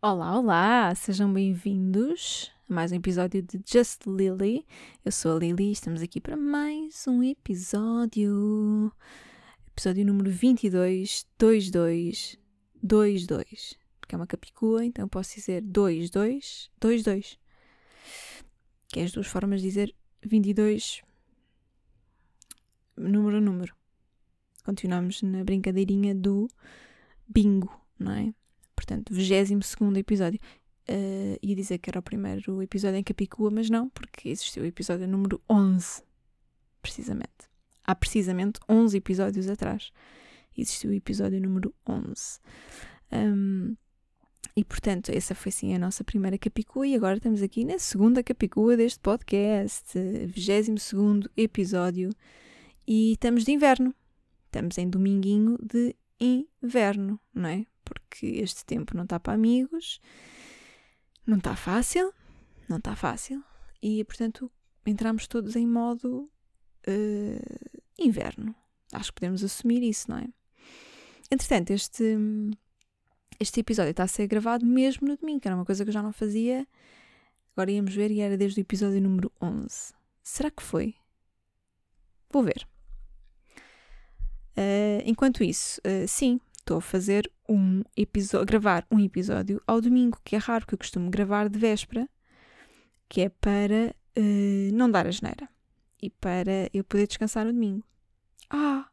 Olá, 0.00 0.38
olá, 0.38 0.94
sejam 0.94 1.32
bem-vindos 1.32 2.52
a 2.70 2.72
mais 2.72 2.92
um 2.92 2.94
episódio 2.94 3.42
de 3.42 3.60
Just 3.66 4.06
Lily. 4.06 4.64
Eu 5.04 5.10
sou 5.10 5.34
a 5.34 5.40
Lily 5.40 5.70
e 5.70 5.72
estamos 5.72 6.00
aqui 6.00 6.20
para 6.20 6.36
mais 6.36 7.04
um 7.08 7.20
episódio. 7.20 8.92
Episódio 9.66 10.06
número 10.06 10.30
22, 10.30 11.26
22, 11.36 12.38
22. 12.80 13.78
Porque 14.00 14.14
é 14.14 14.16
uma 14.16 14.26
capicua, 14.28 14.84
então 14.84 15.08
posso 15.08 15.34
dizer 15.34 15.62
22, 15.62 16.70
22. 16.80 17.36
Que 18.86 19.00
é 19.00 19.02
as 19.02 19.10
duas 19.10 19.26
formas 19.26 19.60
de 19.60 19.66
dizer 19.66 19.92
22, 20.22 21.02
número 22.96 23.38
a 23.38 23.40
número. 23.40 23.74
Continuamos 24.64 25.22
na 25.22 25.42
brincadeirinha 25.42 26.14
do 26.14 26.46
bingo, 27.26 27.84
não 27.98 28.12
é? 28.12 28.37
Portanto, 28.78 29.12
22 29.12 29.96
episódio. 29.96 30.38
Uh, 30.88 31.36
ia 31.42 31.56
dizer 31.56 31.78
que 31.78 31.90
era 31.90 31.98
o 31.98 32.02
primeiro 32.02 32.62
episódio 32.62 32.96
em 32.96 33.02
Capicua, 33.02 33.50
mas 33.50 33.68
não, 33.68 33.88
porque 33.88 34.28
existiu 34.28 34.62
o 34.62 34.66
episódio 34.66 35.08
número 35.08 35.42
11, 35.50 36.00
precisamente. 36.80 37.48
Há 37.84 37.92
precisamente 37.96 38.60
11 38.68 38.96
episódios 38.96 39.48
atrás. 39.48 39.90
Existiu 40.56 40.90
o 40.90 40.94
episódio 40.94 41.40
número 41.40 41.74
11. 41.88 42.38
Um, 43.12 43.76
e 44.54 44.64
portanto, 44.64 45.10
essa 45.10 45.34
foi 45.34 45.50
sim 45.50 45.74
a 45.74 45.78
nossa 45.78 46.04
primeira 46.04 46.38
Capicua, 46.38 46.86
e 46.86 46.94
agora 46.94 47.16
estamos 47.16 47.42
aqui 47.42 47.64
na 47.64 47.80
segunda 47.80 48.22
Capicua 48.22 48.76
deste 48.76 49.00
podcast, 49.00 49.98
22 49.98 51.24
episódio, 51.36 52.10
e 52.86 53.12
estamos 53.12 53.44
de 53.44 53.50
inverno. 53.50 53.92
Estamos 54.46 54.78
em 54.78 54.88
dominguinho 54.88 55.58
de 55.60 55.96
inverno, 56.20 57.18
não 57.34 57.48
é? 57.48 57.66
Porque 57.88 58.26
este 58.26 58.64
tempo 58.64 58.96
não 58.96 59.04
está 59.04 59.18
para 59.18 59.34
amigos, 59.34 60.00
não 61.26 61.38
está 61.38 61.56
fácil, 61.56 62.12
não 62.68 62.78
está 62.78 62.94
fácil, 62.94 63.42
e 63.82 64.04
portanto 64.04 64.50
entramos 64.86 65.26
todos 65.26 65.56
em 65.56 65.66
modo 65.66 66.30
uh, 66.88 67.80
inverno. 67.98 68.54
Acho 68.92 69.12
que 69.12 69.20
podemos 69.20 69.44
assumir 69.44 69.82
isso, 69.82 70.10
não 70.10 70.18
é? 70.18 70.28
Entretanto, 71.30 71.70
este, 71.70 72.16
este 73.38 73.60
episódio 73.60 73.90
está 73.90 74.04
a 74.04 74.08
ser 74.08 74.26
gravado 74.26 74.64
mesmo 74.64 75.06
no 75.06 75.16
domingo, 75.16 75.40
que 75.40 75.48
era 75.48 75.54
uma 75.54 75.64
coisa 75.64 75.84
que 75.84 75.90
eu 75.90 75.94
já 75.94 76.02
não 76.02 76.12
fazia. 76.12 76.66
Agora 77.54 77.70
íamos 77.70 77.94
ver 77.94 78.10
e 78.10 78.20
era 78.20 78.36
desde 78.36 78.60
o 78.60 78.62
episódio 78.62 79.00
número 79.00 79.30
11. 79.42 79.92
Será 80.22 80.50
que 80.50 80.62
foi? 80.62 80.94
Vou 82.30 82.42
ver. 82.42 82.66
Uh, 84.56 85.02
enquanto 85.04 85.44
isso, 85.44 85.80
uh, 85.80 86.08
sim, 86.08 86.40
estou 86.68 86.78
a 86.78 86.82
fazer 86.82 87.32
um 87.48 87.82
episódio, 87.96 88.46
gravar 88.46 88.86
um 88.90 89.00
episódio 89.00 89.62
ao 89.66 89.80
domingo, 89.80 90.20
que 90.22 90.36
é 90.36 90.38
raro, 90.38 90.66
que 90.66 90.74
eu 90.74 90.78
costumo 90.78 91.10
gravar 91.10 91.48
de 91.48 91.58
véspera, 91.58 92.06
que 93.08 93.22
é 93.22 93.30
para 93.30 93.96
uh, 94.18 94.74
não 94.74 94.90
dar 94.90 95.06
a 95.06 95.10
geneira 95.10 95.48
e 96.00 96.10
para 96.10 96.68
eu 96.74 96.84
poder 96.84 97.06
descansar 97.06 97.46
no 97.46 97.54
domingo. 97.54 97.82
Ah! 98.50 98.86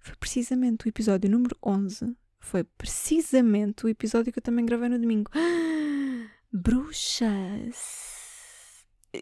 Foi 0.00 0.16
precisamente 0.16 0.84
o 0.84 0.88
episódio 0.88 1.30
número 1.30 1.56
11. 1.64 2.12
Foi 2.40 2.64
precisamente 2.64 3.86
o 3.86 3.88
episódio 3.88 4.32
que 4.32 4.40
eu 4.40 4.42
também 4.42 4.66
gravei 4.66 4.88
no 4.88 4.98
domingo. 4.98 5.30
bruxas! 6.52 7.76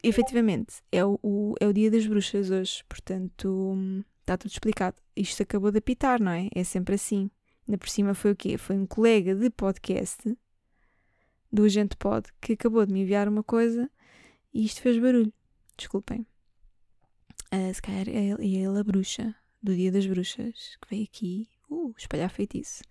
Efetivamente, 0.03 0.83
é 0.91 1.05
o, 1.05 1.55
é 1.61 1.67
o 1.67 1.73
dia 1.73 1.91
das 1.91 2.07
bruxas 2.07 2.51
hoje, 2.51 2.83
portanto 2.89 3.77
está 4.27 4.37
tudo 4.37 4.51
explicado. 4.51 4.97
Isto 5.15 5.45
acabou 5.45 5.71
de 5.71 5.79
apitar, 5.79 6.21
não 6.21 6.33
é? 6.33 6.49
É 6.53 6.65
sempre 6.65 6.97
assim. 6.97 7.31
Ainda 7.67 7.79
por 7.79 7.89
cima 7.89 8.13
foi 8.13 8.33
o 8.33 8.37
quê? 8.37 8.59
Foi 8.59 8.77
um 8.77 8.87
colega 8.87 9.35
de 9.35 9.49
podcast 9.51 10.37
do 11.53 11.65
Agente 11.65 11.97
Pod 11.97 12.27
que 12.41 12.55
acabou 12.55 12.85
de 12.85 12.93
me 12.93 13.03
enviar 13.03 13.29
uma 13.29 13.45
coisa 13.45 13.89
e 14.53 14.65
isto 14.65 14.83
fez 14.83 14.99
barulho. 14.99 15.33
Desculpem. 15.77 16.27
Uh, 17.53 17.73
se 17.73 17.81
calhar 17.81 18.09
é 18.09 18.31
ele, 18.31 18.57
é 18.57 18.61
ele 18.63 18.79
a 18.79 18.83
bruxa 18.83 19.35
do 19.63 19.75
Dia 19.75 19.93
das 19.93 20.07
Bruxas 20.07 20.77
que 20.83 20.89
veio 20.91 21.05
aqui 21.05 21.49
uh, 21.71 21.95
espalhar 21.97 22.31
feitiço. 22.31 22.83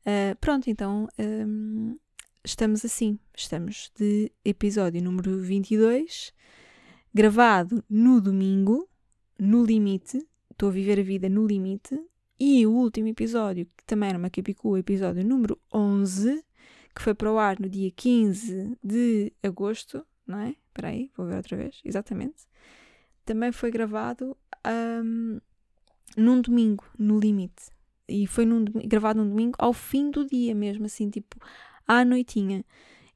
Uh, 0.00 0.36
pronto, 0.40 0.68
então 0.68 1.06
um, 1.18 1.96
estamos 2.44 2.84
assim. 2.84 3.16
Estamos 3.36 3.92
de 3.96 4.32
episódio 4.44 5.00
número 5.02 5.40
22, 5.40 6.32
gravado 7.14 7.84
no 7.88 8.20
domingo, 8.20 8.88
no 9.38 9.64
limite, 9.64 10.27
Estou 10.58 10.70
a 10.70 10.72
viver 10.72 10.98
a 10.98 11.04
vida 11.04 11.28
no 11.28 11.46
limite. 11.46 11.96
E 12.36 12.66
o 12.66 12.72
último 12.72 13.06
episódio, 13.06 13.64
que 13.76 13.84
também 13.84 14.08
era 14.08 14.18
uma 14.18 14.28
Capicua, 14.28 14.72
o 14.72 14.76
episódio 14.76 15.24
número 15.24 15.56
11, 15.72 16.44
que 16.92 17.00
foi 17.00 17.14
para 17.14 17.32
o 17.32 17.38
ar 17.38 17.60
no 17.60 17.68
dia 17.68 17.92
15 17.92 18.76
de 18.82 19.32
agosto, 19.40 20.04
não 20.26 20.40
é? 20.40 20.56
Espera 20.66 20.88
aí, 20.88 21.12
vou 21.16 21.26
ver 21.26 21.36
outra 21.36 21.56
vez, 21.56 21.80
exatamente. 21.84 22.44
Também 23.24 23.52
foi 23.52 23.70
gravado 23.70 24.36
um, 24.66 25.40
num 26.16 26.40
domingo, 26.40 26.84
no 26.98 27.20
limite. 27.20 27.70
E 28.08 28.26
foi 28.26 28.44
num, 28.44 28.64
gravado 28.64 29.22
num 29.22 29.30
domingo 29.30 29.54
ao 29.60 29.72
fim 29.72 30.10
do 30.10 30.26
dia 30.26 30.56
mesmo, 30.56 30.86
assim, 30.86 31.08
tipo, 31.08 31.36
à 31.86 32.04
noitinha. 32.04 32.64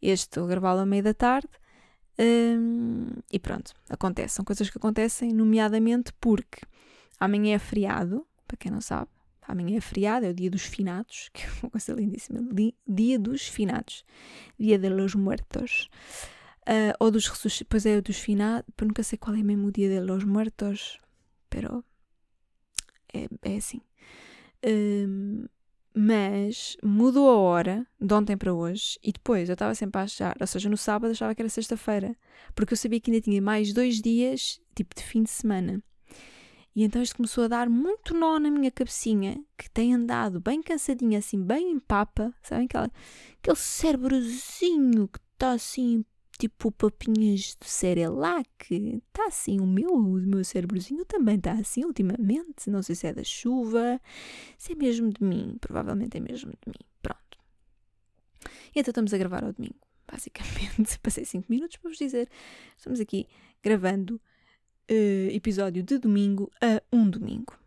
Este 0.00 0.28
estou 0.28 0.44
a 0.44 0.46
gravá-lo 0.46 0.82
à 0.82 0.86
meia 0.86 1.02
da 1.02 1.12
tarde. 1.12 1.48
Um, 2.20 3.08
e 3.32 3.40
pronto, 3.40 3.72
acontece. 3.88 4.36
São 4.36 4.44
coisas 4.44 4.70
que 4.70 4.78
acontecem, 4.78 5.32
nomeadamente 5.32 6.12
porque 6.20 6.60
Amanhã 7.22 7.54
é 7.54 7.58
feriado, 7.60 8.26
para 8.48 8.56
quem 8.56 8.72
não 8.72 8.80
sabe. 8.80 9.08
Amanhã 9.46 9.76
é 9.76 9.80
feriado, 9.80 10.26
é 10.26 10.30
o 10.30 10.34
dia 10.34 10.50
dos 10.50 10.62
finados, 10.62 11.30
que 11.32 11.44
é 11.44 11.48
uma 11.62 11.70
coisa 11.70 11.92
lindíssima. 11.92 12.40
Dia 12.84 13.16
dos 13.16 13.46
finados. 13.46 14.04
Dia 14.58 14.76
de 14.76 14.88
los 14.88 15.14
muertos. 15.14 15.88
Uh, 16.62 16.92
ou 16.98 17.12
dos 17.12 17.28
ressuscitados. 17.28 17.68
Pois 17.70 17.86
é, 17.86 18.00
dos 18.00 18.18
finados. 18.18 18.68
Nunca 18.80 19.04
sei 19.04 19.16
qual 19.16 19.36
é 19.36 19.42
mesmo 19.44 19.68
o 19.68 19.70
dia 19.70 19.88
de 19.88 20.00
los 20.00 20.24
muertos. 20.24 20.98
Pero. 21.48 21.84
É, 23.14 23.28
é 23.42 23.56
assim. 23.56 23.80
Um, 24.66 25.46
mas 25.94 26.76
mudou 26.82 27.30
a 27.30 27.36
hora 27.36 27.86
de 28.00 28.12
ontem 28.12 28.36
para 28.36 28.52
hoje 28.52 28.98
e 29.00 29.12
depois 29.12 29.48
eu 29.48 29.52
estava 29.52 29.76
sempre 29.76 30.00
a 30.00 30.04
achar, 30.04 30.34
ou 30.40 30.46
seja, 30.46 30.68
no 30.68 30.76
sábado 30.76 31.10
achava 31.10 31.34
que 31.34 31.42
era 31.42 31.48
sexta-feira, 31.50 32.16
porque 32.54 32.72
eu 32.72 32.76
sabia 32.78 32.98
que 32.98 33.10
ainda 33.10 33.20
tinha 33.20 33.42
mais 33.42 33.74
dois 33.74 34.00
dias, 34.00 34.58
tipo 34.74 34.94
de 34.96 35.02
fim 35.02 35.22
de 35.22 35.30
semana. 35.30 35.82
E 36.74 36.84
então 36.84 37.02
isto 37.02 37.16
começou 37.16 37.44
a 37.44 37.48
dar 37.48 37.68
muito 37.68 38.14
nó 38.14 38.38
na 38.38 38.50
minha 38.50 38.70
cabecinha, 38.70 39.42
que 39.58 39.70
tem 39.70 39.94
andado 39.94 40.40
bem 40.40 40.62
cansadinha, 40.62 41.18
assim, 41.18 41.42
bem 41.42 41.70
em 41.70 41.78
papa, 41.78 42.34
sabem? 42.42 42.64
Aquela, 42.64 42.90
aquele 43.38 43.56
cérebrozinho 43.56 45.06
que 45.08 45.18
está 45.34 45.52
assim, 45.52 46.02
tipo 46.38 46.72
papinhas 46.72 47.56
de 47.60 47.68
Cerelac. 47.68 48.46
Está 48.70 49.26
assim, 49.26 49.60
o 49.60 49.66
meu, 49.66 49.92
o 49.92 50.00
meu 50.00 50.44
cérebrozinho 50.44 51.04
também 51.04 51.36
está 51.36 51.52
assim 51.52 51.84
ultimamente. 51.84 52.70
Não 52.70 52.82
sei 52.82 52.94
se 52.94 53.06
é 53.06 53.12
da 53.12 53.24
chuva, 53.24 54.00
se 54.58 54.72
é 54.72 54.74
mesmo 54.74 55.12
de 55.12 55.22
mim. 55.22 55.56
Provavelmente 55.60 56.16
é 56.16 56.20
mesmo 56.20 56.50
de 56.50 56.68
mim. 56.68 56.86
Pronto. 57.02 57.38
E 58.74 58.80
então 58.80 58.90
estamos 58.90 59.12
a 59.12 59.18
gravar 59.18 59.44
ao 59.44 59.52
domingo. 59.52 59.76
Basicamente, 60.10 60.98
passei 61.00 61.24
5 61.24 61.46
minutos 61.48 61.76
para 61.76 61.90
vos 61.90 61.98
dizer. 61.98 62.28
Estamos 62.76 62.98
aqui 62.98 63.28
gravando 63.62 64.20
uh, 64.90 65.30
episódio 65.30 65.82
de 65.82 65.98
domingo 65.98 66.50
a 66.60 66.82
um 66.92 67.08
domingo. 67.08 67.58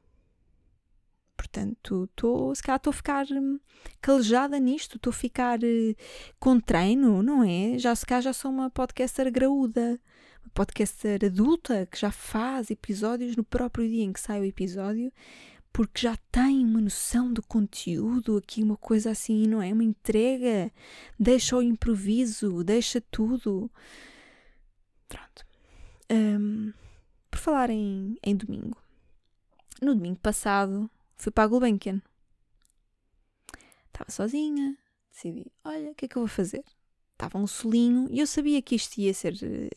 Portanto, 1.36 2.10
tô, 2.16 2.54
se 2.56 2.64
calhar 2.64 2.78
estou 2.78 2.92
a 2.92 2.94
ficar 2.94 3.26
hum, 3.32 3.60
calejada 4.02 4.60
nisto, 4.60 4.98
estou 4.98 5.12
a 5.12 5.14
ficar 5.14 5.60
uh, 5.60 5.96
com 6.40 6.60
treino, 6.60 7.22
não 7.22 7.44
é? 7.44 7.78
Já 7.78 7.96
se 7.96 8.06
calhar 8.06 8.22
já 8.22 8.34
sou 8.34 8.52
uma 8.52 8.70
podcaster 8.70 9.32
graúda, 9.32 10.00
uma 10.44 10.52
podcaster 10.54 11.24
adulta 11.24 11.88
que 11.92 12.00
já 12.00 12.12
faz 12.12 12.72
episódios 12.72 13.36
no 13.36 13.44
próprio 13.44 13.88
dia 13.88 14.04
em 14.04 14.12
que 14.12 14.20
sai 14.20 14.42
o 14.42 14.46
episódio, 14.46 15.12
porque 15.72 16.02
já 16.02 16.18
tem 16.32 16.66
uma 16.66 16.80
noção 16.80 17.32
do 17.34 17.44
conteúdo, 17.44 18.38
aqui 18.38 18.64
uma 18.64 18.78
coisa 18.78 19.12
assim, 19.12 19.46
não 19.46 19.62
é? 19.62 19.74
Uma 19.74 19.84
entrega, 19.84 20.72
deixa 21.20 21.58
o 21.58 21.62
improviso, 21.62 22.64
deixa 22.64 23.02
tudo. 23.12 23.70
Pronto. 25.08 25.46
Um, 26.10 26.72
por 27.36 27.42
falar 27.42 27.70
em, 27.70 28.16
em 28.24 28.34
domingo, 28.34 28.82
no 29.82 29.94
domingo 29.94 30.18
passado 30.20 30.90
fui 31.18 31.34
para 31.34 31.44
a 31.44 31.48
Gulbenkian. 31.48 32.02
Estava 33.88 34.10
sozinha, 34.10 34.78
decidi, 35.12 35.52
olha, 35.66 35.92
o 35.92 35.96
que 35.96 36.06
é 36.06 36.08
que 36.08 36.16
eu 36.16 36.22
vou 36.22 36.30
fazer? 36.30 36.64
Estava 37.12 37.38
um 37.38 37.46
solinho 37.46 38.08
e 38.10 38.20
eu 38.20 38.28
sabia 38.28 38.62
que 38.62 38.76
isto 38.76 38.98
ia 39.00 39.14
ser, 39.14 39.34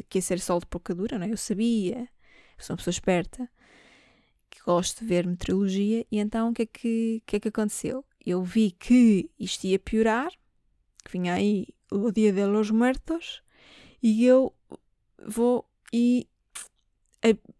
que 0.08 0.18
ia 0.18 0.22
ser 0.22 0.38
sol 0.38 0.60
de 0.60 0.66
pouca 0.66 0.94
dura, 0.94 1.18
não 1.18 1.26
é? 1.26 1.32
Eu 1.32 1.36
sabia, 1.36 1.98
eu 1.98 2.64
sou 2.64 2.74
uma 2.74 2.76
pessoa 2.76 2.92
esperta, 2.92 3.50
que 4.48 4.60
gosto 4.60 5.00
de 5.00 5.06
ver 5.06 5.26
meteorologia, 5.26 6.06
e 6.12 6.18
então 6.18 6.50
o 6.50 6.54
que 6.54 6.62
é 6.62 6.66
que, 6.66 7.22
que, 7.26 7.36
é 7.36 7.40
que 7.40 7.48
aconteceu? 7.48 8.04
Eu 8.24 8.44
vi 8.44 8.70
que 8.70 9.32
isto 9.36 9.64
ia 9.64 9.80
piorar, 9.80 10.30
que 11.04 11.10
vinha 11.10 11.34
aí 11.34 11.66
o 11.90 12.12
dia 12.12 12.32
de 12.32 12.46
los 12.46 12.70
muertos, 12.70 13.42
e 14.00 14.24
eu 14.24 14.54
vou 15.26 15.68
e 15.92 16.28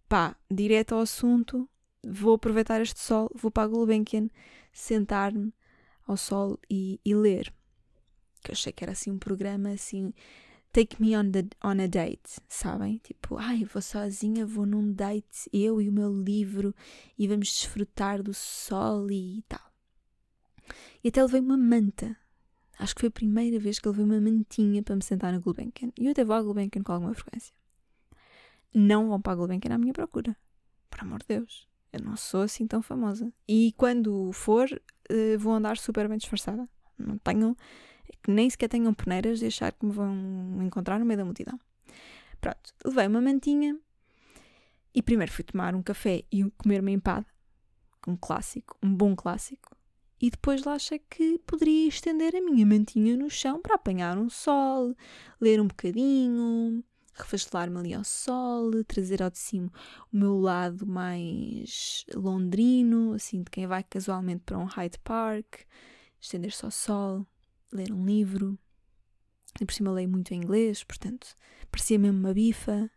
pá, 0.08 0.36
direto 0.50 0.94
ao 0.94 1.00
assunto, 1.00 1.68
vou 2.06 2.34
aproveitar 2.34 2.80
este 2.80 3.00
sol, 3.00 3.30
vou 3.34 3.50
para 3.50 3.64
a 3.64 3.68
Gulbenkian, 3.68 4.28
sentar-me 4.72 5.52
ao 6.06 6.16
sol 6.16 6.58
e, 6.70 7.00
e 7.04 7.14
ler. 7.14 7.52
que 8.42 8.50
eu 8.50 8.52
achei 8.52 8.72
que 8.72 8.84
era 8.84 8.92
assim 8.92 9.10
um 9.10 9.18
programa 9.18 9.70
assim 9.70 10.12
Take 10.72 11.00
me 11.00 11.16
on, 11.16 11.30
the, 11.30 11.46
on 11.64 11.80
a 11.80 11.86
date, 11.86 12.40
sabem? 12.46 12.98
Tipo, 12.98 13.36
ai, 13.38 13.64
vou 13.64 13.80
sozinha, 13.80 14.44
vou 14.44 14.66
num 14.66 14.92
date, 14.92 15.48
eu 15.50 15.80
e 15.80 15.88
o 15.88 15.92
meu 15.92 16.12
livro, 16.12 16.74
e 17.18 17.26
vamos 17.26 17.48
desfrutar 17.48 18.22
do 18.22 18.34
sol 18.34 19.10
e 19.10 19.42
tal. 19.48 19.72
E 21.02 21.08
até 21.08 21.22
levei 21.22 21.40
uma 21.40 21.56
manta. 21.56 22.16
Acho 22.78 22.94
que 22.94 23.00
foi 23.00 23.08
a 23.08 23.12
primeira 23.12 23.58
vez 23.58 23.78
que 23.78 23.88
levei 23.88 24.04
uma 24.04 24.20
mantinha 24.20 24.82
para 24.82 24.94
me 24.94 25.02
sentar 25.02 25.32
na 25.32 25.38
Gulbenkian. 25.38 25.90
E 25.98 26.04
eu 26.04 26.12
até 26.12 26.22
vou 26.22 26.36
à 26.36 26.42
Gulbenkian 26.42 26.82
com 26.82 26.92
alguma 26.92 27.14
frequência. 27.14 27.54
Não 28.74 29.08
vão 29.08 29.20
para 29.20 29.32
a 29.32 29.36
Gulbenkian 29.36 29.74
à 29.74 29.78
minha 29.78 29.92
procura. 29.92 30.36
Por 30.90 31.00
amor 31.00 31.20
de 31.20 31.26
Deus. 31.28 31.68
Eu 31.92 32.00
não 32.02 32.16
sou 32.16 32.42
assim 32.42 32.66
tão 32.66 32.82
famosa. 32.82 33.32
E 33.48 33.72
quando 33.76 34.30
for, 34.32 34.68
uh, 34.70 35.38
vou 35.38 35.54
andar 35.54 35.78
super 35.78 36.08
bem 36.08 36.18
disfarçada. 36.18 36.68
Não 36.98 37.16
tenho 37.18 37.56
nem 38.26 38.48
sequer 38.48 38.68
tenham 38.68 38.92
peneiras 38.94 39.38
de 39.38 39.46
achar 39.46 39.72
que 39.72 39.84
me 39.84 39.92
vão 39.92 40.62
encontrar 40.62 40.98
no 40.98 41.04
meio 41.04 41.18
da 41.18 41.24
multidão. 41.24 41.58
Pronto, 42.40 42.74
levei 42.84 43.06
uma 43.06 43.20
mantinha 43.20 43.78
e 44.94 45.02
primeiro 45.02 45.32
fui 45.32 45.44
tomar 45.44 45.74
um 45.74 45.82
café 45.82 46.24
e 46.30 46.48
comer 46.52 46.80
uma 46.80 46.90
empada, 46.90 47.26
um 48.06 48.16
clássico, 48.16 48.76
um 48.82 48.94
bom 48.94 49.14
clássico. 49.14 49.76
E 50.20 50.30
depois 50.30 50.64
lá 50.64 50.74
achei 50.74 50.98
que 50.98 51.38
poderia 51.46 51.88
estender 51.88 52.34
a 52.34 52.40
minha 52.40 52.66
mantinha 52.66 53.16
no 53.16 53.30
chão 53.30 53.62
para 53.62 53.76
apanhar 53.76 54.18
um 54.18 54.28
sol, 54.28 54.94
ler 55.40 55.60
um 55.60 55.68
bocadinho, 55.68 56.82
refastelar-me 57.18 57.78
ali 57.78 57.94
ao 57.94 58.04
sol, 58.04 58.70
trazer 58.84 59.22
ao 59.22 59.30
de 59.30 59.38
cima 59.38 59.70
o 60.12 60.16
meu 60.16 60.38
lado 60.38 60.86
mais 60.86 62.04
londrino, 62.14 63.12
assim, 63.12 63.42
de 63.42 63.50
quem 63.50 63.66
vai 63.66 63.82
casualmente 63.82 64.42
para 64.44 64.58
um 64.58 64.64
Hyde 64.64 64.98
Park, 65.00 65.62
estender-se 66.20 66.64
ao 66.64 66.70
sol 66.70 67.26
ler 67.72 67.92
um 67.92 68.04
livro. 68.04 68.58
E 69.60 69.64
por 69.64 69.72
cima 69.72 69.90
leio 69.90 70.08
muito 70.08 70.32
em 70.32 70.38
inglês, 70.38 70.84
portanto, 70.84 71.36
parecia 71.70 71.98
mesmo 71.98 72.18
uma 72.18 72.32
bifa. 72.32 72.90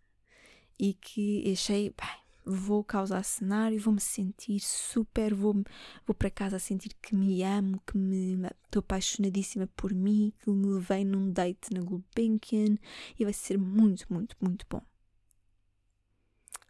E 0.80 0.94
que 0.96 1.52
achei, 1.52 1.90
bem, 1.90 2.21
vou 2.46 2.84
causar 2.84 3.24
cenário, 3.24 3.80
vou-me 3.80 4.00
sentir 4.00 4.60
super, 4.60 5.34
vou, 5.34 5.64
vou 6.06 6.16
para 6.16 6.30
casa 6.30 6.60
sentir 6.60 6.94
que 7.02 7.16
me 7.16 7.44
amo, 7.44 7.82
que 7.86 7.98
me 7.98 8.48
estou 8.66 8.80
apaixonadíssima 8.80 9.68
por 9.76 9.94
mim, 9.94 10.34
que 10.40 10.50
me 10.50 10.68
levei 10.68 11.06
num 11.06 11.32
date 11.32 11.74
na 11.74 11.82
Gulbenkian 11.82 12.78
e 13.18 13.24
vai 13.24 13.34
ser 13.34 13.58
muito, 13.58 14.12
muito, 14.12 14.36
muito 14.42 14.66
bom. 14.70 14.82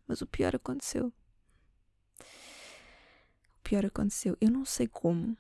Mas 0.08 0.22
o 0.22 0.28
pior 0.28 0.56
aconteceu. 0.56 1.14
O 3.60 3.64
pior 3.64 3.86
aconteceu. 3.86 4.38
Eu 4.42 4.52
não 4.52 4.66
sei 4.66 4.88
como, 4.88 5.38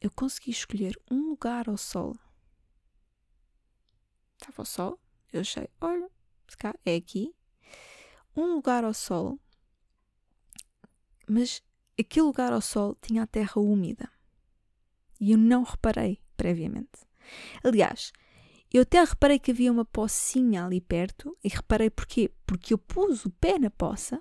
eu 0.00 0.10
consegui 0.10 0.50
escolher 0.50 1.00
um 1.10 1.30
lugar 1.30 1.68
ao 1.68 1.76
sol. 1.76 2.14
Estava 4.34 4.60
ao 4.62 4.66
sol, 4.66 5.00
eu 5.32 5.40
achei, 5.40 5.68
olha, 5.80 6.10
cá, 6.58 6.74
é 6.84 6.96
aqui. 6.96 7.34
Um 8.36 8.54
lugar 8.54 8.84
ao 8.84 8.94
sol, 8.94 9.38
mas 11.28 11.62
aquele 11.98 12.26
lugar 12.26 12.52
ao 12.52 12.60
sol 12.60 12.96
tinha 13.00 13.22
a 13.22 13.26
terra 13.26 13.60
úmida. 13.60 14.10
E 15.20 15.32
eu 15.32 15.38
não 15.38 15.62
reparei 15.62 16.20
previamente. 16.36 17.06
Aliás, 17.62 18.12
eu 18.72 18.82
até 18.82 19.02
reparei 19.02 19.38
que 19.38 19.52
havia 19.52 19.70
uma 19.70 19.84
pocinha 19.84 20.64
ali 20.64 20.80
perto. 20.80 21.36
E 21.42 21.48
reparei 21.48 21.88
porquê? 21.88 22.32
Porque 22.44 22.74
eu 22.74 22.78
pus 22.78 23.24
o 23.24 23.30
pé 23.30 23.58
na 23.58 23.70
poça, 23.70 24.20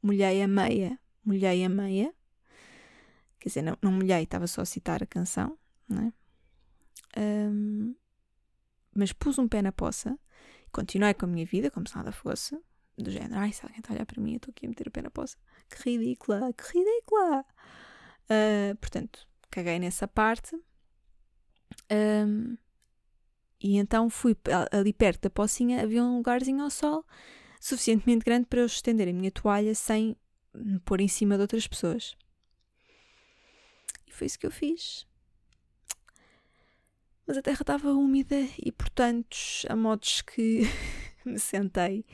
molhei 0.00 0.40
a 0.40 0.48
meia, 0.48 0.98
molhei 1.24 1.64
a 1.64 1.68
meia, 1.68 2.14
Quer 3.42 3.48
dizer, 3.48 3.62
não, 3.62 3.76
não 3.82 3.90
molhei, 3.90 4.22
estava 4.22 4.46
só 4.46 4.60
a 4.60 4.64
citar 4.64 5.02
a 5.02 5.06
canção, 5.06 5.58
né? 5.88 6.12
Um, 7.18 7.92
mas 8.94 9.12
pus 9.12 9.36
um 9.36 9.48
pé 9.48 9.60
na 9.60 9.72
poça, 9.72 10.16
continuei 10.70 11.12
com 11.12 11.26
a 11.26 11.28
minha 11.28 11.44
vida 11.44 11.68
como 11.68 11.88
se 11.88 11.96
nada 11.96 12.12
fosse, 12.12 12.56
do 12.96 13.10
género, 13.10 13.36
ai, 13.36 13.52
se 13.52 13.62
alguém 13.62 13.78
está 13.80 13.92
a 13.92 13.96
olhar 13.96 14.06
para 14.06 14.20
mim, 14.22 14.32
eu 14.32 14.36
estou 14.36 14.52
aqui 14.52 14.66
a 14.66 14.68
meter 14.68 14.88
o 14.88 14.90
pé 14.90 15.02
na 15.02 15.10
poça, 15.10 15.36
que 15.68 15.90
ridícula, 15.90 16.52
que 16.52 16.78
ridícula. 16.78 17.44
Uh, 18.24 18.76
portanto, 18.76 19.26
caguei 19.50 19.78
nessa 19.78 20.06
parte. 20.06 20.54
Um, 21.90 22.56
e 23.60 23.76
então 23.76 24.10
fui 24.10 24.36
ali 24.70 24.92
perto 24.92 25.22
da 25.22 25.30
pocinha, 25.30 25.82
havia 25.82 26.02
um 26.02 26.16
lugarzinho 26.16 26.62
ao 26.62 26.70
sol 26.70 27.06
suficientemente 27.60 28.24
grande 28.24 28.46
para 28.46 28.60
eu 28.60 28.66
estender 28.66 29.08
a 29.08 29.12
minha 29.12 29.30
toalha 29.30 29.72
sem 29.72 30.16
me 30.52 30.80
pôr 30.80 31.00
em 31.00 31.06
cima 31.06 31.36
de 31.36 31.42
outras 31.42 31.66
pessoas. 31.68 32.16
E 34.04 34.12
foi 34.12 34.26
isso 34.26 34.38
que 34.38 34.46
eu 34.46 34.50
fiz. 34.50 35.06
Mas 37.24 37.36
a 37.36 37.42
terra 37.42 37.60
estava 37.62 37.92
úmida 37.92 38.36
e, 38.58 38.72
portanto, 38.72 39.36
a 39.68 39.76
modos 39.76 40.22
que 40.22 40.62
me 41.30 41.38
sentei 41.38 42.04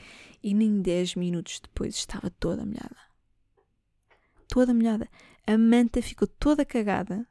e 0.43 0.55
nem 0.55 0.81
10 0.81 1.17
minutos 1.17 1.61
depois 1.61 1.95
estava 1.95 2.31
toda 2.31 2.65
molhada. 2.65 2.97
Toda 4.49 4.75
molhada. 4.75 5.09
A 5.47 5.57
manta 5.59 6.01
ficou 6.01 6.27
toda 6.27 6.65
cagada. 6.65 7.27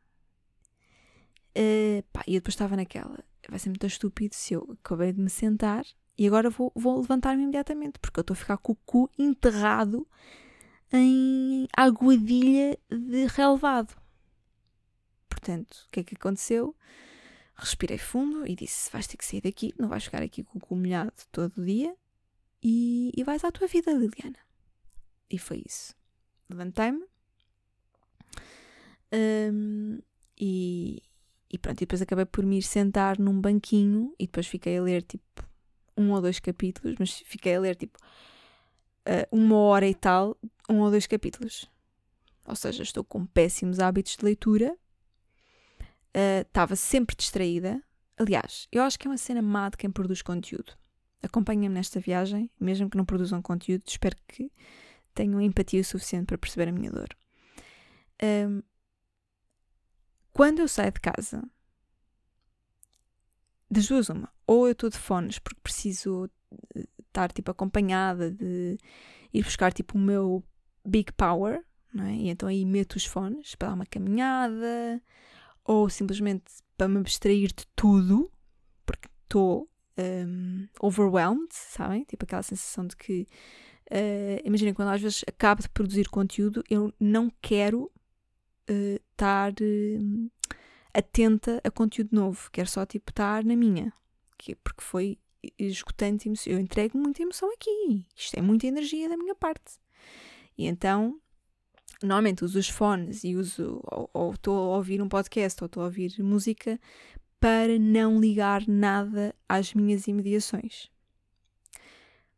Uh, 1.56 2.03
e 2.27 2.35
eu 2.35 2.39
depois 2.39 2.53
estava 2.53 2.75
naquela. 2.75 3.24
Vai 3.50 3.59
ser 3.59 3.69
muito 3.69 3.85
estúpido 3.88 4.35
se 4.35 4.53
eu 4.53 4.77
acabei 4.83 5.13
de 5.13 5.21
me 5.21 5.29
sentar 5.29 5.85
e 6.18 6.25
agora 6.25 6.50
vou, 6.50 6.71
vou 6.75 7.00
levantar-me 7.00 7.44
imediatamente 7.44 8.00
porque 8.00 8.19
eu 8.19 8.21
estou 8.21 8.33
a 8.33 8.38
ficar 8.38 8.57
com 8.57 8.71
o 8.71 8.75
cu 8.75 9.09
enterrado 9.18 10.07
em 10.91 11.68
aguadilha 11.75 12.77
de 12.89 13.27
relevado. 13.27 13.95
Portanto, 15.30 15.85
o 15.88 15.91
que 15.91 16.00
é 16.00 16.03
que 16.03 16.15
aconteceu? 16.15 16.75
Respirei 17.57 17.98
fundo 17.98 18.45
e 18.45 18.56
disse: 18.56 18.92
Vais 18.92 19.07
ter 19.07 19.18
que 19.18 19.25
sair 19.25 19.42
daqui, 19.42 19.74
não 19.77 19.89
vais 19.89 20.04
ficar 20.04 20.21
aqui 20.21 20.44
com 20.44 20.75
o 20.75 20.77
molhado 20.77 21.13
todo 21.31 21.57
o 21.57 21.65
dia 21.65 21.95
e, 22.62 23.12
e 23.15 23.24
vais 23.24 23.44
à 23.44 23.51
tua 23.51 23.68
vida, 23.68 23.92
Liliana. 23.92 24.38
E 25.30 25.38
foi 25.38 25.63
isso. 25.65 25.95
Levantei-me 26.50 27.04
um, 29.13 30.00
e, 30.39 31.01
e 31.50 31.57
pronto. 31.57 31.77
E 31.77 31.86
depois 31.86 32.01
acabei 32.01 32.25
por 32.25 32.45
me 32.45 32.59
ir 32.59 32.63
sentar 32.63 33.19
num 33.19 33.39
banquinho 33.39 34.13
e 34.19 34.25
depois 34.25 34.48
fiquei 34.48 34.77
a 34.77 34.81
ler 34.81 35.04
tipo 35.04 35.48
um 35.95 36.12
ou 36.12 36.21
dois 36.21 36.39
capítulos, 36.39 36.95
mas 37.00 37.24
fiquei 37.25 37.56
a 37.56 37.59
ler 37.59 37.75
tipo 37.75 37.98
uh, 39.07 39.36
uma 39.36 39.57
hora 39.57 39.88
e 39.88 39.95
tal, 39.95 40.38
um 40.69 40.80
ou 40.81 40.92
dois 40.92 41.07
capítulos. 41.07 41.69
Ou 42.45 42.56
seja, 42.56 42.83
estou 42.83 43.04
com 43.04 43.25
péssimos 43.25 43.80
hábitos 43.80 44.15
de 44.15 44.24
leitura 44.24 44.77
estava 46.42 46.74
uh, 46.74 46.78
sempre 46.78 47.16
distraída. 47.16 47.81
Aliás, 48.18 48.68
eu 48.72 48.81
acho 48.84 48.98
que 48.98 49.07
é 49.07 49.12
uma 49.12 49.18
cena 49.18 49.42
má 49.42 49.69
de 49.69 49.78
quem 49.78 49.92
produz 49.92 50.21
conteúdo. 50.21 50.74
Acompanhem-me 51.21 51.76
nesta 51.76 52.00
viagem, 52.00 52.50
mesmo 52.59 52.90
que 52.90 52.97
não 52.97 53.06
produzam 53.06 53.42
conteúdo, 53.42 53.83
espero 53.88 54.16
que 54.28 54.52
tenham 55.14 55.42
empatia 55.42 55.83
suficiente 55.83 56.28
para 56.28 56.38
perceber 56.38 56.69
a 56.69 56.71
minha 56.71 56.92
dor. 56.92 57.09
Um, 58.21 58.62
quando 60.31 60.59
eu 60.59 60.68
saio 60.68 60.92
de 60.92 61.00
casa, 61.00 61.44
das 63.69 63.88
duas, 63.88 64.09
uma, 64.09 64.31
ou 64.45 64.68
eu 64.68 64.71
estou 64.71 64.90
de 64.90 64.97
fones 64.97 65.40
porque 65.40 65.59
preciso 65.62 66.30
eh, 66.76 66.88
estar 67.00 67.31
tipo 67.31 67.52
acompanhada 67.52 68.31
de 68.31 68.78
ir 69.33 69.44
buscar 69.44 69.74
tipo 69.74 69.97
o 69.97 70.02
meu 70.02 70.44
big 70.86 71.12
power, 71.14 71.66
não 71.94 72.06
é? 72.06 72.14
e 72.14 72.30
então 72.30 72.47
aí 72.47 72.66
meto 72.66 72.95
os 72.95 73.06
fones 73.06 73.56
para 73.56 73.69
dar 73.69 73.74
uma 73.74 73.86
caminhada 73.86 75.02
ou 75.68 75.90
simplesmente 75.90 76.45
para 76.78 76.88
me 76.88 77.00
abstrair 77.00 77.50
de 77.50 77.68
tudo, 77.76 78.31
porque 78.86 79.09
estou 79.24 79.69
um, 80.00 80.68
overwhelmed, 80.80 81.50
sabem? 81.52 82.06
Tipo 82.06 82.24
aquela 82.24 82.42
sensação 82.42 82.88
de 82.88 82.95
que, 82.95 83.28
uh, 83.92 84.42
imaginem, 84.45 84.74
quando 84.74 84.90
às 84.90 85.02
vezes 85.02 85.26
acabo 85.28 85.62
de 85.62 85.69
produzir 85.69 86.07
conteúdo, 86.09 86.64
eu 86.69 86.94
não 86.97 87.30
quero 87.42 87.92
uh, 88.69 89.02
estar 89.12 89.52
uh, 89.52 90.31
atenta 90.94 91.62
a 91.64 91.69
conteúdo 91.69 92.16
novo, 92.16 92.50
quero 92.52 92.69
só 92.69 92.86
tipo 92.86 93.12
estar 93.12 93.44
na 93.44 93.56
minha, 93.56 93.92
que, 94.38 94.56
porque 94.56 94.81
foi 94.81 95.19
esgotante. 95.59 96.31
Eu 96.45 96.59
entrego 96.59 96.97
muita 96.97 97.21
emoção 97.21 97.52
aqui, 97.54 98.06
isto 98.16 98.38
é 98.38 98.42
muita 98.42 98.68
energia 98.68 99.09
da 99.09 99.18
minha 99.18 99.36
parte. 99.36 99.80
E 100.57 100.66
então 100.66 101.19
normalmente 102.01 102.44
uso 102.44 102.59
os 102.59 102.69
fones 102.69 103.23
e 103.23 103.35
uso, 103.35 103.81
ou 104.13 104.33
estou 104.33 104.73
a 104.73 104.77
ouvir 104.77 105.01
um 105.01 105.09
podcast 105.09 105.61
ou 105.63 105.66
estou 105.66 105.83
a 105.83 105.85
ouvir 105.85 106.13
música 106.19 106.80
para 107.39 107.77
não 107.80 108.19
ligar 108.19 108.68
nada 108.68 109.33
às 109.47 109.73
minhas 109.73 110.07
imediações. 110.07 110.89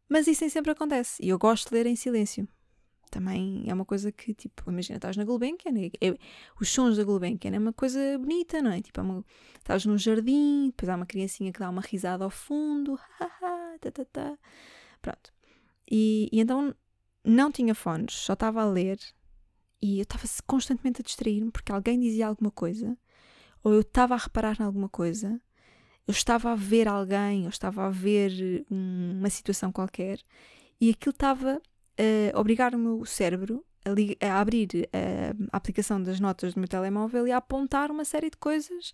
Mas 0.07 0.27
isso 0.27 0.41
nem 0.41 0.49
sempre 0.49 0.71
acontece 0.71 1.23
e 1.23 1.29
eu 1.29 1.37
gosto 1.37 1.69
de 1.69 1.75
ler 1.75 1.85
em 1.85 1.95
silêncio. 1.95 2.47
Também 3.11 3.63
é 3.67 3.73
uma 3.73 3.85
coisa 3.85 4.11
que, 4.11 4.35
tipo, 4.35 4.69
imagina, 4.69 4.97
estás 4.97 5.17
na 5.17 5.23
Gulbenkian, 5.23 5.73
é, 5.75 6.09
é, 6.09 6.17
os 6.61 6.69
sons 6.69 6.95
da 6.95 7.03
Gulbenkian 7.03 7.55
é 7.55 7.59
uma 7.59 7.73
coisa 7.73 7.99
bonita, 8.19 8.61
não 8.61 8.71
é? 8.71 8.81
Tipo, 8.81 8.99
é 8.99 9.03
uma, 9.03 9.25
estás 9.57 9.83
num 9.85 9.97
jardim, 9.97 10.67
depois 10.67 10.89
há 10.89 10.95
uma 10.95 11.07
criancinha 11.07 11.51
que 11.51 11.59
dá 11.59 11.69
uma 11.69 11.81
risada 11.81 12.23
ao 12.23 12.29
fundo, 12.29 12.99
haha, 13.19 13.79
tá, 13.79 13.91
tá, 13.91 14.05
tá. 14.05 14.37
Pronto. 15.01 15.33
E, 15.89 16.29
e 16.31 16.39
então 16.39 16.75
não 17.23 17.51
tinha 17.51 17.73
fones, 17.73 18.13
só 18.13 18.33
estava 18.33 18.61
a 18.61 18.69
ler 18.69 18.99
e 19.81 19.99
eu 19.99 20.03
estava 20.03 20.23
constantemente 20.45 21.01
a 21.01 21.03
distrair-me 21.03 21.51
porque 21.51 21.71
alguém 21.71 21.99
dizia 21.99 22.27
alguma 22.27 22.51
coisa, 22.51 22.97
ou 23.63 23.73
eu 23.73 23.81
estava 23.81 24.13
a 24.15 24.17
reparar 24.17 24.57
em 24.59 24.63
alguma 24.63 24.89
coisa, 24.89 25.39
eu 26.07 26.11
estava 26.11 26.51
a 26.51 26.55
ver 26.55 26.87
alguém, 26.87 27.43
eu 27.43 27.49
estava 27.49 27.85
a 27.85 27.89
ver 27.89 28.65
uma 28.69 29.29
situação 29.29 29.71
qualquer 29.71 30.19
e 30.81 30.89
aquilo 30.89 31.11
estava 31.11 31.61
a 32.33 32.39
obrigar 32.39 32.73
o 32.73 32.79
meu 32.79 33.05
cérebro 33.05 33.63
a, 33.85 34.27
a 34.27 34.39
abrir 34.39 34.89
a, 34.91 35.55
a 35.55 35.57
aplicação 35.57 36.01
das 36.01 36.19
notas 36.19 36.53
do 36.53 36.59
meu 36.59 36.67
telemóvel 36.67 37.27
e 37.27 37.31
a 37.31 37.37
apontar 37.37 37.91
uma 37.91 38.05
série 38.05 38.29
de 38.29 38.37
coisas 38.37 38.91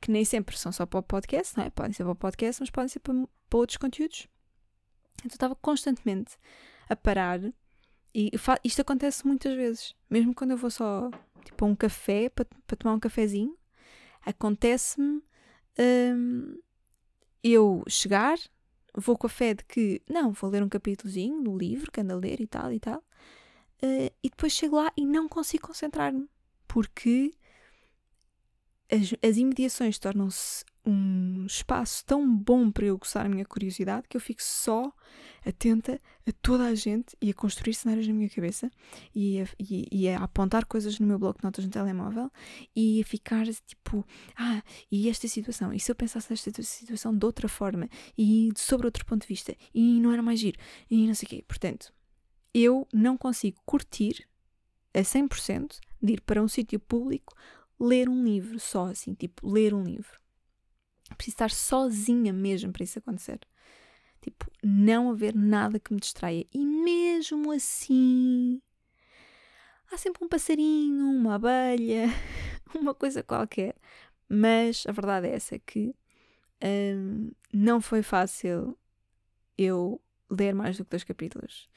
que 0.00 0.10
nem 0.10 0.24
sempre 0.24 0.56
são 0.56 0.72
só 0.72 0.86
para 0.86 1.00
o 1.00 1.02
podcast, 1.02 1.56
não 1.56 1.64
é? 1.64 1.70
Podem 1.70 1.92
ser 1.92 2.04
para 2.04 2.12
o 2.12 2.16
podcast, 2.16 2.62
mas 2.62 2.70
podem 2.70 2.88
ser 2.88 3.00
para, 3.00 3.14
para 3.48 3.58
outros 3.58 3.76
conteúdos. 3.76 4.26
Então 5.18 5.34
estava 5.34 5.54
constantemente 5.54 6.38
a 6.88 6.96
parar 6.96 7.40
e 8.14 8.30
isto 8.64 8.80
acontece 8.80 9.26
muitas 9.26 9.54
vezes, 9.54 9.94
mesmo 10.08 10.34
quando 10.34 10.52
eu 10.52 10.56
vou 10.56 10.70
só 10.70 11.10
tipo 11.44 11.64
a 11.64 11.68
um 11.68 11.76
café 11.76 12.28
para, 12.28 12.46
para 12.66 12.76
tomar 12.76 12.94
um 12.94 13.00
cafezinho, 13.00 13.56
acontece-me 14.24 15.22
hum, 15.78 16.58
eu 17.42 17.82
chegar, 17.88 18.38
vou 18.94 19.16
com 19.16 19.26
a 19.26 19.30
fé 19.30 19.54
de 19.54 19.64
que 19.64 20.02
não, 20.08 20.32
vou 20.32 20.50
ler 20.50 20.62
um 20.62 20.68
capítulozinho 20.68 21.40
no 21.40 21.56
livro 21.56 21.90
que 21.90 22.00
ando 22.00 22.14
a 22.14 22.16
ler 22.16 22.40
e 22.40 22.46
tal 22.46 22.72
e 22.72 22.80
tal, 22.80 23.02
eh, 23.82 24.12
e 24.22 24.28
depois 24.28 24.52
chego 24.52 24.76
lá 24.76 24.92
e 24.96 25.06
não 25.06 25.28
consigo 25.28 25.68
concentrar-me 25.68 26.28
porque 26.70 27.32
as, 28.90 29.14
as 29.28 29.36
imediações 29.36 29.98
tornam-se 29.98 30.64
um 30.84 31.44
espaço 31.46 32.04
tão 32.06 32.26
bom 32.34 32.70
para 32.70 32.86
eu 32.86 32.96
gostar 32.96 33.26
a 33.26 33.28
minha 33.28 33.44
curiosidade 33.44 34.08
que 34.08 34.16
eu 34.16 34.20
fico 34.20 34.42
só 34.42 34.90
atenta 35.44 36.00
a 36.26 36.32
toda 36.40 36.64
a 36.64 36.74
gente 36.74 37.16
e 37.20 37.30
a 37.30 37.34
construir 37.34 37.74
cenários 37.74 38.08
na 38.08 38.14
minha 38.14 38.30
cabeça 38.30 38.70
e 39.14 39.40
a, 39.40 39.46
e, 39.58 39.86
e 39.92 40.08
a 40.08 40.22
apontar 40.22 40.64
coisas 40.64 40.98
no 40.98 41.06
meu 41.06 41.18
bloco 41.18 41.40
de 41.40 41.44
notas 41.44 41.64
no 41.64 41.70
telemóvel 41.70 42.30
e 42.74 43.00
a 43.00 43.04
ficar 43.04 43.46
tipo, 43.46 44.04
ah, 44.36 44.62
e 44.90 45.08
esta 45.08 45.28
situação, 45.28 45.72
e 45.72 45.78
se 45.78 45.90
eu 45.90 45.94
pensasse 45.94 46.30
nesta 46.30 46.50
situação 46.62 47.16
de 47.16 47.24
outra 47.24 47.48
forma 47.48 47.88
e 48.16 48.50
sobre 48.56 48.86
outro 48.86 49.04
ponto 49.04 49.22
de 49.22 49.28
vista? 49.28 49.54
E 49.74 50.00
não 50.00 50.12
era 50.12 50.22
mais 50.22 50.40
giro? 50.40 50.58
E 50.90 51.06
não 51.06 51.14
sei 51.14 51.26
o 51.26 51.28
quê. 51.28 51.44
Portanto, 51.46 51.92
eu 52.54 52.88
não 52.92 53.16
consigo 53.16 53.60
curtir 53.66 54.26
a 54.94 55.00
100% 55.00 55.78
de 56.02 56.14
ir 56.14 56.20
para 56.22 56.42
um 56.42 56.48
sítio 56.48 56.80
público 56.80 57.34
ler 57.80 58.08
um 58.08 58.24
livro 58.24 58.60
só, 58.60 58.86
assim, 58.86 59.14
tipo, 59.14 59.48
ler 59.48 59.72
um 59.72 59.82
livro. 59.82 60.20
Preciso 61.16 61.34
estar 61.34 61.50
sozinha 61.50 62.32
mesmo 62.32 62.72
para 62.72 62.84
isso 62.84 62.98
acontecer. 62.98 63.40
Tipo, 64.20 64.50
não 64.62 65.10
haver 65.10 65.34
nada 65.34 65.80
que 65.80 65.92
me 65.92 66.00
distraia. 66.00 66.46
E 66.52 66.64
mesmo 66.64 67.50
assim, 67.50 68.60
há 69.90 69.96
sempre 69.96 70.24
um 70.24 70.28
passarinho, 70.28 71.06
uma 71.06 71.34
abelha, 71.36 72.06
uma 72.74 72.94
coisa 72.94 73.22
qualquer. 73.22 73.74
Mas 74.28 74.84
a 74.86 74.92
verdade 74.92 75.26
é 75.26 75.34
essa 75.34 75.58
que 75.58 75.94
hum, 76.62 77.32
não 77.52 77.80
foi 77.80 78.02
fácil 78.02 78.78
eu 79.56 80.00
ler 80.30 80.54
mais 80.54 80.76
do 80.76 80.84
que 80.84 80.90
dois 80.90 81.04
capítulos. 81.04 81.68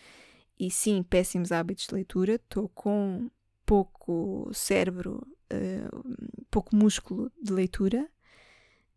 E 0.59 0.69
sim, 0.69 1.01
péssimos 1.01 1.51
hábitos 1.51 1.87
de 1.87 1.95
leitura. 1.95 2.35
Estou 2.35 2.69
com 2.69 3.29
pouco 3.73 4.51
cérebro, 4.53 5.27
uh, 5.51 6.45
pouco 6.51 6.75
músculo 6.75 7.31
de 7.41 7.51
leitura. 7.51 8.07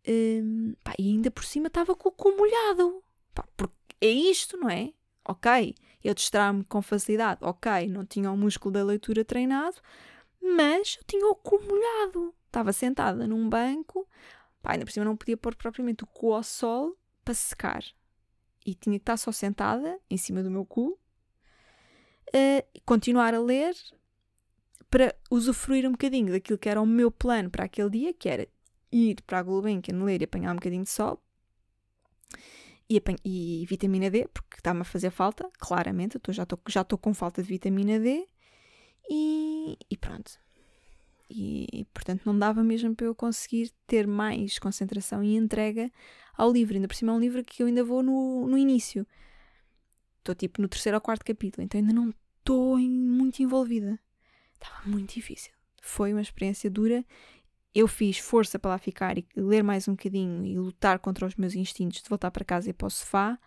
Um, 0.07 0.75
pá, 0.85 0.93
e 0.99 1.09
ainda 1.09 1.31
por 1.31 1.47
cima 1.47 1.69
estava 1.69 1.97
com 1.97 2.11
o 2.11 2.13
cu 2.13 2.37
molhado. 2.37 3.03
Pá, 3.35 3.49
porque 3.57 3.75
é 4.03 4.09
isto, 4.11 4.59
não 4.59 4.69
é? 4.69 4.93
Ok, 5.27 5.75
eu 6.05 6.13
distraio-me 6.13 6.63
com 6.65 6.83
facilidade. 6.83 7.41
Ok, 7.43 7.89
não 7.89 8.05
tinha 8.05 8.31
o 8.31 8.37
músculo 8.37 8.75
da 8.75 8.85
leitura 8.85 9.25
treinado, 9.25 9.79
mas 10.43 10.99
eu 10.99 11.05
tinha 11.07 11.27
o 11.27 11.35
cu 11.35 11.59
molhado. 11.63 12.35
Estava 12.45 12.71
sentada 12.71 13.27
num 13.27 13.49
banco, 13.49 14.07
pá, 14.61 14.73
ainda 14.73 14.85
por 14.85 14.93
cima 14.93 15.07
não 15.07 15.17
podia 15.17 15.39
pôr 15.39 15.57
propriamente 15.57 16.05
o 16.05 16.07
cu 16.07 16.35
ao 16.35 16.43
sol 16.43 16.95
para 17.25 17.33
secar. 17.33 17.83
E 18.67 18.75
tinha 18.75 18.99
que 18.99 19.05
estar 19.05 19.17
só 19.17 19.33
sentada 19.33 19.99
em 20.11 20.19
cima 20.19 20.43
do 20.43 20.51
meu 20.51 20.67
cu, 20.67 20.99
uh, 22.29 22.81
continuar 22.85 23.33
a 23.33 23.41
ler 23.41 23.75
para 24.91 25.15
usufruir 25.31 25.87
um 25.87 25.93
bocadinho 25.93 26.33
daquilo 26.33 26.59
que 26.59 26.69
era 26.69 26.81
o 26.81 26.87
meu 26.87 27.11
plano 27.11 27.51
para 27.51 27.65
aquele 27.65 27.91
dia, 27.91 28.15
que 28.15 28.29
era 28.29 28.49
ir 28.91 29.21
para 29.27 29.39
a 29.39 29.43
Gulbenkian 29.43 30.03
ler 30.05 30.23
e 30.23 30.25
apanhar 30.25 30.53
um 30.53 30.57
bocadinho 30.57 30.85
de 30.85 30.91
sol 30.91 31.21
e, 32.89 33.03
e 33.25 33.67
vitamina 33.67 34.11
D, 34.11 34.29
porque 34.33 34.57
está-me 34.59 34.81
a 34.81 34.85
fazer 34.85 35.11
falta, 35.11 35.49
claramente, 35.59 36.19
eu 36.25 36.35
já 36.35 36.45
estou 36.45 36.59
já 36.69 36.85
com 36.85 37.13
falta 37.13 37.43
de 37.43 37.49
vitamina 37.49 37.99
D 37.99 38.27
e, 39.11 39.77
e 39.91 39.97
pronto. 39.97 40.39
E, 41.29 41.67
e, 41.73 41.85
portanto 41.87 42.23
não 42.25 42.39
dava 42.39 42.63
mesmo 42.63 42.95
para 42.95 43.07
eu 43.07 43.15
conseguir 43.15 43.73
ter 43.85 44.07
mais 44.07 44.61
concentração 44.61 45.25
e 45.25 45.35
entrega 45.35 45.91
ao 46.37 46.53
livro. 46.53 46.77
Ainda 46.77 46.87
por 46.87 46.95
cima 46.95 47.13
é 47.13 47.17
um 47.17 47.21
livro 47.21 47.43
que 47.45 47.63
eu 47.63 47.67
ainda 47.67 47.83
vou 47.83 48.03
no, 48.03 48.47
no 48.47 48.57
início. 48.57 49.05
Estou 50.19 50.35
tipo 50.37 50.63
no 50.63 50.69
terceiro 50.69 50.97
ou 50.97 51.01
quarto 51.01 51.25
capítulo, 51.25 51.65
então 51.65 51.81
ainda 51.81 51.93
não 51.93 52.15
estou 52.39 52.79
muito 52.79 53.43
envolvida. 53.43 53.99
Estava 54.61 54.89
muito 54.89 55.15
difícil. 55.15 55.53
Foi 55.81 56.13
uma 56.13 56.23
experiência 56.23 56.71
dura 56.71 57.05
eu 57.77 57.87
fiz 57.87 58.17
força 58.17 58.59
para 58.59 58.71
lá 58.71 58.79
ficar 58.79 59.19
e 59.19 59.27
ler 59.37 59.63
mais 59.63 59.87
um 59.87 59.93
bocadinho 59.93 60.47
e 60.47 60.59
lutar 60.59 60.99
contra 60.99 61.27
os 61.27 61.35
meus 61.35 61.55
instintos 61.55 62.03
de 62.03 62.09
voltar 62.09 62.31
para 62.31 62.43
casa 62.43 62.71
e 62.71 62.73
para 62.73 62.87
o 62.87 62.91
sofá, 62.91 63.39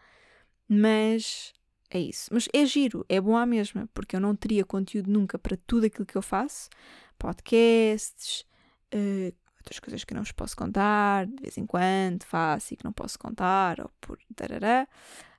mas 0.68 1.52
é 1.90 2.00
isso. 2.00 2.30
Mas 2.32 2.48
é 2.54 2.64
giro, 2.64 3.04
é 3.10 3.20
bom 3.20 3.36
à 3.36 3.44
mesma, 3.44 3.90
porque 3.92 4.16
eu 4.16 4.20
não 4.20 4.36
teria 4.36 4.64
conteúdo 4.64 5.12
nunca 5.12 5.40
para 5.40 5.58
tudo 5.58 5.88
aquilo 5.88 6.06
que 6.06 6.16
eu 6.16 6.22
faço, 6.22 6.70
podcasts, 7.18 8.46
uh, 8.94 9.36
outras 9.58 9.80
coisas 9.80 10.04
que 10.04 10.14
não 10.14 10.22
vos 10.22 10.32
posso 10.32 10.56
contar, 10.56 11.26
de 11.26 11.42
vez 11.42 11.58
em 11.58 11.66
quando 11.66 12.24
faço 12.24 12.76
e 12.76 12.78
que 12.78 12.86
não 12.86 12.94
posso 12.94 13.18
contar, 13.18 13.82
ou 13.82 13.90
por 14.00 14.20
tarará, 14.36 14.88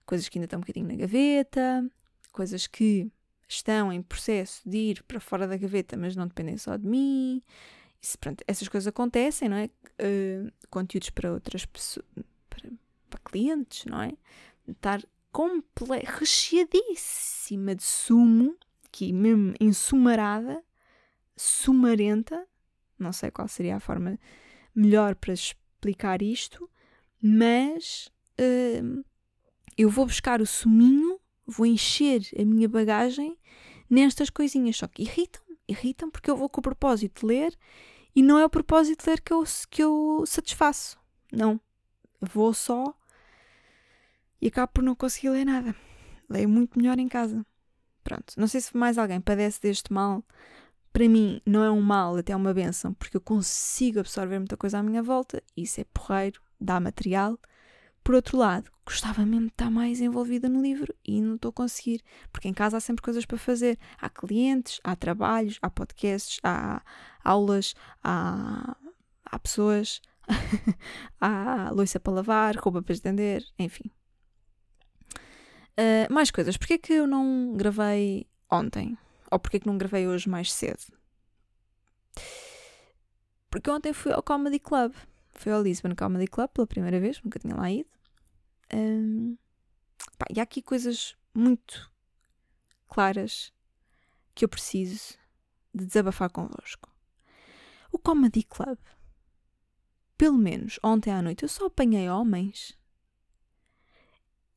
coisas 0.04 0.28
que 0.28 0.36
ainda 0.36 0.46
estão 0.46 0.58
um 0.58 0.62
bocadinho 0.62 0.88
na 0.88 0.96
gaveta, 0.96 1.88
coisas 2.32 2.66
que 2.66 3.08
estão 3.50 3.92
em 3.92 4.00
processo 4.00 4.62
de 4.68 4.78
ir 4.78 5.02
para 5.02 5.20
fora 5.20 5.46
da 5.46 5.56
gaveta, 5.56 5.96
mas 5.96 6.14
não 6.14 6.26
dependem 6.26 6.56
só 6.56 6.76
de 6.76 6.86
mim. 6.86 7.42
Isso, 8.00 8.18
pronto, 8.18 8.42
essas 8.46 8.68
coisas 8.68 8.86
acontecem, 8.86 9.48
não 9.48 9.56
é? 9.56 9.70
Uh, 10.00 10.50
conteúdos 10.70 11.10
para 11.10 11.32
outras 11.32 11.66
pessoas, 11.66 12.06
para, 12.48 12.70
para 13.10 13.20
clientes, 13.24 13.84
não 13.84 14.00
é? 14.00 14.12
Estar 14.68 15.02
comple 15.32 16.00
recheadíssima 16.04 17.74
de 17.74 17.82
sumo, 17.82 18.56
aqui 18.86 19.12
mesmo 19.12 19.54
ensumarada, 19.60 20.62
sumarenta, 21.36 22.46
não 22.98 23.12
sei 23.12 23.30
qual 23.30 23.48
seria 23.48 23.76
a 23.76 23.80
forma 23.80 24.18
melhor 24.74 25.14
para 25.14 25.32
explicar 25.32 26.22
isto, 26.22 26.70
mas 27.22 28.10
uh, 28.38 29.04
eu 29.76 29.90
vou 29.90 30.06
buscar 30.06 30.40
o 30.40 30.46
suminho, 30.46 31.19
vou 31.50 31.66
encher 31.66 32.22
a 32.38 32.44
minha 32.44 32.68
bagagem 32.68 33.36
nestas 33.88 34.30
coisinhas, 34.30 34.76
só 34.76 34.86
que 34.86 35.02
irritam 35.02 35.42
irritam 35.70 36.10
porque 36.10 36.30
eu 36.30 36.36
vou 36.36 36.48
com 36.48 36.60
o 36.60 36.62
propósito 36.62 37.20
de 37.20 37.26
ler 37.26 37.58
e 38.14 38.22
não 38.22 38.38
é 38.38 38.44
o 38.44 38.50
propósito 38.50 39.04
de 39.04 39.10
ler 39.10 39.20
que 39.20 39.32
eu, 39.32 39.44
que 39.70 39.82
eu 39.82 40.24
satisfaço. 40.26 40.98
Não. 41.32 41.60
Vou 42.20 42.52
só 42.52 42.94
e 44.40 44.48
acabo 44.48 44.72
por 44.72 44.82
não 44.82 44.94
conseguir 44.94 45.30
ler 45.30 45.44
nada. 45.44 45.74
Leio 46.28 46.48
muito 46.48 46.78
melhor 46.78 46.98
em 46.98 47.08
casa. 47.08 47.44
Pronto. 48.02 48.34
Não 48.36 48.46
sei 48.46 48.60
se 48.60 48.76
mais 48.76 48.98
alguém 48.98 49.20
padece 49.20 49.60
deste 49.60 49.92
mal. 49.92 50.24
Para 50.92 51.08
mim, 51.08 51.40
não 51.46 51.62
é 51.62 51.70
um 51.70 51.80
mal, 51.80 52.16
até 52.16 52.32
é 52.32 52.36
uma 52.36 52.52
benção, 52.52 52.92
porque 52.94 53.16
eu 53.16 53.20
consigo 53.20 54.00
absorver 54.00 54.38
muita 54.38 54.56
coisa 54.56 54.78
à 54.78 54.82
minha 54.82 55.02
volta. 55.02 55.40
Isso 55.56 55.80
é 55.80 55.84
porreiro, 55.84 56.42
dá 56.60 56.80
material. 56.80 57.38
Por 58.02 58.14
outro 58.14 58.38
lado, 58.38 58.70
gostava 58.84 59.24
mesmo 59.24 59.46
de 59.46 59.52
estar 59.52 59.70
mais 59.70 60.00
envolvida 60.00 60.48
no 60.48 60.60
livro 60.60 60.94
e 61.04 61.20
não 61.20 61.36
estou 61.36 61.50
a 61.50 61.52
conseguir, 61.52 62.02
porque 62.32 62.48
em 62.48 62.54
casa 62.54 62.76
há 62.76 62.80
sempre 62.80 63.02
coisas 63.02 63.24
para 63.26 63.38
fazer. 63.38 63.78
Há 64.00 64.08
clientes, 64.08 64.80
há 64.82 64.96
trabalhos, 64.96 65.58
há 65.62 65.70
podcasts, 65.70 66.40
há 66.42 66.82
aulas, 67.22 67.74
há, 68.02 68.76
há 69.24 69.38
pessoas, 69.38 70.00
há 71.20 71.70
louça 71.70 72.00
para 72.00 72.12
lavar, 72.12 72.56
roupa 72.56 72.82
para 72.82 72.92
estender, 72.92 73.44
enfim. 73.58 73.90
Uh, 75.78 76.12
mais 76.12 76.30
coisas. 76.30 76.56
Porquê 76.56 76.78
que 76.78 76.92
eu 76.92 77.06
não 77.06 77.54
gravei 77.56 78.26
ontem? 78.50 78.98
Ou 79.30 79.38
porquê 79.38 79.60
que 79.60 79.66
não 79.66 79.78
gravei 79.78 80.06
hoje 80.08 80.28
mais 80.28 80.52
cedo? 80.52 80.82
Porque 83.48 83.70
ontem 83.70 83.92
fui 83.92 84.12
ao 84.12 84.22
Comedy 84.22 84.58
Club. 84.58 84.94
Fui 85.40 85.50
ao 85.50 85.62
Lisbon 85.62 85.96
Comedy 85.96 86.26
Club 86.26 86.50
pela 86.50 86.66
primeira 86.66 87.00
vez, 87.00 87.18
nunca 87.22 87.38
tinha 87.38 87.56
lá 87.56 87.70
ido. 87.70 87.88
Um, 88.74 89.38
pá, 90.18 90.26
e 90.28 90.38
há 90.38 90.42
aqui 90.42 90.60
coisas 90.60 91.16
muito 91.32 91.90
claras 92.86 93.50
que 94.34 94.44
eu 94.44 94.50
preciso 94.50 95.16
de 95.74 95.86
desabafar 95.86 96.28
convosco. 96.28 96.94
O 97.90 97.98
Comedy 97.98 98.42
Club, 98.42 98.78
pelo 100.18 100.36
menos 100.36 100.78
ontem 100.82 101.10
à 101.10 101.22
noite, 101.22 101.42
eu 101.42 101.48
só 101.48 101.68
apanhei 101.68 102.06
homens. 102.10 102.78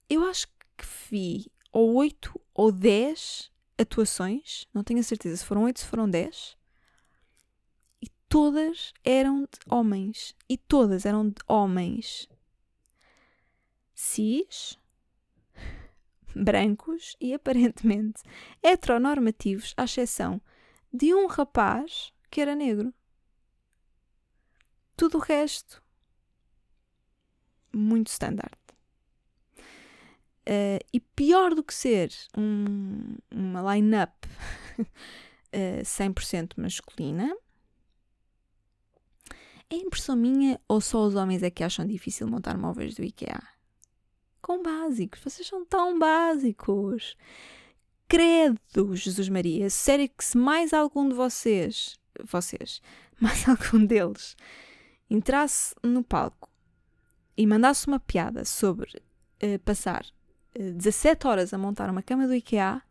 Eu 0.10 0.26
acho 0.26 0.48
que 0.78 0.86
vi 1.10 1.50
ou 1.72 1.94
8 1.96 2.42
ou 2.54 2.74
10 2.74 3.50
atuações, 3.78 4.68
não 4.74 4.84
tenho 4.84 5.00
a 5.00 5.04
certeza 5.04 5.38
se 5.38 5.46
foram 5.46 5.64
8 5.64 5.80
se 5.80 5.86
foram 5.86 6.10
10, 6.10 6.58
e 6.60 6.63
todas 8.34 8.96
eram 9.04 9.44
de 9.44 9.60
homens. 9.70 10.36
E 10.50 10.58
todas 10.58 11.06
eram 11.06 11.30
de 11.30 11.36
homens 11.48 12.28
cis, 13.94 14.80
brancos 16.36 17.16
e 17.22 17.32
aparentemente 17.32 18.24
heteronormativos, 18.64 19.76
à 19.78 19.84
exceção 19.84 20.42
de 20.92 21.14
um 21.14 21.28
rapaz 21.28 22.12
que 22.32 22.42
era 22.42 22.56
negro. 22.56 22.92
Tudo 24.98 25.20
o 25.20 25.22
resto, 25.22 25.84
muito 27.72 28.08
standard. 28.08 28.58
Uh, 30.50 30.82
e 30.92 31.00
pior 31.00 31.54
do 31.54 31.64
que 31.64 31.74
ser 31.74 32.12
um, 32.36 33.16
uma 33.30 33.76
line-up 33.76 34.28
uh, 34.82 35.84
100% 35.84 36.54
masculina, 36.58 37.32
é 39.74 39.78
impressão 39.78 40.16
minha 40.16 40.60
ou 40.68 40.80
só 40.80 41.04
os 41.04 41.16
homens 41.16 41.42
é 41.44 41.50
que 41.50 41.64
acham 41.64 41.86
difícil 41.86 42.28
montar 42.28 42.58
móveis 42.58 42.96
do 42.96 43.04
IKEA? 43.04 43.42
Com 44.42 44.62
básicos, 44.62 45.20
vocês 45.22 45.48
são 45.48 45.66
tão 45.66 45.98
básicos. 45.98 47.18
Credo, 48.08 48.96
Jesus 48.96 49.30
Maria, 49.30 49.70
sério 49.70 50.10
que 50.10 50.24
se 50.24 50.38
mais 50.38 50.74
algum 50.74 51.10
de 51.10 51.16
vocês, 51.16 51.98
vocês, 52.24 52.82
mais 53.20 53.48
algum 53.48 53.84
deles, 53.86 54.36
entrasse 55.10 55.74
no 55.82 56.04
palco 56.04 56.50
e 57.36 57.48
mandasse 57.48 57.88
uma 57.88 58.00
piada 58.00 58.46
sobre 58.46 59.02
uh, 59.42 59.60
passar 59.66 60.04
uh, 60.56 60.62
eh, 60.62 60.72
17 60.72 61.26
horas 61.28 61.54
a 61.54 61.58
montar 61.58 61.90
uma 61.90 62.04
cama 62.04 62.28
do 62.28 62.36
IKEA, 62.36 62.82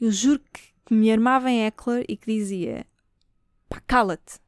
eu 0.00 0.10
juro 0.10 0.40
que, 0.52 0.74
me 0.90 1.10
armava 1.10 1.50
em 1.50 1.64
Eckler 1.64 2.04
e 2.06 2.16
que 2.16 2.34
dizia: 2.34 2.86
pá, 3.68 3.80
cala-te. 3.86 4.43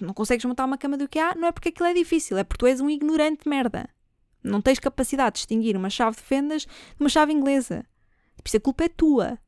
Não 0.00 0.12
consegues 0.12 0.44
montar 0.44 0.64
uma 0.64 0.78
cama 0.78 0.96
do 0.96 1.04
IKEA, 1.04 1.34
não 1.34 1.48
é 1.48 1.52
porque 1.52 1.70
aquilo 1.70 1.88
é 1.88 1.94
difícil, 1.94 2.36
é 2.36 2.44
porque 2.44 2.58
tu 2.58 2.66
és 2.66 2.80
um 2.80 2.90
ignorante 2.90 3.44
de 3.44 3.48
merda. 3.48 3.88
Não 4.42 4.60
tens 4.60 4.78
capacidade 4.78 5.34
de 5.34 5.38
distinguir 5.38 5.76
uma 5.76 5.90
chave 5.90 6.16
de 6.16 6.22
fendas 6.22 6.62
de 6.62 7.00
uma 7.00 7.08
chave 7.08 7.32
inglesa. 7.32 7.84
Por 8.36 8.48
isso 8.48 8.56
a 8.56 8.60
culpa 8.60 8.84
é 8.84 8.88
tua. 8.88 9.38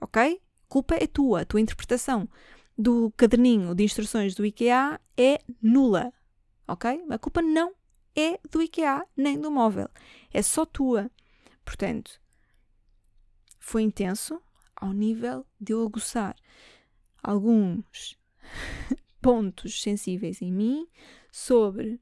Ok? 0.00 0.40
A 0.40 0.68
culpa 0.68 0.96
é 0.96 1.06
tua. 1.06 1.42
A 1.42 1.44
tua 1.44 1.60
interpretação 1.60 2.28
do 2.76 3.12
caderninho 3.16 3.74
de 3.74 3.84
instruções 3.84 4.34
do 4.34 4.44
IKEA 4.44 5.00
é 5.16 5.38
nula. 5.62 6.12
Ok? 6.66 7.04
A 7.10 7.18
culpa 7.18 7.42
não 7.42 7.72
é 8.16 8.40
do 8.50 8.62
IKEA 8.62 9.06
nem 9.16 9.38
do 9.38 9.50
móvel. 9.50 9.88
É 10.32 10.42
só 10.42 10.64
tua. 10.64 11.10
Portanto, 11.64 12.20
foi 13.60 13.82
intenso 13.82 14.40
ao 14.74 14.92
nível 14.92 15.46
de 15.60 15.72
eu 15.72 15.86
aguçar 15.86 16.34
alguns 17.22 18.18
pontos 19.22 19.80
sensíveis 19.80 20.42
em 20.42 20.52
mim 20.52 20.86
sobre 21.30 22.00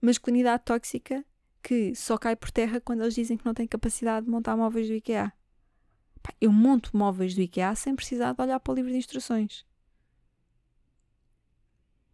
masculinidade 0.00 0.64
tóxica 0.64 1.24
que 1.62 1.94
só 1.94 2.16
cai 2.16 2.36
por 2.36 2.50
terra 2.50 2.80
quando 2.80 3.02
eles 3.02 3.14
dizem 3.14 3.36
que 3.36 3.44
não 3.44 3.54
têm 3.54 3.66
capacidade 3.66 4.26
de 4.26 4.30
montar 4.30 4.56
móveis 4.56 4.86
do 4.86 4.94
IKEA. 4.94 5.32
Eu 6.40 6.52
monto 6.52 6.96
móveis 6.96 7.34
do 7.34 7.40
IKEA 7.40 7.74
sem 7.74 7.96
precisar 7.96 8.32
de 8.32 8.42
olhar 8.42 8.60
para 8.60 8.72
o 8.72 8.74
livro 8.74 8.90
de 8.90 8.98
instruções. 8.98 9.66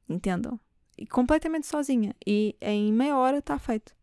Entendam? 0.09 0.59
E 0.97 1.07
completamente 1.07 1.67
sozinha. 1.67 2.15
E 2.27 2.57
em 2.61 2.93
meia 2.93 3.17
hora 3.17 3.39
está 3.39 3.59
feito. 3.59 3.95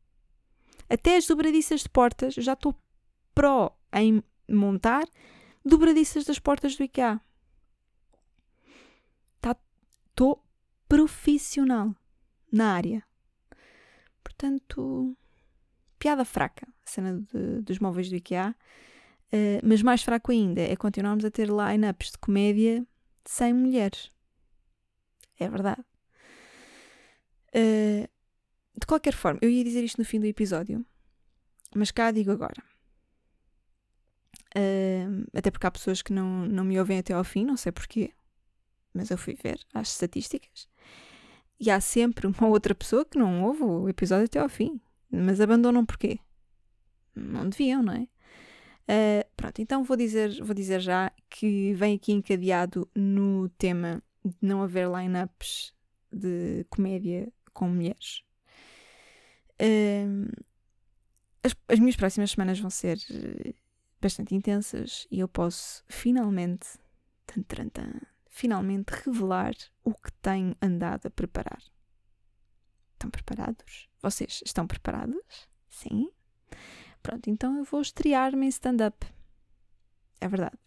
Até 0.89 1.15
as 1.15 1.25
dobradiças 1.25 1.81
de 1.81 1.89
portas, 1.89 2.33
já 2.33 2.53
estou 2.53 2.75
pró 3.33 3.75
em 3.93 4.21
montar 4.49 5.05
dobradiças 5.63 6.25
das 6.25 6.39
portas 6.39 6.75
do 6.75 6.83
IKEA. 6.83 7.21
Estou 10.21 10.39
profissional 10.87 11.95
na 12.51 12.75
área. 12.75 13.03
Portanto, 14.23 15.17
piada 15.97 16.23
fraca 16.23 16.67
a 16.85 16.87
cena 16.87 17.25
de, 17.33 17.63
dos 17.63 17.79
móveis 17.79 18.07
do 18.07 18.15
IKEA. 18.15 18.55
Uh, 19.33 19.59
mas 19.63 19.81
mais 19.81 20.03
fraco 20.03 20.31
ainda 20.31 20.61
é 20.61 20.75
continuarmos 20.75 21.25
a 21.25 21.31
ter 21.31 21.49
line-ups 21.49 22.11
de 22.11 22.19
comédia 22.19 22.85
sem 23.25 23.51
mulheres. 23.51 24.11
É 25.39 25.49
verdade. 25.49 25.81
Uh, 27.55 28.07
de 28.77 28.85
qualquer 28.85 29.15
forma, 29.15 29.39
eu 29.41 29.49
ia 29.49 29.63
dizer 29.63 29.83
isto 29.83 29.97
no 29.97 30.05
fim 30.05 30.19
do 30.19 30.27
episódio, 30.27 30.85
mas 31.75 31.89
cá 31.89 32.11
digo 32.11 32.29
agora. 32.29 32.61
Uh, 34.55 35.25
até 35.33 35.49
porque 35.49 35.65
há 35.65 35.71
pessoas 35.71 36.03
que 36.03 36.13
não, 36.13 36.45
não 36.45 36.63
me 36.63 36.77
ouvem 36.77 36.99
até 36.99 37.11
ao 37.11 37.23
fim, 37.23 37.43
não 37.43 37.57
sei 37.57 37.71
porquê, 37.71 38.13
mas 38.93 39.09
eu 39.09 39.17
fui 39.17 39.35
ver 39.35 39.59
as 39.73 39.91
estatísticas. 39.91 40.67
E 41.59 41.69
há 41.69 41.79
sempre 41.79 42.27
uma 42.27 42.47
outra 42.47 42.73
pessoa 42.73 43.05
que 43.05 43.17
não 43.17 43.43
ouve 43.43 43.63
o 43.63 43.89
episódio 43.89 44.25
até 44.25 44.39
ao 44.39 44.49
fim, 44.49 44.81
mas 45.11 45.39
abandonam 45.39 45.85
porquê? 45.85 46.19
Não 47.15 47.47
deviam, 47.49 47.83
não 47.83 47.93
é? 47.93 48.07
Uh, 48.91 49.23
pronto, 49.37 49.61
então 49.61 49.83
vou 49.83 49.95
dizer, 49.95 50.41
vou 50.43 50.55
dizer 50.55 50.79
já 50.79 51.11
que 51.29 51.73
vem 51.73 51.95
aqui 51.95 52.11
encadeado 52.11 52.89
no 52.95 53.47
tema 53.49 54.01
de 54.25 54.35
não 54.41 54.63
haver 54.63 54.89
line-ups 54.89 55.73
de 56.11 56.65
comédia 56.69 57.31
com 57.53 57.69
mulheres. 57.69 58.23
Uh, 59.61 60.31
as, 61.43 61.55
as 61.69 61.79
minhas 61.79 61.95
próximas 61.95 62.31
semanas 62.31 62.59
vão 62.59 62.69
ser 62.69 62.97
bastante 64.01 64.33
intensas 64.33 65.07
e 65.11 65.19
eu 65.19 65.27
posso 65.27 65.83
finalmente, 65.87 66.67
tan, 67.25 67.43
tan, 67.69 67.69
finalmente 68.31 68.89
revelar 68.89 69.53
o 69.83 69.93
que 69.93 70.11
tenho 70.21 70.55
andado 70.61 71.05
a 71.05 71.11
preparar. 71.11 71.61
Estão 72.93 73.11
preparados? 73.11 73.89
Vocês 74.01 74.41
estão 74.43 74.65
preparados? 74.65 75.49
Sim? 75.67 76.09
Pronto, 77.03 77.29
então 77.29 77.57
eu 77.57 77.63
vou 77.65 77.81
estrear-me 77.81 78.45
em 78.45 78.49
stand-up. 78.49 79.05
É 80.19 80.27
verdade. 80.27 80.57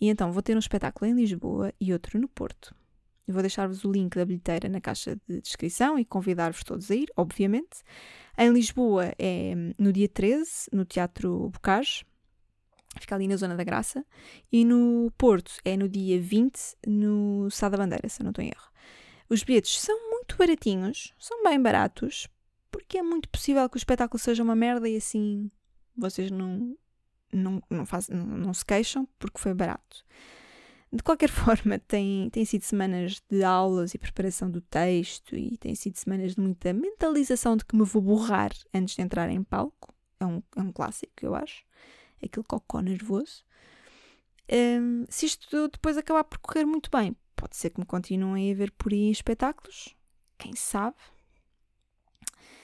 E 0.00 0.08
então 0.08 0.30
vou 0.30 0.42
ter 0.42 0.54
um 0.54 0.60
espetáculo 0.60 1.10
em 1.10 1.14
Lisboa 1.14 1.72
e 1.80 1.92
outro 1.92 2.20
no 2.20 2.28
Porto. 2.28 2.74
Eu 3.26 3.32
vou 3.32 3.42
deixar-vos 3.42 3.84
o 3.84 3.90
link 3.90 4.16
da 4.16 4.24
bilheteira 4.26 4.68
na 4.68 4.80
caixa 4.80 5.16
de 5.28 5.40
descrição 5.40 5.98
e 5.98 6.04
convidar-vos 6.04 6.64
todos 6.64 6.90
a 6.90 6.94
ir, 6.94 7.10
obviamente. 7.16 7.82
Em 8.36 8.50
Lisboa 8.50 9.14
é 9.18 9.54
no 9.78 9.92
dia 9.92 10.08
13, 10.08 10.68
no 10.72 10.84
Teatro 10.84 11.48
Bocage, 11.50 12.04
fica 12.98 13.14
ali 13.14 13.28
na 13.28 13.36
Zona 13.36 13.56
da 13.56 13.64
Graça. 13.64 14.04
E 14.50 14.64
no 14.64 15.12
Porto 15.16 15.52
é 15.64 15.76
no 15.76 15.88
dia 15.88 16.20
20, 16.20 16.58
no 16.86 17.50
Sá 17.50 17.68
da 17.68 17.76
Bandeira, 17.76 18.08
se 18.08 18.20
eu 18.20 18.24
não 18.24 18.30
estou 18.30 18.44
em 18.44 18.48
erro. 18.48 18.70
Os 19.28 19.44
bilhetes 19.44 19.80
são 19.80 20.10
muito 20.10 20.36
baratinhos, 20.36 21.14
são 21.18 21.42
bem 21.44 21.60
baratos, 21.60 22.26
porque 22.70 22.98
é 22.98 23.02
muito 23.02 23.28
possível 23.28 23.68
que 23.68 23.76
o 23.76 23.78
espetáculo 23.78 24.18
seja 24.18 24.42
uma 24.42 24.56
merda 24.56 24.88
e 24.88 24.96
assim 24.96 25.50
vocês 25.96 26.30
não, 26.30 26.76
não, 27.32 27.62
não, 27.70 27.86
faz, 27.86 28.08
não, 28.08 28.24
não 28.24 28.54
se 28.54 28.64
queixam 28.64 29.08
porque 29.18 29.38
foi 29.38 29.54
barato. 29.54 30.04
De 30.92 31.02
qualquer 31.02 31.28
forma, 31.30 31.78
tem, 31.78 32.28
tem 32.30 32.44
sido 32.44 32.62
semanas 32.62 33.22
de 33.30 33.44
aulas 33.44 33.94
e 33.94 33.98
preparação 33.98 34.50
do 34.50 34.60
texto 34.60 35.36
e 35.36 35.56
tem 35.58 35.74
sido 35.74 35.96
semanas 35.96 36.34
de 36.34 36.40
muita 36.40 36.72
mentalização 36.72 37.56
de 37.56 37.64
que 37.64 37.76
me 37.76 37.84
vou 37.84 38.02
borrar 38.02 38.52
antes 38.74 38.96
de 38.96 39.02
entrar 39.02 39.30
em 39.30 39.42
palco. 39.42 39.94
É 40.18 40.26
um, 40.26 40.42
é 40.56 40.60
um 40.60 40.72
clássico, 40.72 41.12
eu 41.22 41.34
acho. 41.34 41.64
Aquele 42.22 42.44
cocó 42.46 42.80
nervoso. 42.80 43.44
Um, 44.52 45.04
se 45.08 45.26
isto 45.26 45.68
depois 45.68 45.96
acabar 45.96 46.24
por 46.24 46.38
correr 46.38 46.64
muito 46.64 46.90
bem, 46.90 47.16
pode 47.36 47.56
ser 47.56 47.70
que 47.70 47.80
me 47.80 47.86
continuem 47.86 48.52
a 48.52 48.54
ver 48.54 48.70
por 48.72 48.92
aí 48.92 49.04
em 49.04 49.10
espetáculos. 49.10 49.94
Quem 50.38 50.54
sabe? 50.56 50.96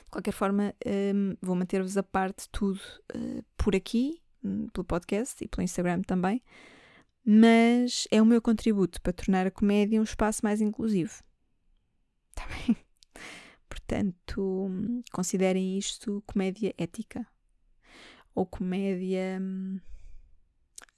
De 0.05 0.11
qualquer 0.11 0.33
forma, 0.33 0.75
um, 1.15 1.37
vou 1.41 1.55
manter-vos 1.55 1.97
a 1.97 2.03
parte 2.03 2.45
de 2.45 2.49
tudo 2.51 2.81
uh, 3.15 3.45
por 3.57 3.75
aqui, 3.75 4.21
um, 4.43 4.69
pelo 4.69 4.85
podcast 4.85 5.43
e 5.45 5.49
pelo 5.49 5.63
Instagram 5.63 6.03
também 6.03 6.43
mas 7.29 8.07
é 8.13 8.23
o 8.23 8.25
meu 8.25 8.41
contributo 8.41 9.03
para 9.03 9.13
tornar 9.13 9.49
a 9.49 9.51
comédia 9.51 10.01
um 10.01 10.05
espaço 10.05 10.43
mais 10.45 10.61
inclusivo. 10.61 11.25
Está 12.31 12.47
bem? 12.47 12.77
Portanto, 13.69 14.71
considerem 15.11 15.77
isto 15.77 16.23
comédia 16.25 16.73
ética. 16.79 17.27
Ou 18.37 18.47
comédia. 18.47 19.41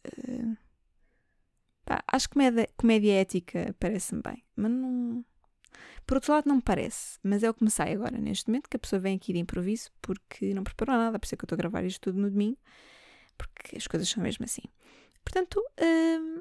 Uh, 0.07 0.57
pá, 1.87 2.05
acho 2.07 2.29
que 2.29 2.35
comédia, 2.35 2.69
comédia 2.77 3.13
ética 3.21 3.75
parece-me 3.81 4.21
bem, 4.21 4.45
mas 4.55 4.71
não. 4.71 5.25
Por 6.07 6.17
outro 6.17 6.33
lado, 6.33 6.49
não 6.49 6.57
me 6.57 6.63
parece, 6.63 7.19
mas 7.23 7.43
é 7.43 7.51
o 7.51 7.55
que 7.55 7.63
me 7.63 7.71
sai 7.71 7.93
agora, 7.93 8.19
neste 8.19 8.49
momento, 8.49 8.69
que 8.69 8.77
a 8.77 8.81
pessoa 8.81 8.99
vem 8.99 9.17
aqui 9.17 9.33
de 9.33 9.39
improviso 9.39 9.91
porque 10.03 10.53
não 10.53 10.65
preparou 10.65 10.97
nada, 10.97 11.19
por 11.19 11.27
isso 11.27 11.35
é 11.35 11.39
que 11.39 11.45
eu 11.45 11.47
estou 11.47 11.57
a 11.57 11.59
gravar 11.59 11.85
isto 11.85 12.01
tudo 12.01 12.19
no 12.19 12.31
domingo, 12.31 12.59
porque 13.37 13.77
as 13.77 13.87
coisas 13.87 14.09
são 14.09 14.23
mesmo 14.23 14.45
assim. 14.45 14.63
Portanto, 15.23 15.63
hum, 15.81 16.41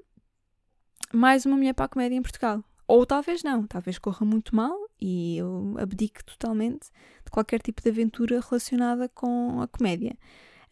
mais 1.13 1.45
uma 1.45 1.57
mulher 1.57 1.73
para 1.73 1.85
a 1.85 1.89
comédia 1.89 2.15
em 2.15 2.21
Portugal. 2.21 2.63
Ou 2.87 3.05
talvez 3.05 3.43
não, 3.43 3.67
talvez 3.67 3.99
corra 3.99 4.25
muito 4.25 4.55
mal 4.55 4.73
e 4.99 5.37
eu 5.37 5.75
abdique 5.77 6.23
totalmente 6.23 6.89
de 7.25 7.29
qualquer 7.29 7.61
tipo 7.61 7.81
de 7.81 7.89
aventura 7.89 8.39
relacionada 8.39 9.09
com 9.09 9.61
a 9.61 9.67
comédia. 9.67 10.17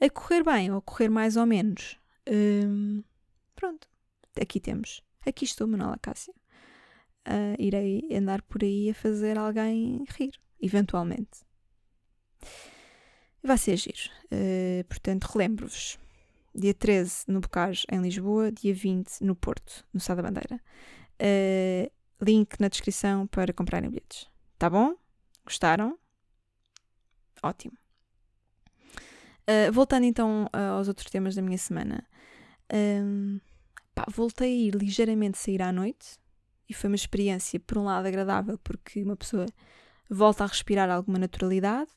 A 0.01 0.09
correr 0.09 0.43
bem 0.43 0.71
ou 0.71 0.77
a 0.77 0.81
correr 0.81 1.09
mais 1.09 1.37
ou 1.37 1.45
menos. 1.45 1.97
Hum, 2.29 3.03
pronto, 3.55 3.87
aqui 4.39 4.59
temos. 4.59 5.01
Aqui 5.25 5.45
estou, 5.45 5.67
Manuela 5.67 5.97
Cássia. 5.97 6.33
uh, 7.27 7.55
irei 7.59 8.07
andar 8.15 8.41
por 8.43 8.63
aí 8.63 8.89
a 8.89 8.93
fazer 8.93 9.37
alguém 9.37 10.03
rir, 10.09 10.33
eventualmente. 10.61 11.45
Vai 13.43 13.57
ser 13.57 13.77
giro. 13.77 14.09
Uh, 14.25 14.83
portanto, 14.85 15.25
relembro-vos. 15.25 15.99
Dia 16.53 16.73
13 16.73 17.25
no 17.27 17.41
Bocage, 17.41 17.85
em 17.91 18.01
Lisboa. 18.01 18.51
Dia 18.51 18.73
20 18.73 19.21
no 19.21 19.35
Porto, 19.35 19.85
no 19.93 19.99
Sá 19.99 20.15
da 20.15 20.21
Bandeira. 20.21 20.59
Uh, 21.21 21.91
link 22.21 22.59
na 22.59 22.67
descrição 22.67 23.27
para 23.27 23.53
comprarem 23.53 23.89
bilhetes. 23.89 24.27
Tá 24.57 24.69
bom? 24.69 24.95
Gostaram? 25.43 25.97
Ótimo. 27.43 27.77
Uh, 29.47 29.71
voltando 29.71 30.05
então 30.05 30.49
aos 30.51 30.87
outros 30.87 31.09
temas 31.09 31.35
da 31.35 31.41
minha 31.41 31.57
semana. 31.57 32.03
Um, 32.73 33.39
pá, 33.93 34.05
voltei 34.09 34.51
a 34.51 34.67
ir 34.67 34.75
ligeiramente 34.75 35.37
sair 35.37 35.61
à 35.61 35.71
noite 35.71 36.17
e 36.67 36.73
foi 36.73 36.89
uma 36.89 36.95
experiência, 36.95 37.59
por 37.59 37.77
um 37.77 37.83
lado, 37.83 38.07
agradável 38.07 38.57
porque 38.57 39.03
uma 39.03 39.15
pessoa 39.15 39.45
volta 40.09 40.43
a 40.43 40.47
respirar 40.47 40.89
alguma 40.89 41.19
naturalidade. 41.19 41.91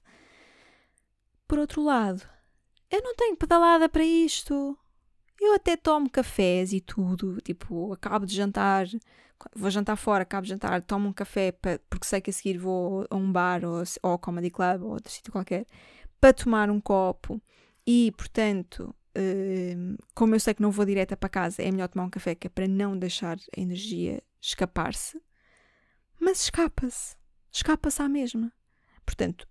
Por 1.47 1.59
outro 1.59 1.83
lado, 1.83 2.23
eu 2.91 3.03
não 3.03 3.15
tenho 3.15 3.37
pedalada 3.37 3.89
para 3.89 4.05
isto. 4.05 4.79
Eu 5.41 5.55
até 5.55 5.77
tomo 5.77 6.11
cafés 6.11 6.73
e 6.73 6.81
tudo, 6.81 7.41
tipo, 7.41 7.93
acabo 7.93 8.27
de 8.27 8.35
jantar, 8.35 8.87
vou 9.55 9.71
jantar 9.71 9.97
fora, 9.97 10.23
acabo 10.23 10.43
de 10.43 10.51
jantar, 10.51 10.83
tomo 10.83 11.09
um 11.09 11.13
café 11.13 11.53
para, 11.53 11.79
porque 11.89 12.07
sei 12.07 12.21
que 12.21 12.31
a 12.31 12.33
seguir 12.33 12.59
vou 12.59 13.07
a 13.09 13.17
um 13.17 13.31
bar 13.31 13.65
ou, 13.65 13.83
ou 14.03 14.11
ao 14.11 14.19
comedy 14.19 14.51
club 14.51 14.83
ou 14.83 14.91
outro 14.91 15.13
sítio 15.13 15.33
qualquer 15.33 15.67
para 16.21 16.33
tomar 16.33 16.71
um 16.71 16.81
copo 16.81 17.41
e, 17.87 18.13
portanto, 18.17 18.95
uh, 19.17 20.05
como 20.15 20.35
eu 20.35 20.41
sei 20.41 20.55
que 20.55 20.63
não 20.63 20.71
vou 20.71 20.85
direta 20.85 21.17
para 21.17 21.29
casa, 21.29 21.63
é 21.63 21.71
melhor 21.71 21.89
tomar 21.89 22.05
um 22.05 22.11
café 22.11 22.35
que 22.35 22.47
é 22.47 22.51
para 22.51 22.69
não 22.69 22.99
deixar 22.99 23.39
a 23.57 23.61
energia 23.61 24.23
escapar-se. 24.41 25.21
Mas 26.21 26.45
escapa-se. 26.45 27.17
Escapa-se 27.51 28.03
à 28.03 28.09
mesma. 28.09 28.53
Portanto, 29.05 29.49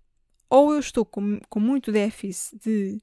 ou 0.48 0.72
eu 0.72 0.80
estou 0.80 1.04
com, 1.04 1.40
com 1.48 1.60
muito 1.60 1.92
déficit 1.92 2.58
de 2.62 3.02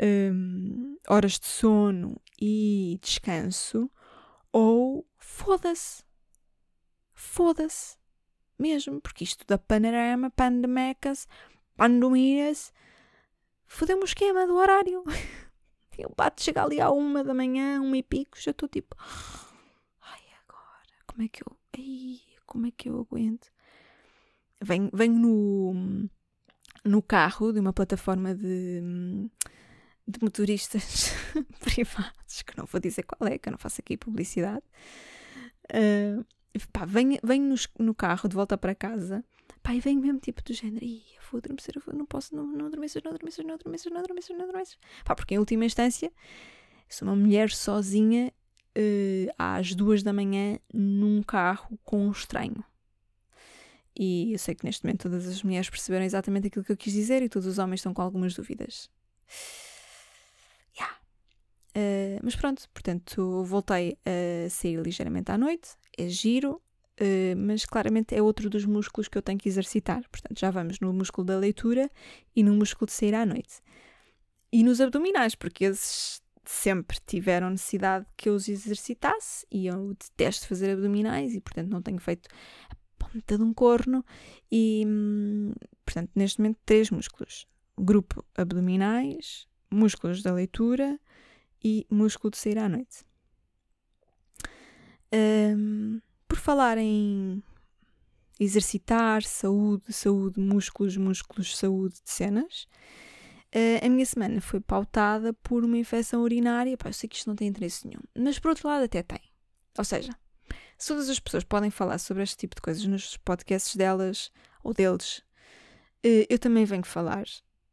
um, 0.00 0.96
horas 1.08 1.38
de 1.38 1.46
sono 1.46 2.20
e 2.40 2.98
descanso, 3.02 3.90
ou 4.52 5.06
foda-se. 5.16 6.02
Foda-se. 7.14 7.96
Mesmo, 8.58 9.02
porque 9.02 9.22
isto 9.22 9.46
da 9.46 9.58
panorama, 9.58 10.30
pandemecas, 10.30 11.28
pandemias, 11.76 12.72
fodeu-me 13.66 14.02
o 14.02 14.06
esquema 14.06 14.46
do 14.46 14.56
horário. 14.56 15.04
Eu 15.98 16.12
bato 16.14 16.42
chegar 16.42 16.64
ali 16.64 16.78
à 16.78 16.90
uma 16.90 17.24
da 17.24 17.32
manhã, 17.32 17.80
uma 17.80 17.96
e 17.96 18.02
pico, 18.02 18.38
já 18.38 18.50
estou 18.50 18.68
tipo. 18.68 18.94
Ai, 20.02 20.20
agora, 20.44 20.92
como 21.06 21.22
é 21.22 21.28
que 21.28 21.42
eu. 21.42 21.56
Ai, 21.74 22.20
como 22.44 22.66
é 22.66 22.70
que 22.70 22.90
eu 22.90 23.00
aguento? 23.00 23.50
Venho, 24.60 24.90
venho 24.92 25.14
no, 25.14 26.08
no 26.84 27.02
carro 27.02 27.50
de 27.50 27.60
uma 27.60 27.72
plataforma 27.72 28.34
de, 28.34 28.82
de 30.06 30.18
motoristas 30.20 31.12
privados, 31.60 32.42
que 32.42 32.56
não 32.58 32.66
vou 32.66 32.78
dizer 32.78 33.02
qual 33.04 33.30
é, 33.30 33.38
que 33.38 33.48
eu 33.48 33.52
não 33.52 33.58
faço 33.58 33.80
aqui 33.80 33.96
publicidade. 33.96 34.64
Uh, 35.72 36.24
pá, 36.72 36.84
venho, 36.84 37.18
venho 37.24 37.44
no, 37.48 37.84
no 37.86 37.94
carro 37.94 38.28
de 38.28 38.36
volta 38.36 38.58
para 38.58 38.74
casa 38.74 39.24
E 39.72 39.80
vem 39.80 39.96
mesmo 39.96 40.18
tipo 40.20 40.42
do 40.42 40.52
género, 40.52 40.84
eu 40.84 41.20
vou 41.30 41.38
adormecer, 41.38 41.74
vou, 41.84 41.94
não 41.94 42.06
posso, 42.06 42.34
não, 42.34 42.46
não 42.46 42.66
adormecer, 42.66 43.02
não 43.04 43.12
adormecer, 43.12 43.44
não 43.44 43.54
adormecer, 43.54 43.92
não 43.92 44.00
adormecer, 44.00 44.36
não 44.36 44.44
adormecer. 44.44 44.78
Pá, 45.04 45.14
porque 45.14 45.34
em 45.34 45.38
última 45.38 45.64
instância, 45.64 46.12
sou 46.88 47.08
uma 47.08 47.16
mulher 47.16 47.50
sozinha 47.50 48.32
uh, 48.76 49.34
às 49.38 49.74
duas 49.74 50.02
da 50.02 50.12
manhã 50.12 50.58
num 50.72 51.22
carro 51.22 51.78
com 51.84 52.06
um 52.06 52.10
estranho. 52.10 52.64
E 53.98 54.32
eu 54.32 54.38
sei 54.38 54.54
que 54.54 54.64
neste 54.64 54.84
momento 54.84 55.02
todas 55.02 55.26
as 55.26 55.42
mulheres 55.42 55.70
perceberam 55.70 56.04
exatamente 56.04 56.48
aquilo 56.48 56.64
que 56.64 56.72
eu 56.72 56.76
quis 56.76 56.92
dizer 56.92 57.22
e 57.22 57.28
todos 57.28 57.48
os 57.48 57.58
homens 57.58 57.80
estão 57.80 57.94
com 57.94 58.02
algumas 58.02 58.34
dúvidas. 58.34 58.90
Yeah. 60.78 60.96
Uh, 61.74 62.20
mas 62.22 62.36
pronto, 62.36 62.68
portanto, 62.74 63.42
voltei 63.44 63.98
a 64.04 64.50
sair 64.50 64.78
ligeiramente 64.80 65.32
à 65.32 65.38
noite, 65.38 65.70
é 65.96 66.08
giro, 66.08 66.60
Uh, 66.98 67.36
mas 67.36 67.66
claramente 67.66 68.14
é 68.14 68.22
outro 68.22 68.48
dos 68.48 68.64
músculos 68.64 69.06
que 69.06 69.18
eu 69.18 69.22
tenho 69.22 69.38
que 69.38 69.48
exercitar. 69.48 70.02
Portanto, 70.08 70.38
já 70.38 70.50
vamos 70.50 70.80
no 70.80 70.92
músculo 70.92 71.26
da 71.26 71.38
leitura 71.38 71.90
e 72.34 72.42
no 72.42 72.54
músculo 72.54 72.86
de 72.86 72.92
sair 72.92 73.14
à 73.14 73.26
noite. 73.26 73.60
E 74.52 74.62
nos 74.62 74.80
abdominais, 74.80 75.34
porque 75.34 75.64
esses 75.64 76.22
sempre 76.44 76.96
tiveram 77.06 77.50
necessidade 77.50 78.06
que 78.16 78.28
eu 78.28 78.34
os 78.34 78.48
exercitasse 78.48 79.44
e 79.50 79.66
eu 79.66 79.94
detesto 79.94 80.46
fazer 80.46 80.70
abdominais 80.70 81.34
e, 81.34 81.40
portanto, 81.40 81.68
não 81.68 81.82
tenho 81.82 81.98
feito 81.98 82.28
a 82.70 82.76
ponta 82.98 83.36
de 83.36 83.42
um 83.42 83.52
corno. 83.52 84.04
E, 84.50 84.84
hum, 84.86 85.52
portanto, 85.84 86.10
neste 86.14 86.40
momento, 86.40 86.58
três 86.64 86.90
músculos: 86.90 87.46
grupo 87.78 88.24
abdominais, 88.34 89.46
músculos 89.70 90.22
da 90.22 90.32
leitura 90.32 90.98
e 91.62 91.86
músculo 91.90 92.30
de 92.30 92.38
sair 92.38 92.58
à 92.58 92.68
noite. 92.68 93.04
Um, 95.12 96.00
por 96.36 96.42
falar 96.42 96.76
em 96.76 97.42
exercitar, 98.38 99.22
saúde, 99.22 99.90
saúde, 99.90 100.38
músculos, 100.38 100.94
músculos, 100.98 101.56
saúde 101.56 101.94
de 102.04 102.10
cenas, 102.10 102.68
uh, 103.54 103.86
a 103.86 103.88
minha 103.88 104.04
semana 104.04 104.38
foi 104.42 104.60
pautada 104.60 105.32
por 105.32 105.64
uma 105.64 105.78
infecção 105.78 106.20
urinária. 106.20 106.76
Pá, 106.76 106.90
eu 106.90 106.92
sei 106.92 107.08
que 107.08 107.16
isto 107.16 107.26
não 107.26 107.34
tem 107.34 107.48
interesse 107.48 107.86
nenhum, 107.86 108.02
mas 108.14 108.38
por 108.38 108.50
outro 108.50 108.68
lado 108.68 108.84
até 108.84 109.02
tem. 109.02 109.20
Ou 109.78 109.84
seja, 109.84 110.12
se 110.76 110.88
todas 110.88 111.08
as 111.08 111.18
pessoas 111.18 111.42
podem 111.42 111.70
falar 111.70 111.96
sobre 111.96 112.22
este 112.22 112.36
tipo 112.36 112.54
de 112.54 112.60
coisas 112.60 112.84
nos 112.84 113.16
podcasts 113.16 113.74
delas 113.74 114.30
ou 114.62 114.74
deles, 114.74 115.18
uh, 116.04 116.26
eu 116.28 116.38
também 116.38 116.66
venho 116.66 116.84
falar 116.84 117.24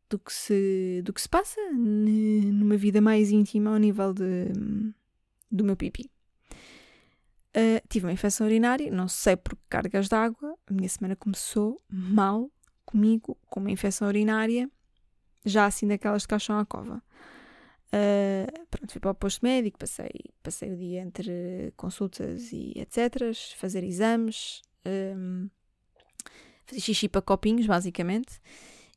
do 0.10 0.17
que 0.17 0.32
se, 0.32 1.02
do 1.04 1.12
que 1.12 1.21
se 1.21 1.28
passa 1.28 1.60
numa 1.73 2.78
vida 2.78 3.02
mais 3.02 3.30
íntima 3.30 3.71
ao 3.71 3.78
nível 3.78 4.13
de, 4.13 4.45
do 5.52 5.65
meu 5.65 5.76
pipi. 5.76 6.10
Uh, 7.55 7.79
tive 7.87 8.07
uma 8.07 8.11
infecção 8.11 8.47
urinária, 8.47 8.91
não 8.91 9.07
sei 9.07 9.35
por 9.35 9.55
cargas 9.69 10.09
d'água. 10.09 10.57
A 10.65 10.73
minha 10.73 10.89
semana 10.89 11.15
começou 11.15 11.79
mal 11.87 12.49
comigo, 12.83 13.37
com 13.47 13.59
uma 13.59 13.69
infecção 13.69 14.07
urinária, 14.07 14.69
já 15.45 15.65
assim 15.67 15.87
daquelas 15.87 16.23
de 16.23 16.27
caixão 16.27 16.57
à 16.57 16.65
cova. 16.65 17.01
Uh, 17.93 18.67
pronto, 18.71 18.91
fui 18.91 18.99
para 18.99 19.11
o 19.11 19.15
posto 19.15 19.41
médico, 19.43 19.77
passei, 19.77 20.09
passei 20.41 20.73
o 20.73 20.77
dia 20.77 21.01
entre 21.01 21.71
consultas 21.77 22.51
e 22.51 22.73
etc. 22.75 23.35
Fazer 23.55 23.83
exames, 23.83 24.63
um, 25.15 25.47
fazer 26.65 26.81
xixi 26.81 27.07
para 27.07 27.21
copinhos, 27.21 27.67
basicamente. 27.67 28.41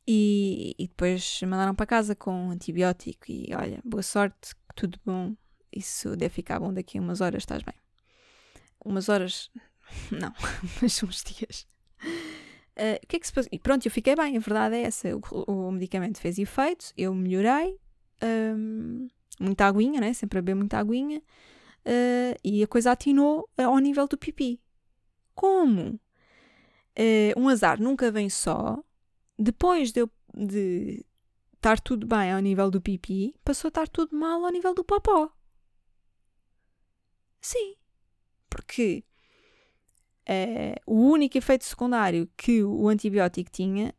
E, 0.09 0.75
e 0.79 0.89
depois 0.89 1.41
mandaram 1.43 1.75
para 1.75 1.85
casa 1.85 2.15
com 2.15 2.51
antibiótico 2.51 3.25
e 3.29 3.53
olha, 3.55 3.81
boa 3.85 4.03
sorte, 4.03 4.55
tudo 4.75 4.99
bom, 5.05 5.35
isso 5.71 6.17
deve 6.17 6.33
ficar 6.33 6.61
bom 6.61 6.73
daqui 6.73 6.97
a 6.97 7.01
umas 7.03 7.21
horas, 7.21 7.43
estás 7.43 7.63
bem 7.63 7.86
umas 8.87 9.09
horas, 9.09 9.51
não, 10.11 10.33
mas 10.81 11.03
uns 11.03 11.23
dias. 11.23 11.67
Uh, 12.79 13.03
o 13.03 13.07
que 13.07 13.17
é 13.17 13.19
que 13.19 13.27
se 13.27 13.33
passou? 13.33 13.49
E 13.53 13.59
pronto, 13.59 13.87
eu 13.87 13.91
fiquei 13.91 14.15
bem, 14.15 14.37
a 14.37 14.41
verdade 14.41 14.77
é 14.77 14.83
essa. 14.83 15.09
O, 15.17 15.67
o 15.69 15.73
medicamento 15.73 16.21
fez 16.21 16.39
efeito, 16.39 16.93
eu 16.97 17.15
melhorei, 17.15 17.79
um, 18.23 19.09
muita 19.41 19.67
aguinha, 19.67 20.01
né? 20.01 20.13
Sempre 20.13 20.39
a 20.39 20.43
beber 20.43 20.55
muita 20.55 20.79
aguinha, 20.79 21.19
uh, 21.19 22.39
e 22.45 22.63
a 22.63 22.67
coisa 22.67 22.93
atinou 22.93 23.49
ao 23.57 23.79
nível 23.79 24.07
do 24.07 24.17
pipi. 24.17 24.61
Como? 25.35 26.01
Uh, 26.99 27.39
um 27.39 27.49
azar 27.49 27.81
nunca 27.81 28.11
vem 28.11 28.31
só. 28.31 28.83
Depois 29.39 29.93
de 29.93 30.01
eu 30.01 30.11
de 30.35 31.05
estar 31.55 31.81
tudo 31.81 32.07
bem 32.07 32.31
ao 32.33 32.41
nível 32.41 32.71
do 32.71 32.81
pipi, 32.81 33.35
passou 33.43 33.69
a 33.69 33.71
estar 33.71 33.89
tudo 33.89 34.15
mal 34.15 34.45
ao 34.45 34.53
nível 34.53 34.75
do 34.75 34.85
popó. 34.85 35.31
Sim 37.41 37.77
porque 38.57 39.05
uh, 40.27 40.81
o 40.87 41.11
único 41.11 41.37
efeito 41.37 41.67
secundário 41.67 42.27
que 42.35 42.65
o 42.65 42.89
antibiótico 42.89 43.51
tinha 43.51 43.95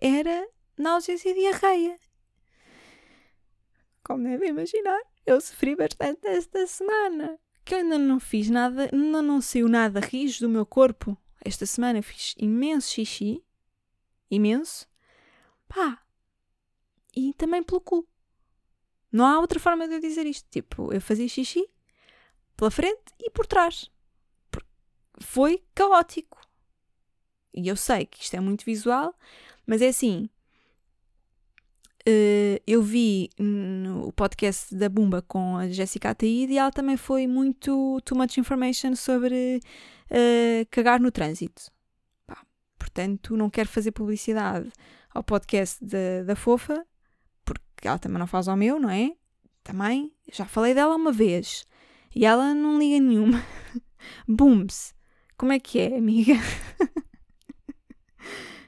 era 0.00 0.46
náuseas 0.76 1.24
e 1.24 1.32
diarreia. 1.32 1.98
Como 4.04 4.22
devem 4.22 4.50
imaginar, 4.50 5.00
eu 5.24 5.40
sofri 5.40 5.74
bastante 5.74 6.26
esta 6.26 6.66
semana. 6.66 7.38
Que 7.64 7.74
eu 7.74 7.78
ainda 7.78 7.96
não 7.96 8.20
fiz 8.20 8.50
nada, 8.50 8.90
ainda 8.92 9.22
não 9.22 9.40
saiu 9.40 9.66
nada 9.66 9.98
rijo 9.98 10.40
do 10.40 10.48
meu 10.48 10.66
corpo. 10.66 11.16
Esta 11.42 11.64
semana 11.64 12.02
fiz 12.02 12.34
imenso 12.36 12.90
xixi. 12.90 13.42
Imenso. 14.30 14.86
Pá. 15.66 16.02
E 17.16 17.32
também 17.32 17.62
pelo 17.62 17.80
cu. 17.80 18.06
Não 19.10 19.24
há 19.24 19.40
outra 19.40 19.58
forma 19.58 19.88
de 19.88 19.94
eu 19.94 20.00
dizer 20.00 20.26
isto. 20.26 20.46
Tipo, 20.50 20.92
eu 20.92 21.00
fazia 21.00 21.26
xixi 21.26 21.66
pela 22.56 22.70
frente 22.70 23.12
e 23.20 23.30
por 23.30 23.46
trás. 23.46 23.90
Foi 25.20 25.62
caótico. 25.74 26.40
E 27.54 27.68
eu 27.68 27.76
sei 27.76 28.06
que 28.06 28.22
isto 28.22 28.34
é 28.34 28.40
muito 28.40 28.64
visual, 28.64 29.14
mas 29.66 29.80
é 29.80 29.88
assim. 29.88 30.28
Uh, 32.08 32.62
eu 32.66 32.82
vi 32.82 33.30
no 33.36 34.12
podcast 34.12 34.72
da 34.74 34.88
Bumba 34.88 35.22
com 35.22 35.56
a 35.56 35.68
Jessica 35.68 36.10
Ataíde 36.10 36.52
e 36.52 36.58
ela 36.58 36.70
também 36.70 36.96
foi 36.96 37.26
muito 37.26 38.00
too 38.04 38.16
much 38.16 38.38
information 38.38 38.94
sobre 38.94 39.60
uh, 40.10 40.66
cagar 40.70 41.00
no 41.00 41.10
trânsito. 41.10 41.62
Pá, 42.24 42.46
portanto, 42.78 43.36
não 43.36 43.50
quero 43.50 43.68
fazer 43.68 43.90
publicidade 43.90 44.70
ao 45.12 45.24
podcast 45.24 45.84
da 46.24 46.36
Fofa, 46.36 46.86
porque 47.44 47.88
ela 47.88 47.98
também 47.98 48.18
não 48.18 48.26
faz 48.26 48.46
ao 48.46 48.56
meu, 48.56 48.78
não 48.78 48.90
é? 48.90 49.12
Também, 49.64 50.12
já 50.30 50.44
falei 50.44 50.74
dela 50.74 50.94
uma 50.94 51.10
vez 51.10 51.66
e 52.16 52.24
ela 52.24 52.54
não 52.54 52.78
liga 52.78 52.98
nenhuma. 52.98 53.44
Booms, 54.26 54.94
como 55.36 55.52
é 55.52 55.60
que 55.60 55.78
é, 55.78 55.98
amiga? 55.98 56.32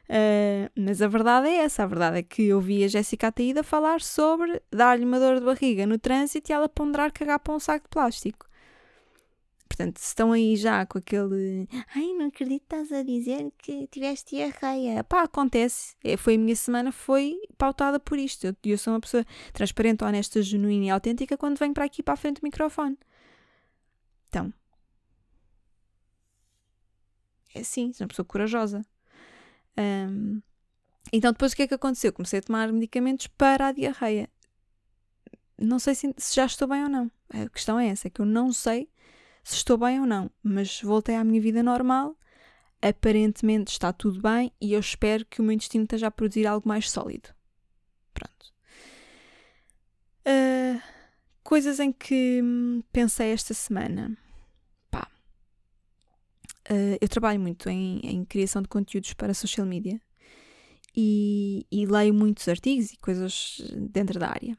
Uh, 0.04 0.68
mas 0.76 1.00
a 1.00 1.08
verdade 1.08 1.48
é 1.48 1.56
essa, 1.62 1.82
a 1.82 1.86
verdade 1.86 2.18
é 2.18 2.22
que 2.22 2.42
eu 2.42 2.60
vi 2.60 2.84
a 2.84 2.88
Jéssica 2.88 3.28
Ataída 3.28 3.62
falar 3.62 4.02
sobre 4.02 4.60
dar-lhe 4.70 5.06
uma 5.06 5.18
dor 5.18 5.40
de 5.40 5.46
barriga 5.46 5.86
no 5.86 5.98
trânsito 5.98 6.52
e 6.52 6.52
ela 6.52 6.68
ponderar 6.68 7.10
cagar 7.10 7.38
para 7.38 7.54
um 7.54 7.58
saco 7.58 7.84
de 7.84 7.88
plástico. 7.88 8.46
Portanto, 9.66 9.98
se 9.98 10.08
estão 10.08 10.32
aí 10.32 10.54
já 10.54 10.84
com 10.84 10.98
aquele 10.98 11.68
ai, 11.94 12.12
não 12.14 12.26
acredito 12.26 12.64
estás 12.64 12.92
a 12.92 13.02
dizer 13.02 13.50
que 13.56 13.86
tiveste 13.86 14.36
diarreia. 14.36 15.04
Pá, 15.04 15.22
acontece. 15.22 15.94
É, 16.04 16.18
foi 16.18 16.34
a 16.34 16.38
minha 16.38 16.56
semana, 16.56 16.92
foi 16.92 17.38
pautada 17.56 17.98
por 17.98 18.18
isto. 18.18 18.46
Eu, 18.46 18.56
eu 18.64 18.76
sou 18.76 18.92
uma 18.92 19.00
pessoa 19.00 19.24
transparente, 19.54 20.04
honesta, 20.04 20.42
genuína 20.42 20.86
e 20.86 20.90
autêntica 20.90 21.36
quando 21.36 21.58
venho 21.58 21.72
para 21.72 21.84
aqui 21.84 22.02
para 22.02 22.14
a 22.14 22.16
frente 22.16 22.40
do 22.40 22.44
microfone. 22.44 22.98
Então, 24.28 24.52
é 27.54 27.60
assim, 27.60 27.92
sou 27.92 28.04
uma 28.04 28.08
pessoa 28.08 28.26
corajosa. 28.26 28.84
Um, 29.76 30.40
então, 31.12 31.32
depois 31.32 31.52
o 31.52 31.56
que 31.56 31.62
é 31.62 31.66
que 31.66 31.74
aconteceu? 31.74 32.12
Comecei 32.12 32.38
a 32.38 32.42
tomar 32.42 32.72
medicamentos 32.72 33.26
para 33.28 33.68
a 33.68 33.72
diarreia. 33.72 34.28
Não 35.56 35.78
sei 35.78 35.94
se, 35.94 36.14
se 36.16 36.36
já 36.36 36.46
estou 36.46 36.68
bem 36.68 36.82
ou 36.84 36.88
não. 36.88 37.10
A 37.30 37.48
questão 37.48 37.78
é 37.78 37.88
essa: 37.88 38.08
é 38.08 38.10
que 38.10 38.20
eu 38.20 38.26
não 38.26 38.52
sei 38.52 38.88
se 39.42 39.56
estou 39.56 39.78
bem 39.78 40.00
ou 40.00 40.06
não, 40.06 40.30
mas 40.42 40.80
voltei 40.82 41.16
à 41.16 41.24
minha 41.24 41.40
vida 41.40 41.62
normal. 41.62 42.16
Aparentemente 42.80 43.72
está 43.72 43.92
tudo 43.92 44.20
bem 44.20 44.52
e 44.60 44.72
eu 44.72 44.78
espero 44.78 45.24
que 45.26 45.40
o 45.40 45.42
meu 45.44 45.52
intestino 45.52 45.82
esteja 45.82 46.06
a 46.06 46.10
produzir 46.12 46.46
algo 46.46 46.68
mais 46.68 46.88
sólido. 46.88 47.30
Pronto. 48.14 48.52
Uh, 50.24 50.80
coisas 51.48 51.80
em 51.80 51.90
que 51.90 52.42
pensei 52.92 53.32
esta 53.32 53.54
semana. 53.54 54.14
Uh, 56.70 56.98
eu 57.00 57.08
trabalho 57.08 57.40
muito 57.40 57.70
em, 57.70 58.00
em, 58.00 58.22
criação 58.26 58.60
de 58.60 58.68
conteúdos 58.68 59.14
para 59.14 59.32
social 59.32 59.66
media 59.66 59.98
e, 60.94 61.66
e, 61.72 61.86
leio 61.86 62.12
muitos 62.12 62.46
artigos 62.46 62.92
e 62.92 62.98
coisas 62.98 63.62
dentro 63.74 64.20
da 64.20 64.28
área. 64.28 64.58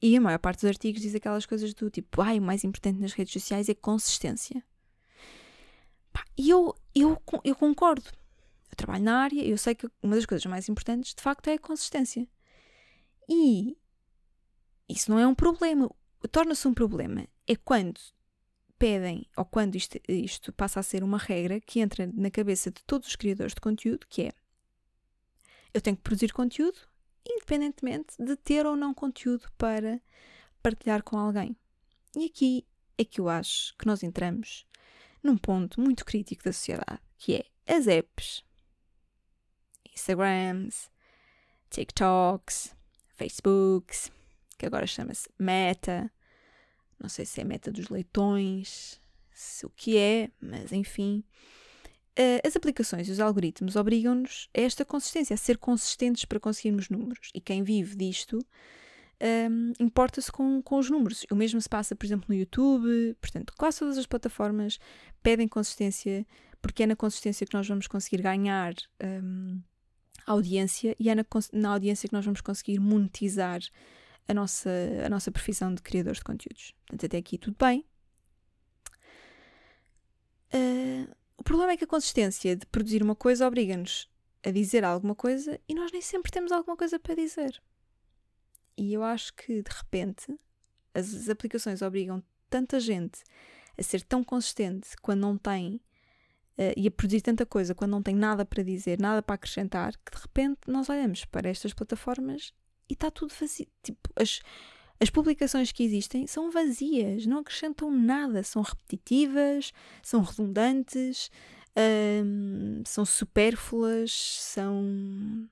E 0.00 0.16
a 0.16 0.20
maior 0.22 0.38
parte 0.38 0.60
dos 0.60 0.70
artigos 0.70 1.02
diz 1.02 1.14
aquelas 1.14 1.44
coisas 1.44 1.74
do 1.74 1.90
tipo: 1.90 2.22
ai, 2.22 2.38
o 2.38 2.42
mais 2.42 2.64
importante 2.64 2.98
nas 2.98 3.12
redes 3.12 3.34
sociais 3.34 3.68
é 3.68 3.74
consistência. 3.74 4.64
e 6.38 6.48
eu, 6.48 6.74
eu, 6.94 7.20
eu 7.44 7.54
concordo. 7.54 8.08
Eu 8.70 8.76
trabalho 8.76 9.04
na 9.04 9.18
área, 9.18 9.44
eu 9.44 9.58
sei 9.58 9.74
que 9.74 9.86
uma 10.02 10.16
das 10.16 10.24
coisas 10.24 10.46
mais 10.46 10.66
importantes 10.66 11.14
de 11.14 11.20
facto 11.22 11.48
é 11.48 11.52
a 11.52 11.58
consistência. 11.58 12.26
E 13.28 13.76
isso 14.88 15.10
não 15.10 15.18
é 15.18 15.26
um 15.26 15.34
problema. 15.34 15.90
Torna-se 16.30 16.66
um 16.68 16.74
problema. 16.74 17.26
É 17.46 17.56
quando 17.56 18.00
pedem, 18.78 19.26
ou 19.36 19.44
quando 19.44 19.76
isto, 19.76 19.98
isto 20.08 20.52
passa 20.52 20.80
a 20.80 20.82
ser 20.82 21.02
uma 21.04 21.18
regra 21.18 21.60
que 21.60 21.80
entra 21.80 22.10
na 22.12 22.30
cabeça 22.30 22.70
de 22.70 22.82
todos 22.84 23.08
os 23.08 23.16
criadores 23.16 23.54
de 23.54 23.60
conteúdo, 23.60 24.06
que 24.08 24.22
é 24.22 24.32
eu 25.74 25.80
tenho 25.80 25.96
que 25.96 26.02
produzir 26.02 26.32
conteúdo 26.32 26.78
independentemente 27.28 28.16
de 28.18 28.36
ter 28.36 28.66
ou 28.66 28.76
não 28.76 28.92
conteúdo 28.92 29.48
para 29.56 30.00
partilhar 30.62 31.02
com 31.02 31.18
alguém. 31.18 31.56
E 32.16 32.26
aqui 32.26 32.66
é 32.98 33.04
que 33.04 33.20
eu 33.20 33.28
acho 33.28 33.76
que 33.76 33.86
nós 33.86 34.02
entramos 34.02 34.66
num 35.22 35.36
ponto 35.36 35.80
muito 35.80 36.04
crítico 36.04 36.44
da 36.44 36.52
sociedade, 36.52 37.00
que 37.16 37.36
é 37.36 37.44
as 37.72 37.86
apps, 37.86 38.44
Instagrams, 39.94 40.90
TikToks, 41.70 42.74
Facebooks, 43.14 44.10
que 44.62 44.66
agora 44.66 44.86
chama-se 44.86 45.28
Meta, 45.36 46.08
não 46.96 47.08
sei 47.08 47.26
se 47.26 47.40
é 47.40 47.44
meta 47.44 47.72
dos 47.72 47.88
leitões, 47.88 49.00
se 49.34 49.66
o 49.66 49.70
que 49.70 49.98
é, 49.98 50.30
mas 50.40 50.70
enfim. 50.70 51.24
Uh, 52.12 52.46
as 52.46 52.54
aplicações 52.54 53.08
e 53.08 53.10
os 53.10 53.18
algoritmos 53.18 53.74
obrigam-nos 53.74 54.48
a 54.56 54.60
esta 54.60 54.84
consistência, 54.84 55.34
a 55.34 55.36
ser 55.36 55.58
consistentes 55.58 56.24
para 56.24 56.38
conseguirmos 56.38 56.88
números. 56.88 57.30
E 57.34 57.40
quem 57.40 57.64
vive 57.64 57.96
disto 57.96 58.38
um, 58.38 58.44
ehm, 59.20 59.72
importa-se 59.80 60.30
com, 60.30 60.62
com 60.62 60.78
os 60.78 60.88
números. 60.88 61.26
O 61.28 61.34
mesmo 61.34 61.60
se 61.60 61.68
passa, 61.68 61.96
por 61.96 62.06
exemplo, 62.06 62.26
no 62.28 62.34
YouTube. 62.36 63.16
Portanto, 63.20 63.52
quase 63.58 63.80
todas 63.80 63.98
as 63.98 64.06
plataformas 64.06 64.78
pedem 65.24 65.48
consistência, 65.48 66.24
porque 66.60 66.84
é 66.84 66.86
na 66.86 66.94
consistência 66.94 67.44
que 67.44 67.54
nós 67.54 67.66
vamos 67.66 67.88
conseguir 67.88 68.22
ganhar 68.22 68.74
um, 69.02 69.06
ehm, 69.06 69.62
audiência 70.24 70.94
e 71.00 71.08
é 71.08 71.16
na, 71.16 71.24
na 71.52 71.70
audiência 71.70 72.08
que 72.08 72.14
nós 72.14 72.24
vamos 72.24 72.40
conseguir 72.40 72.78
monetizar 72.78 73.60
a 74.28 74.34
nossa, 74.34 74.70
a 75.04 75.08
nossa 75.08 75.30
profissão 75.30 75.74
de 75.74 75.82
criadores 75.82 76.18
de 76.18 76.24
conteúdos. 76.24 76.74
Portanto, 76.86 77.06
até 77.06 77.18
aqui 77.18 77.38
tudo 77.38 77.56
bem. 77.58 77.84
Uh, 80.54 81.10
o 81.36 81.42
problema 81.42 81.72
é 81.72 81.76
que 81.76 81.84
a 81.84 81.88
consistência 81.88 82.54
de 82.54 82.66
produzir 82.66 83.02
uma 83.02 83.16
coisa 83.16 83.46
obriga-nos 83.46 84.08
a 84.44 84.50
dizer 84.50 84.84
alguma 84.84 85.14
coisa 85.14 85.58
e 85.68 85.74
nós 85.74 85.90
nem 85.92 86.02
sempre 86.02 86.30
temos 86.30 86.52
alguma 86.52 86.76
coisa 86.76 86.98
para 86.98 87.14
dizer. 87.14 87.60
E 88.76 88.92
eu 88.92 89.02
acho 89.02 89.34
que, 89.34 89.62
de 89.62 89.70
repente, 89.70 90.38
as, 90.94 91.28
aplicações 91.28 91.82
obrigam 91.82 92.22
tanta 92.50 92.78
gente 92.80 93.22
a 93.78 93.82
ser 93.82 94.02
tão 94.02 94.22
consistente 94.22 94.90
quando 95.00 95.20
não 95.20 95.38
tem 95.38 95.76
uh, 96.58 96.72
e 96.76 96.86
a 96.86 96.90
produzir 96.90 97.22
tanta 97.22 97.46
coisa 97.46 97.74
quando 97.74 97.92
não 97.92 98.02
tem 98.02 98.14
nada 98.14 98.44
para 98.44 98.62
dizer, 98.62 99.00
nada 99.00 99.22
para 99.22 99.34
acrescentar, 99.34 99.96
que 100.04 100.14
de 100.14 100.22
repente 100.22 100.60
nós 100.66 100.88
olhamos 100.88 101.24
para 101.24 101.48
estas 101.48 101.72
plataformas 101.72 102.52
e 102.92 102.94
está 102.94 103.10
tudo 103.10 103.32
vazio. 103.38 103.66
Tipo, 103.82 104.10
as, 104.14 104.40
as 105.00 105.10
publicações 105.10 105.72
que 105.72 105.82
existem 105.82 106.26
são 106.26 106.50
vazias, 106.50 107.26
não 107.26 107.38
acrescentam 107.38 107.90
nada, 107.90 108.42
são 108.42 108.62
repetitivas, 108.62 109.72
são 110.02 110.20
redundantes, 110.22 111.30
hum, 112.24 112.82
são 112.86 113.04
supérfluas, 113.04 114.12
são. 114.12 115.48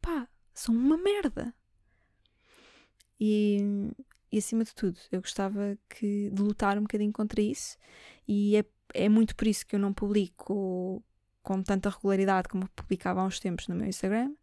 pá, 0.00 0.28
são 0.54 0.74
uma 0.74 0.98
merda. 0.98 1.54
E, 3.18 3.90
e 4.30 4.36
acima 4.36 4.62
de 4.62 4.74
tudo, 4.74 5.00
eu 5.10 5.22
gostava 5.22 5.78
que, 5.88 6.30
de 6.30 6.42
lutar 6.42 6.76
um 6.76 6.82
bocadinho 6.82 7.12
contra 7.12 7.40
isso, 7.40 7.78
e 8.28 8.56
é, 8.56 8.64
é 8.92 9.08
muito 9.08 9.34
por 9.34 9.46
isso 9.46 9.66
que 9.66 9.74
eu 9.74 9.80
não 9.80 9.94
publico 9.94 11.02
com 11.42 11.62
tanta 11.62 11.88
regularidade 11.88 12.48
como 12.48 12.68
publicava 12.70 13.20
há 13.22 13.24
uns 13.24 13.40
tempos 13.40 13.68
no 13.68 13.74
meu 13.74 13.86
Instagram 13.86 14.34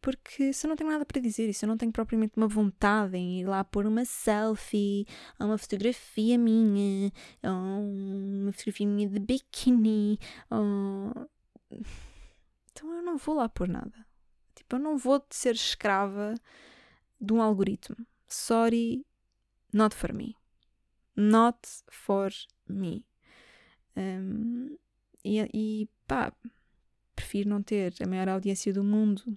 Porque 0.00 0.52
se 0.52 0.66
eu 0.66 0.68
não 0.68 0.76
tenho 0.76 0.90
nada 0.90 1.04
para 1.04 1.20
dizer, 1.20 1.52
se 1.52 1.64
eu 1.64 1.68
não 1.68 1.76
tenho 1.76 1.92
propriamente 1.92 2.36
uma 2.36 2.48
vontade 2.48 3.16
em 3.16 3.40
ir 3.40 3.44
lá 3.46 3.62
pôr 3.62 3.86
uma 3.86 4.04
selfie, 4.04 5.06
uma 5.38 5.58
fotografia 5.58 6.38
minha, 6.38 7.12
uma 7.42 8.52
fotografia 8.52 8.86
minha 8.86 9.08
de 9.08 9.18
biquíni, 9.18 10.18
ou... 10.50 11.28
então 12.72 12.92
eu 12.92 13.02
não 13.02 13.18
vou 13.18 13.36
lá 13.36 13.48
pôr 13.48 13.68
nada. 13.68 14.06
Tipo, 14.54 14.76
eu 14.76 14.80
não 14.80 14.96
vou 14.96 15.24
ser 15.30 15.54
escrava 15.54 16.34
de 17.20 17.32
um 17.32 17.42
algoritmo. 17.42 17.96
Sorry, 18.26 19.04
not 19.72 19.94
for 19.94 20.12
me. 20.12 20.36
Not 21.16 21.58
for 21.90 22.30
me. 22.68 23.04
Um, 23.96 24.76
e, 25.24 25.40
e 25.54 25.88
pá, 26.06 26.32
prefiro 27.34 27.48
não 27.48 27.62
ter 27.62 27.94
a 28.00 28.06
maior 28.06 28.28
audiência 28.28 28.72
do 28.72 28.84
mundo, 28.84 29.36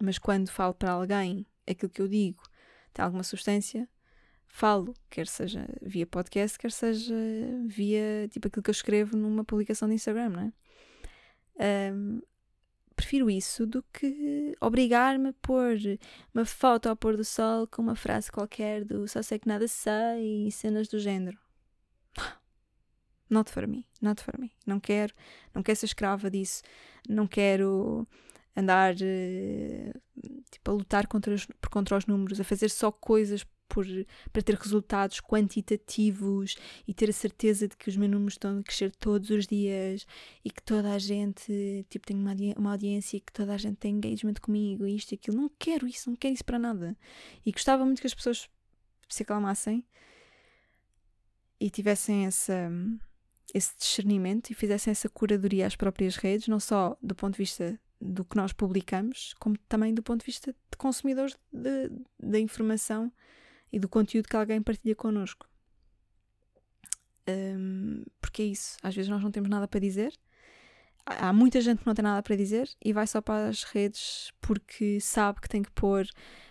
mas 0.00 0.18
quando 0.18 0.48
falo 0.48 0.72
para 0.72 0.92
alguém 0.92 1.46
aquilo 1.66 1.90
que 1.90 2.00
eu 2.00 2.08
digo 2.08 2.42
tem 2.94 3.04
alguma 3.04 3.22
substância, 3.22 3.86
falo, 4.46 4.94
quer 5.10 5.26
seja 5.26 5.68
via 5.82 6.06
podcast, 6.06 6.58
quer 6.58 6.72
seja 6.72 7.14
via 7.66 8.26
tipo 8.30 8.48
aquilo 8.48 8.62
que 8.62 8.70
eu 8.70 8.72
escrevo 8.72 9.16
numa 9.16 9.44
publicação 9.44 9.86
de 9.86 9.94
Instagram, 9.94 10.30
não 10.30 10.40
é? 11.58 11.92
Um, 11.92 12.22
prefiro 12.94 13.28
isso 13.28 13.66
do 13.66 13.82
que 13.92 14.56
obrigar-me 14.58 15.28
a 15.28 15.34
pôr 15.34 15.76
uma 16.34 16.46
foto 16.46 16.88
ao 16.88 16.96
pôr 16.96 17.18
do 17.18 17.24
sol 17.24 17.66
com 17.66 17.82
uma 17.82 17.94
frase 17.94 18.32
qualquer 18.32 18.82
do 18.82 19.06
só 19.06 19.20
sei 19.20 19.38
que 19.38 19.46
nada 19.46 19.68
sei 19.68 20.46
e 20.48 20.52
cenas 20.52 20.88
do 20.88 20.98
género. 20.98 21.38
Not 23.28 23.50
for 23.50 23.66
me, 23.66 23.86
not 24.00 24.22
for 24.22 24.38
me. 24.38 24.52
Não 24.66 24.78
quero, 24.78 25.12
não 25.54 25.62
quero 25.62 25.78
ser 25.78 25.86
escrava 25.86 26.30
disso. 26.30 26.62
Não 27.08 27.26
quero 27.26 28.06
andar 28.56 28.94
uh, 28.94 30.00
tipo, 30.50 30.70
a 30.70 30.74
lutar 30.74 31.06
contra 31.06 31.34
os, 31.34 31.46
contra 31.70 31.96
os 31.96 32.06
números, 32.06 32.40
a 32.40 32.44
fazer 32.44 32.70
só 32.70 32.90
coisas 32.90 33.44
por, 33.68 33.84
para 34.32 34.42
ter 34.42 34.54
resultados 34.54 35.20
quantitativos 35.20 36.56
e 36.86 36.94
ter 36.94 37.10
a 37.10 37.12
certeza 37.12 37.68
de 37.68 37.76
que 37.76 37.88
os 37.88 37.96
meus 37.96 38.10
números 38.10 38.34
estão 38.34 38.58
a 38.58 38.62
crescer 38.62 38.94
todos 38.96 39.28
os 39.30 39.46
dias 39.46 40.06
e 40.44 40.50
que 40.50 40.62
toda 40.62 40.92
a 40.92 40.98
gente 40.98 41.84
tipo, 41.90 42.06
tem 42.06 42.16
uma, 42.16 42.34
uma 42.56 42.70
audiência 42.72 43.16
e 43.16 43.20
que 43.20 43.32
toda 43.32 43.54
a 43.54 43.58
gente 43.58 43.76
tem 43.76 43.96
engagement 43.96 44.34
comigo, 44.40 44.86
isto 44.86 45.12
e 45.12 45.16
aquilo. 45.16 45.36
Não 45.36 45.50
quero 45.58 45.86
isso, 45.86 46.08
não 46.08 46.16
quero 46.16 46.34
isso 46.34 46.44
para 46.44 46.58
nada. 46.58 46.96
E 47.44 47.52
gostava 47.52 47.84
muito 47.84 48.00
que 48.00 48.06
as 48.06 48.14
pessoas 48.14 48.48
se 49.08 49.22
acalmassem 49.22 49.84
e 51.60 51.70
tivessem 51.70 52.26
essa, 52.26 52.70
esse 53.54 53.76
discernimento 53.76 54.50
e 54.50 54.54
fizessem 54.54 54.90
essa 54.90 55.08
curadoria 55.08 55.66
às 55.66 55.76
próprias 55.76 56.16
redes, 56.16 56.48
não 56.48 56.60
só 56.60 56.96
do 57.02 57.14
ponto 57.14 57.32
de 57.32 57.38
vista 57.38 57.78
do 58.00 58.24
que 58.24 58.36
nós 58.36 58.52
publicamos, 58.52 59.34
como 59.38 59.56
também 59.68 59.94
do 59.94 60.02
ponto 60.02 60.20
de 60.20 60.26
vista 60.26 60.52
de 60.52 60.76
consumidores 60.76 61.36
da 62.18 62.38
informação 62.38 63.10
e 63.72 63.78
do 63.78 63.88
conteúdo 63.88 64.28
que 64.28 64.36
alguém 64.36 64.60
partilha 64.62 64.94
connosco. 64.94 65.48
Um, 67.28 68.04
porque 68.20 68.42
é 68.42 68.46
isso, 68.46 68.76
às 68.82 68.94
vezes 68.94 69.08
nós 69.08 69.22
não 69.22 69.30
temos 69.30 69.48
nada 69.48 69.66
para 69.66 69.80
dizer. 69.80 70.12
Há 71.04 71.32
muita 71.32 71.60
gente 71.60 71.80
que 71.80 71.86
não 71.86 71.94
tem 71.94 72.02
nada 72.02 72.22
para 72.22 72.36
dizer 72.36 72.68
e 72.84 72.92
vai 72.92 73.06
só 73.06 73.20
para 73.20 73.48
as 73.48 73.62
redes 73.64 74.32
porque 74.40 75.00
sabe 75.00 75.40
que 75.40 75.48
tem 75.48 75.62
que 75.62 75.70
pôr 75.70 76.06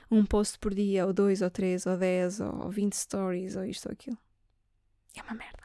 um 0.10 0.26
post 0.26 0.58
por 0.60 0.74
dia, 0.74 1.06
ou 1.06 1.14
dois, 1.14 1.42
ou 1.42 1.50
três, 1.50 1.86
ou 1.86 1.98
dez, 1.98 2.40
ou 2.40 2.70
vinte 2.70 2.96
stories, 2.96 3.56
ou 3.56 3.66
isto 3.66 3.88
ou 3.88 3.94
aquilo. 3.94 4.18
É 5.16 5.22
uma 5.24 5.34
merda. 5.34 5.64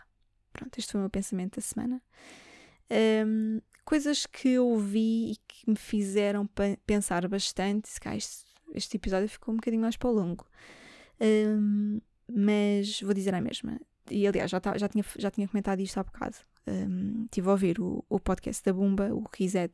Pronto, 0.52 0.78
este 0.78 0.92
foi 0.92 1.00
o 1.00 1.02
meu 1.02 1.10
pensamento 1.10 1.56
da 1.56 1.62
semana. 1.62 2.02
Um, 2.90 3.60
coisas 3.84 4.26
que 4.26 4.48
eu 4.50 4.66
ouvi 4.66 5.32
e 5.32 5.36
que 5.46 5.70
me 5.70 5.76
fizeram 5.76 6.48
pensar 6.86 7.26
bastante. 7.28 7.88
Se 7.88 8.00
este, 8.16 8.44
este, 8.74 8.96
episódio 8.96 9.28
ficou 9.28 9.54
um 9.54 9.56
bocadinho 9.56 9.82
mais 9.82 9.96
para 9.96 10.08
o 10.08 10.12
longo. 10.12 10.46
Um, 11.20 12.00
mas 12.32 13.00
vou 13.00 13.14
dizer 13.14 13.34
a 13.34 13.40
mesma. 13.40 13.80
E 14.10 14.26
aliás, 14.26 14.50
já, 14.50 14.60
tá, 14.60 14.76
já, 14.76 14.88
tinha, 14.88 15.04
já 15.16 15.30
tinha 15.30 15.46
comentado 15.46 15.80
isto 15.80 15.98
há 15.98 16.02
bocado. 16.02 16.36
Um, 16.66 17.24
estive 17.24 17.48
a 17.48 17.50
ouvir 17.52 17.80
o, 17.80 18.04
o 18.08 18.18
podcast 18.18 18.64
da 18.64 18.72
Bumba, 18.72 19.14
o 19.14 19.24
Reset. 19.36 19.72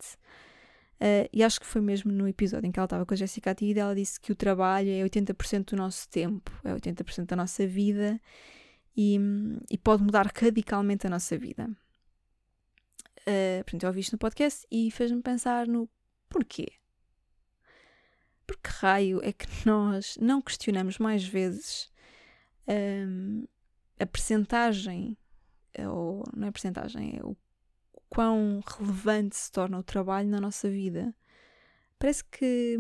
Uh, 1.01 1.29
e 1.33 1.43
acho 1.43 1.61
que 1.61 1.67
foi 1.67 1.81
mesmo 1.81 2.11
no 2.11 2.27
episódio 2.27 2.67
em 2.67 2.73
que 2.73 2.79
ela 2.79 2.87
estava 2.87 3.05
com 3.05 3.13
a 3.13 3.17
Jessica 3.17 3.51
Atida, 3.51 3.81
ela 3.81 3.95
disse 3.95 4.19
que 4.19 4.33
o 4.33 4.35
trabalho 4.35 4.89
é 4.89 5.03
80% 5.03 5.71
do 5.71 5.77
nosso 5.77 6.09
tempo, 6.09 6.51
é 6.65 6.73
80% 6.73 7.27
da 7.27 7.37
nossa 7.37 7.67
vida 7.67 8.19
e, 8.97 9.19
e 9.71 9.77
pode 9.77 10.03
mudar 10.03 10.33
radicalmente 10.35 11.07
a 11.07 11.11
nossa 11.11 11.37
vida. 11.37 11.69
Uh, 13.21 13.63
portanto, 13.65 13.83
eu 13.83 13.89
ouvi 13.89 14.01
isto 14.01 14.13
no 14.13 14.19
podcast 14.19 14.67
e 14.71 14.91
fez-me 14.91 15.21
pensar 15.21 15.67
no 15.67 15.89
porquê. 16.29 16.69
Porque 18.47 18.71
raio 18.71 19.21
é 19.23 19.33
que 19.33 19.47
nós 19.67 20.17
não 20.21 20.41
questionamos 20.41 20.99
mais 20.99 21.25
vezes 21.25 21.91
um, 22.69 23.45
a 23.99 24.07
percentagem, 24.07 25.17
ou 25.79 26.23
não 26.35 26.49
é 26.49 26.51
percentagem, 26.51 27.19
é 27.19 27.25
o 27.25 27.37
quão 28.09 28.63
relevante 28.67 29.37
se 29.37 29.51
torna 29.51 29.79
o 29.79 29.83
trabalho 29.83 30.29
na 30.29 30.41
nossa 30.41 30.71
vida. 30.71 31.15
Parece 31.99 32.25
que 32.25 32.77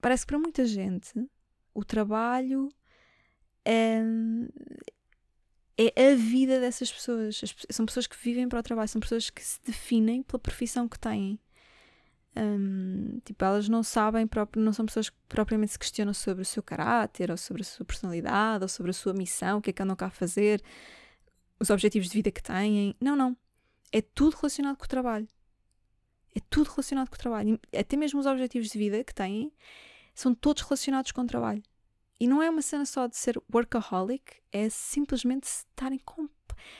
parece 0.00 0.24
que 0.24 0.28
para 0.28 0.38
muita 0.38 0.64
gente 0.64 1.12
o 1.74 1.84
trabalho 1.84 2.68
é, 5.76 6.12
a 6.12 6.14
vida 6.16 6.58
dessas 6.60 6.90
pessoas. 6.90 7.40
As, 7.42 7.54
são 7.70 7.86
pessoas 7.86 8.06
que 8.06 8.16
vivem 8.16 8.48
para 8.48 8.60
o 8.60 8.62
trabalho, 8.62 8.88
são 8.88 9.00
pessoas 9.00 9.30
que 9.30 9.42
se 9.42 9.60
definem 9.62 10.22
pela 10.22 10.38
profissão 10.38 10.88
que 10.88 10.98
têm. 10.98 11.38
Um, 12.36 13.20
tipo, 13.24 13.44
elas 13.44 13.68
não 13.68 13.82
sabem, 13.82 14.28
não 14.56 14.72
são 14.72 14.86
pessoas 14.86 15.10
que 15.10 15.16
propriamente 15.28 15.72
se 15.72 15.78
questionam 15.78 16.14
sobre 16.14 16.42
o 16.42 16.44
seu 16.44 16.62
caráter, 16.62 17.30
ou 17.30 17.36
sobre 17.36 17.62
a 17.62 17.64
sua 17.64 17.84
personalidade, 17.84 18.64
ou 18.64 18.68
sobre 18.68 18.90
a 18.90 18.94
sua 18.94 19.12
missão, 19.12 19.58
o 19.58 19.62
que 19.62 19.70
é 19.70 19.72
que 19.72 19.82
andam 19.82 19.96
cá 19.96 20.06
a 20.06 20.10
fazer, 20.10 20.62
os 21.58 21.70
objetivos 21.70 22.08
de 22.08 22.14
vida 22.14 22.30
que 22.30 22.42
têm. 22.42 22.94
Não, 23.00 23.16
não. 23.16 23.36
É 23.90 24.00
tudo 24.00 24.36
relacionado 24.36 24.76
com 24.76 24.84
o 24.84 24.88
trabalho. 24.88 25.26
É 26.34 26.40
tudo 26.48 26.68
relacionado 26.68 27.08
com 27.08 27.16
o 27.16 27.18
trabalho. 27.18 27.58
Até 27.76 27.96
mesmo 27.96 28.20
os 28.20 28.26
objetivos 28.26 28.68
de 28.68 28.78
vida 28.78 29.02
que 29.02 29.14
têm 29.14 29.52
são 30.14 30.34
todos 30.34 30.62
relacionados 30.62 31.10
com 31.12 31.22
o 31.22 31.26
trabalho. 31.26 31.62
E 32.20 32.26
não 32.26 32.42
é 32.42 32.50
uma 32.50 32.62
cena 32.62 32.84
só 32.84 33.06
de 33.06 33.16
ser 33.16 33.40
workaholic, 33.52 34.36
é 34.52 34.68
simplesmente 34.68 35.44
estarem 35.44 35.98
com. 35.98 36.28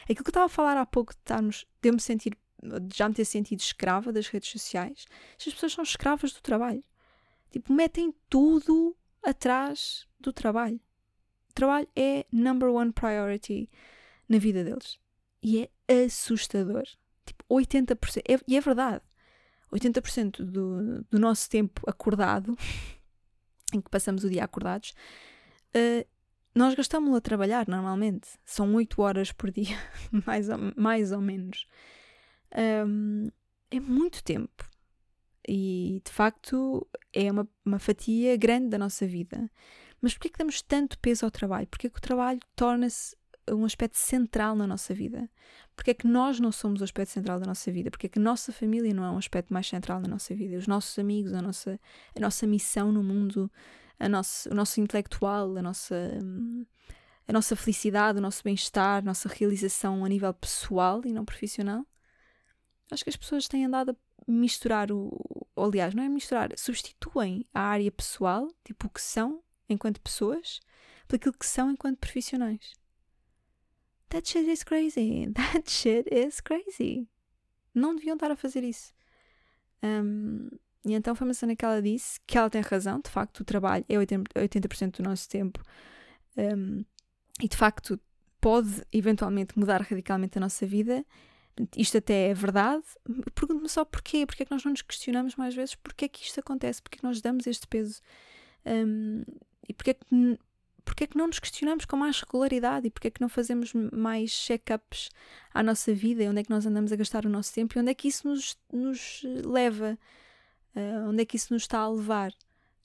Aquilo 0.04 0.24
que 0.24 0.28
eu 0.28 0.30
estava 0.30 0.46
a 0.46 0.48
falar 0.48 0.76
há 0.76 0.84
pouco 0.84 1.12
de, 1.12 1.20
estarmos, 1.20 1.64
de 1.80 1.88
eu 1.88 1.92
me 1.92 2.00
sentir, 2.00 2.36
de 2.60 2.96
já 2.96 3.08
me 3.08 3.14
ter 3.14 3.24
sentido 3.24 3.60
escrava 3.60 4.12
das 4.12 4.26
redes 4.26 4.50
sociais, 4.50 5.06
as 5.38 5.44
pessoas 5.44 5.72
são 5.72 5.84
escravas 5.84 6.32
do 6.32 6.40
trabalho. 6.40 6.82
Tipo, 7.50 7.72
metem 7.72 8.12
tudo 8.28 8.96
atrás 9.22 10.06
do 10.18 10.32
trabalho. 10.32 10.80
O 11.50 11.54
trabalho 11.54 11.88
é 11.96 12.26
number 12.32 12.68
one 12.68 12.92
priority 12.92 13.70
na 14.28 14.38
vida 14.38 14.64
deles. 14.64 14.98
E 15.42 15.70
é 15.88 16.04
assustador. 16.04 16.84
Tipo, 17.24 17.44
80%. 17.48 18.22
É, 18.28 18.40
e 18.46 18.56
é 18.56 18.60
verdade. 18.60 19.02
80% 19.72 20.42
do, 20.42 21.04
do 21.10 21.18
nosso 21.18 21.48
tempo 21.48 21.82
acordado, 21.86 22.56
em 23.74 23.80
que 23.80 23.90
passamos 23.90 24.24
o 24.24 24.30
dia 24.30 24.44
acordados, 24.44 24.94
uh, 25.74 26.06
nós 26.54 26.74
gastamos-lo 26.74 27.16
a 27.16 27.20
trabalhar 27.20 27.68
normalmente. 27.68 28.28
São 28.44 28.74
8 28.74 29.00
horas 29.00 29.32
por 29.32 29.50
dia, 29.50 29.76
mais, 30.26 30.48
ou, 30.48 30.58
mais 30.76 31.12
ou 31.12 31.20
menos. 31.20 31.66
Um, 32.86 33.28
é 33.70 33.78
muito 33.80 34.22
tempo. 34.24 34.68
E 35.46 36.02
de 36.04 36.10
facto 36.12 36.86
é 37.12 37.30
uma, 37.30 37.48
uma 37.64 37.78
fatia 37.78 38.36
grande 38.36 38.68
da 38.68 38.78
nossa 38.78 39.06
vida. 39.06 39.50
Mas 40.00 40.14
porquê 40.14 40.28
que 40.28 40.38
damos 40.38 40.62
tanto 40.62 40.98
peso 40.98 41.24
ao 41.24 41.30
trabalho? 41.30 41.66
Porquê 41.66 41.88
que 41.88 41.98
o 41.98 42.02
trabalho 42.02 42.40
torna-se 42.54 43.16
um 43.54 43.64
aspecto 43.64 43.96
central 43.96 44.56
na 44.56 44.66
nossa 44.66 44.94
vida? 44.94 45.28
Porque 45.74 45.92
é 45.92 45.94
que 45.94 46.06
nós 46.06 46.40
não 46.40 46.50
somos 46.50 46.80
o 46.80 46.84
aspecto 46.84 47.10
central 47.10 47.38
da 47.38 47.46
nossa 47.46 47.70
vida? 47.70 47.90
Porque 47.90 48.06
é 48.06 48.08
que 48.08 48.18
a 48.18 48.22
nossa 48.22 48.52
família 48.52 48.92
não 48.92 49.04
é 49.04 49.10
um 49.10 49.18
aspecto 49.18 49.52
mais 49.52 49.66
central 49.66 50.00
na 50.00 50.08
nossa 50.08 50.34
vida? 50.34 50.56
Os 50.56 50.66
nossos 50.66 50.98
amigos, 50.98 51.32
a 51.32 51.40
nossa, 51.40 51.78
a 52.16 52.20
nossa 52.20 52.46
missão 52.46 52.90
no 52.90 53.02
mundo, 53.02 53.50
a 53.98 54.08
nosso, 54.08 54.50
o 54.50 54.54
nosso 54.54 54.80
intelectual, 54.80 55.56
a 55.56 55.62
nossa, 55.62 55.94
a 57.26 57.32
nossa 57.32 57.54
felicidade, 57.54 58.18
o 58.18 58.22
nosso 58.22 58.42
bem-estar, 58.42 58.98
a 58.98 59.02
nossa 59.02 59.28
realização 59.28 60.04
a 60.04 60.08
nível 60.08 60.32
pessoal 60.34 61.02
e 61.04 61.12
não 61.12 61.24
profissional? 61.24 61.86
Acho 62.90 63.04
que 63.04 63.10
as 63.10 63.16
pessoas 63.16 63.46
têm 63.46 63.66
andado 63.66 63.90
a 63.90 63.96
misturar 64.30 64.90
o. 64.90 65.12
Aliás, 65.56 65.94
não 65.94 66.02
é 66.02 66.08
misturar, 66.08 66.50
substituem 66.56 67.46
a 67.52 67.60
área 67.60 67.90
pessoal, 67.90 68.48
tipo 68.64 68.86
o 68.86 68.90
que 68.90 69.00
são 69.00 69.42
enquanto 69.68 70.00
pessoas, 70.00 70.60
por 71.06 71.16
aquilo 71.16 71.34
que 71.36 71.46
são 71.46 71.70
enquanto 71.70 71.98
profissionais. 71.98 72.77
That 74.10 74.28
shit 74.28 74.50
is 74.50 74.64
crazy. 74.64 75.28
That 75.34 75.70
shit 75.70 76.08
is 76.12 76.40
crazy. 76.40 77.08
Não 77.74 77.94
deviam 77.94 78.14
estar 78.14 78.30
a 78.30 78.36
fazer 78.36 78.64
isso. 78.64 78.92
Um, 79.82 80.48
e 80.84 80.94
então 80.94 81.14
foi 81.14 81.26
uma 81.26 81.34
cena 81.34 81.54
que 81.54 81.64
ela 81.64 81.82
disse 81.82 82.20
que 82.26 82.38
ela 82.38 82.48
tem 82.48 82.62
razão, 82.62 83.00
de 83.00 83.10
facto, 83.10 83.40
o 83.40 83.44
trabalho 83.44 83.84
é 83.88 83.94
80%, 83.94 84.96
do 84.96 85.02
nosso 85.02 85.28
tempo 85.28 85.62
um, 86.36 86.84
e 87.40 87.48
de 87.48 87.56
facto 87.56 88.00
pode 88.40 88.82
eventualmente 88.92 89.58
mudar 89.58 89.82
radicalmente 89.82 90.38
a 90.38 90.40
nossa 90.40 90.66
vida. 90.66 91.04
Isto 91.76 91.98
até 91.98 92.28
é 92.28 92.34
verdade. 92.34 92.84
Pergunto-me 93.34 93.68
só 93.68 93.84
porquê. 93.84 94.24
Porquê 94.24 94.44
é 94.44 94.46
que 94.46 94.52
nós 94.52 94.64
não 94.64 94.70
nos 94.70 94.82
questionamos 94.82 95.34
mais 95.34 95.54
vezes 95.54 95.74
porquê 95.74 96.04
é 96.04 96.08
que 96.08 96.22
isto 96.22 96.38
acontece? 96.38 96.80
Porquê 96.80 96.96
é 96.96 97.00
que 97.00 97.04
nós 97.04 97.20
damos 97.20 97.46
este 97.46 97.66
peso? 97.66 98.00
Um, 98.64 99.24
e 99.68 99.74
porquê 99.74 99.90
é 99.90 99.94
que 99.94 100.06
porque 100.88 101.04
é 101.04 101.06
que 101.06 101.18
não 101.18 101.26
nos 101.26 101.38
questionamos 101.38 101.84
com 101.84 101.96
mais 101.98 102.18
regularidade 102.18 102.86
e 102.86 102.90
porque 102.90 103.08
é 103.08 103.10
que 103.10 103.20
não 103.20 103.28
fazemos 103.28 103.74
mais 103.92 104.30
check-ups 104.32 105.10
à 105.52 105.62
nossa 105.62 105.92
vida 105.92 106.24
e 106.24 106.28
onde 106.28 106.40
é 106.40 106.42
que 106.42 106.48
nós 106.48 106.64
andamos 106.64 106.90
a 106.90 106.96
gastar 106.96 107.26
o 107.26 107.28
nosso 107.28 107.52
tempo 107.52 107.76
e 107.76 107.80
onde 107.80 107.90
é 107.90 107.94
que 107.94 108.08
isso 108.08 108.26
nos, 108.26 108.56
nos 108.72 109.22
leva, 109.44 109.98
uh, 110.74 111.08
onde 111.10 111.22
é 111.22 111.26
que 111.26 111.36
isso 111.36 111.52
nos 111.52 111.64
está 111.64 111.80
a 111.80 111.90
levar. 111.90 112.32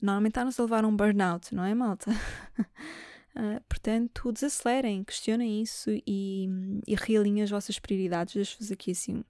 Normalmente 0.02 0.32
está-nos 0.32 0.60
a 0.60 0.64
levar 0.64 0.84
a 0.84 0.88
um 0.88 0.96
burnout, 0.96 1.56
não 1.56 1.64
é, 1.64 1.74
malta? 1.74 2.12
uh, 2.12 3.62
portanto, 3.70 4.34
desacelerem, 4.34 5.06
questionem 5.06 5.62
isso 5.62 5.90
e, 6.06 6.50
e 6.86 6.96
realinhem 6.96 7.42
as 7.42 7.50
vossas 7.50 7.80
prioridades. 7.80 8.34
Deixo-vos 8.34 8.70
aqui 8.70 8.92
assim 8.92 9.24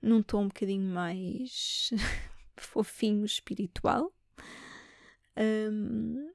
num 0.00 0.22
tom 0.22 0.44
um 0.44 0.48
bocadinho 0.48 0.90
mais 0.90 1.90
fofinho, 2.56 3.26
espiritual. 3.26 4.10
Um, 5.36 6.32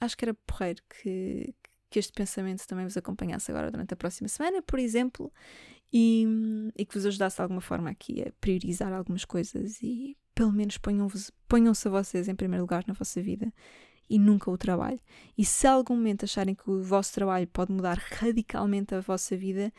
acho 0.00 0.16
que 0.16 0.24
era 0.24 0.34
porreiro 0.34 0.82
que, 0.88 1.54
que 1.90 1.98
este 1.98 2.12
pensamento 2.12 2.66
também 2.66 2.84
vos 2.84 2.96
acompanhasse 2.96 3.50
agora 3.50 3.70
durante 3.70 3.94
a 3.94 3.96
próxima 3.96 4.28
semana, 4.28 4.62
por 4.62 4.78
exemplo, 4.78 5.32
e, 5.92 6.26
e 6.76 6.84
que 6.84 6.94
vos 6.94 7.06
ajudasse 7.06 7.36
de 7.36 7.42
alguma 7.42 7.60
forma 7.60 7.90
aqui 7.90 8.22
a 8.22 8.32
priorizar 8.40 8.92
algumas 8.92 9.24
coisas 9.24 9.80
e 9.82 10.16
pelo 10.34 10.52
menos 10.52 10.76
ponham-se 10.76 11.32
ponham 11.48 11.72
a 11.72 11.88
vocês 11.88 12.28
em 12.28 12.34
primeiro 12.34 12.62
lugar 12.62 12.84
na 12.86 12.94
vossa 12.94 13.22
vida 13.22 13.52
e 14.08 14.18
nunca 14.18 14.50
o 14.50 14.58
trabalho. 14.58 15.00
E 15.36 15.44
se 15.44 15.66
algum 15.66 15.96
momento 15.96 16.24
acharem 16.24 16.54
que 16.54 16.70
o 16.70 16.82
vosso 16.82 17.12
trabalho 17.12 17.46
pode 17.48 17.72
mudar 17.72 17.98
radicalmente 17.98 18.94
a 18.94 19.00
vossa 19.00 19.36
vida, 19.36 19.72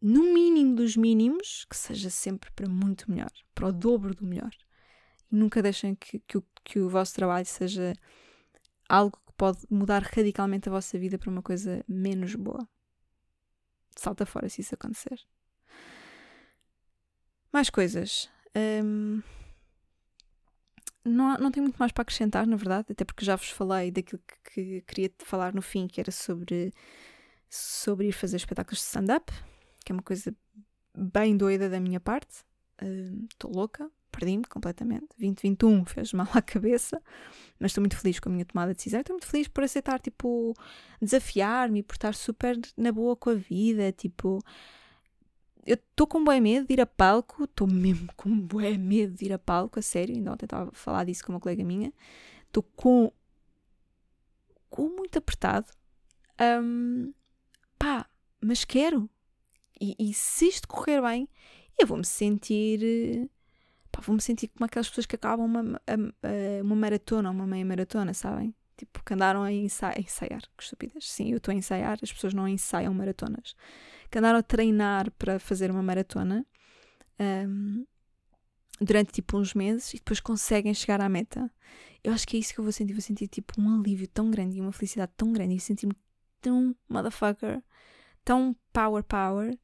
no 0.00 0.32
mínimo 0.32 0.74
dos 0.74 0.96
mínimos, 0.96 1.64
que 1.68 1.76
seja 1.76 2.10
sempre 2.10 2.50
para 2.52 2.68
muito 2.68 3.10
melhor, 3.10 3.30
para 3.54 3.68
o 3.68 3.72
dobro 3.72 4.14
do 4.14 4.26
melhor. 4.26 4.50
Nunca 5.30 5.62
deixem 5.62 5.94
que, 5.94 6.18
que, 6.20 6.42
que 6.64 6.78
o 6.80 6.88
vosso 6.88 7.14
trabalho 7.14 7.46
seja 7.46 7.92
algo 8.88 9.18
pode 9.42 9.66
mudar 9.68 10.04
radicalmente 10.04 10.68
a 10.68 10.72
vossa 10.72 10.96
vida 10.96 11.18
para 11.18 11.28
uma 11.28 11.42
coisa 11.42 11.84
menos 11.88 12.32
boa. 12.36 12.64
Salta 13.96 14.24
fora 14.24 14.48
se 14.48 14.60
isso 14.60 14.72
acontecer. 14.72 15.18
Mais 17.52 17.68
coisas. 17.68 18.30
Um, 18.56 19.20
não, 21.04 21.36
não 21.38 21.50
tenho 21.50 21.64
muito 21.64 21.76
mais 21.76 21.90
para 21.90 22.02
acrescentar, 22.02 22.46
na 22.46 22.54
verdade, 22.54 22.92
até 22.92 23.04
porque 23.04 23.24
já 23.24 23.34
vos 23.34 23.50
falei 23.50 23.90
daquilo 23.90 24.22
que, 24.44 24.52
que 24.52 24.80
queria 24.82 25.12
falar 25.24 25.52
no 25.52 25.60
fim, 25.60 25.88
que 25.88 26.00
era 26.00 26.12
sobre, 26.12 26.72
sobre 27.50 28.06
ir 28.06 28.12
fazer 28.12 28.36
espetáculos 28.36 28.78
de 28.78 28.86
stand-up, 28.86 29.32
que 29.84 29.90
é 29.90 29.92
uma 29.92 30.04
coisa 30.04 30.32
bem 30.96 31.36
doida 31.36 31.68
da 31.68 31.80
minha 31.80 31.98
parte. 31.98 32.44
Estou 33.32 33.50
uh, 33.50 33.56
louca, 33.56 33.90
perdi-me 34.12 34.44
completamente. 34.44 35.08
2021 35.18 35.84
fez 35.86 36.12
mal 36.12 36.28
à 36.34 36.42
cabeça, 36.42 37.02
mas 37.58 37.70
estou 37.70 37.82
muito 37.82 37.96
feliz 37.96 38.20
com 38.20 38.28
a 38.28 38.32
minha 38.32 38.44
tomada 38.44 38.72
de 38.72 38.76
decisão. 38.76 39.00
Estou 39.00 39.14
muito 39.14 39.26
feliz 39.26 39.48
por 39.48 39.64
aceitar, 39.64 39.98
tipo, 39.98 40.54
desafiar-me, 41.00 41.82
por 41.82 41.94
estar 41.94 42.14
super 42.14 42.58
na 42.76 42.92
boa 42.92 43.16
com 43.16 43.30
a 43.30 43.34
vida, 43.34 43.90
tipo. 43.90 44.38
Eu 45.64 45.74
estou 45.74 46.06
com 46.06 46.24
bem 46.24 46.40
medo 46.40 46.66
de 46.66 46.74
ir 46.74 46.80
a 46.80 46.86
palco, 46.86 47.44
estou 47.44 47.66
mesmo 47.66 48.08
com 48.16 48.38
bem 48.40 48.76
medo 48.78 49.14
de 49.14 49.24
ir 49.26 49.32
a 49.32 49.38
palco, 49.38 49.78
a 49.78 49.82
sério, 49.82 50.14
ainda 50.14 50.32
ontem 50.32 50.44
estava 50.44 50.70
a 50.70 50.72
falar 50.72 51.04
disso 51.04 51.24
com 51.24 51.32
uma 51.32 51.40
colega 51.40 51.64
minha. 51.64 51.92
Estou 52.46 52.62
com. 52.62 53.10
com 54.68 54.88
muito 54.88 55.18
apertado. 55.18 55.72
Um, 56.40 57.12
pá, 57.78 58.06
mas 58.40 58.64
quero. 58.64 59.08
E, 59.80 59.96
e 59.98 60.14
se 60.14 60.48
isto 60.48 60.68
correr 60.68 61.00
bem, 61.00 61.28
eu 61.78 61.86
vou-me 61.86 62.04
sentir 62.04 63.28
pá, 63.92 64.00
vou-me 64.00 64.20
sentir 64.20 64.48
como 64.48 64.64
aquelas 64.64 64.88
pessoas 64.88 65.06
que 65.06 65.16
acabam 65.16 65.46
uma, 65.46 65.80
uma 66.62 66.76
maratona 66.76 67.30
uma 67.30 67.46
meia 67.46 67.64
maratona, 67.64 68.14
sabem? 68.14 68.54
Tipo, 68.76 69.04
que 69.04 69.14
andaram 69.14 69.42
a 69.42 69.52
ensaiar, 69.52 70.00
ensaiar, 70.00 70.42
que 70.56 70.62
estupidez. 70.64 71.08
Sim, 71.08 71.30
eu 71.30 71.36
estou 71.36 71.52
a 71.52 71.54
ensaiar, 71.54 71.98
as 72.02 72.12
pessoas 72.12 72.34
não 72.34 72.48
ensaiam 72.48 72.92
maratonas. 72.92 73.54
Que 74.10 74.18
andaram 74.18 74.38
a 74.38 74.42
treinar 74.42 75.10
para 75.12 75.38
fazer 75.38 75.70
uma 75.70 75.82
maratona 75.82 76.44
um, 77.20 77.86
durante 78.80 79.12
tipo 79.12 79.38
uns 79.38 79.54
meses 79.54 79.94
e 79.94 79.98
depois 79.98 80.18
conseguem 80.20 80.74
chegar 80.74 81.00
à 81.00 81.08
meta. 81.08 81.50
Eu 82.02 82.12
acho 82.12 82.26
que 82.26 82.36
é 82.36 82.40
isso 82.40 82.52
que 82.52 82.58
eu 82.58 82.64
vou 82.64 82.72
sentir. 82.72 82.92
Vou 82.92 83.02
sentir 83.02 83.28
tipo 83.28 83.60
um 83.60 83.78
alívio 83.78 84.08
tão 84.08 84.30
grande 84.30 84.56
e 84.58 84.60
uma 84.60 84.72
felicidade 84.72 85.12
tão 85.16 85.32
grande 85.32 85.54
e 85.54 85.60
sentir-me 85.60 85.94
tão 86.40 86.74
motherfucker, 86.88 87.62
tão 88.24 88.56
power 88.72 89.04
power 89.04 89.56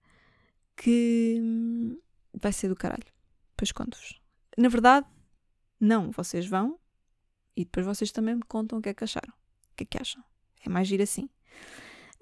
que 0.76 1.40
hum, 1.42 1.98
vai 2.32 2.52
ser 2.52 2.68
do 2.68 2.76
caralho. 2.76 3.17
Depois 3.59 3.72
conto-vos. 3.72 4.20
Na 4.56 4.68
verdade, 4.68 5.04
não, 5.80 6.12
vocês 6.12 6.46
vão 6.46 6.78
e 7.56 7.64
depois 7.64 7.84
vocês 7.84 8.12
também 8.12 8.36
me 8.36 8.42
contam 8.42 8.78
o 8.78 8.82
que 8.82 8.88
é 8.88 8.94
que 8.94 9.02
acharam. 9.02 9.34
O 9.72 9.74
que 9.74 9.82
é 9.82 9.86
que 9.86 9.98
acham? 10.00 10.22
É 10.64 10.68
mais 10.68 10.86
giro 10.86 11.02
assim. 11.02 11.28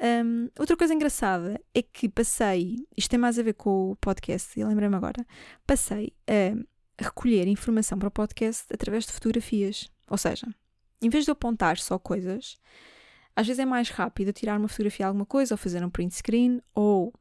Um, 0.00 0.48
outra 0.58 0.78
coisa 0.78 0.94
engraçada 0.94 1.60
é 1.74 1.82
que 1.82 2.08
passei, 2.08 2.86
isto 2.96 3.10
tem 3.10 3.18
mais 3.18 3.38
a 3.38 3.42
ver 3.42 3.52
com 3.52 3.90
o 3.90 3.96
podcast, 3.96 4.58
e 4.58 4.64
lembrei-me 4.64 4.96
agora, 4.96 5.26
passei 5.66 6.14
a 6.26 7.04
recolher 7.04 7.46
informação 7.48 7.98
para 7.98 8.08
o 8.08 8.10
podcast 8.10 8.64
através 8.72 9.04
de 9.04 9.12
fotografias. 9.12 9.90
Ou 10.08 10.16
seja, 10.16 10.46
em 11.02 11.10
vez 11.10 11.24
de 11.24 11.30
eu 11.30 11.34
apontar 11.34 11.76
só 11.76 11.98
coisas, 11.98 12.56
às 13.34 13.46
vezes 13.46 13.60
é 13.60 13.66
mais 13.66 13.90
rápido 13.90 14.32
tirar 14.32 14.58
uma 14.58 14.68
fotografia 14.68 15.04
de 15.04 15.08
alguma 15.08 15.26
coisa, 15.26 15.52
ou 15.52 15.58
fazer 15.58 15.84
um 15.84 15.90
print 15.90 16.14
screen, 16.14 16.62
ou 16.74 17.12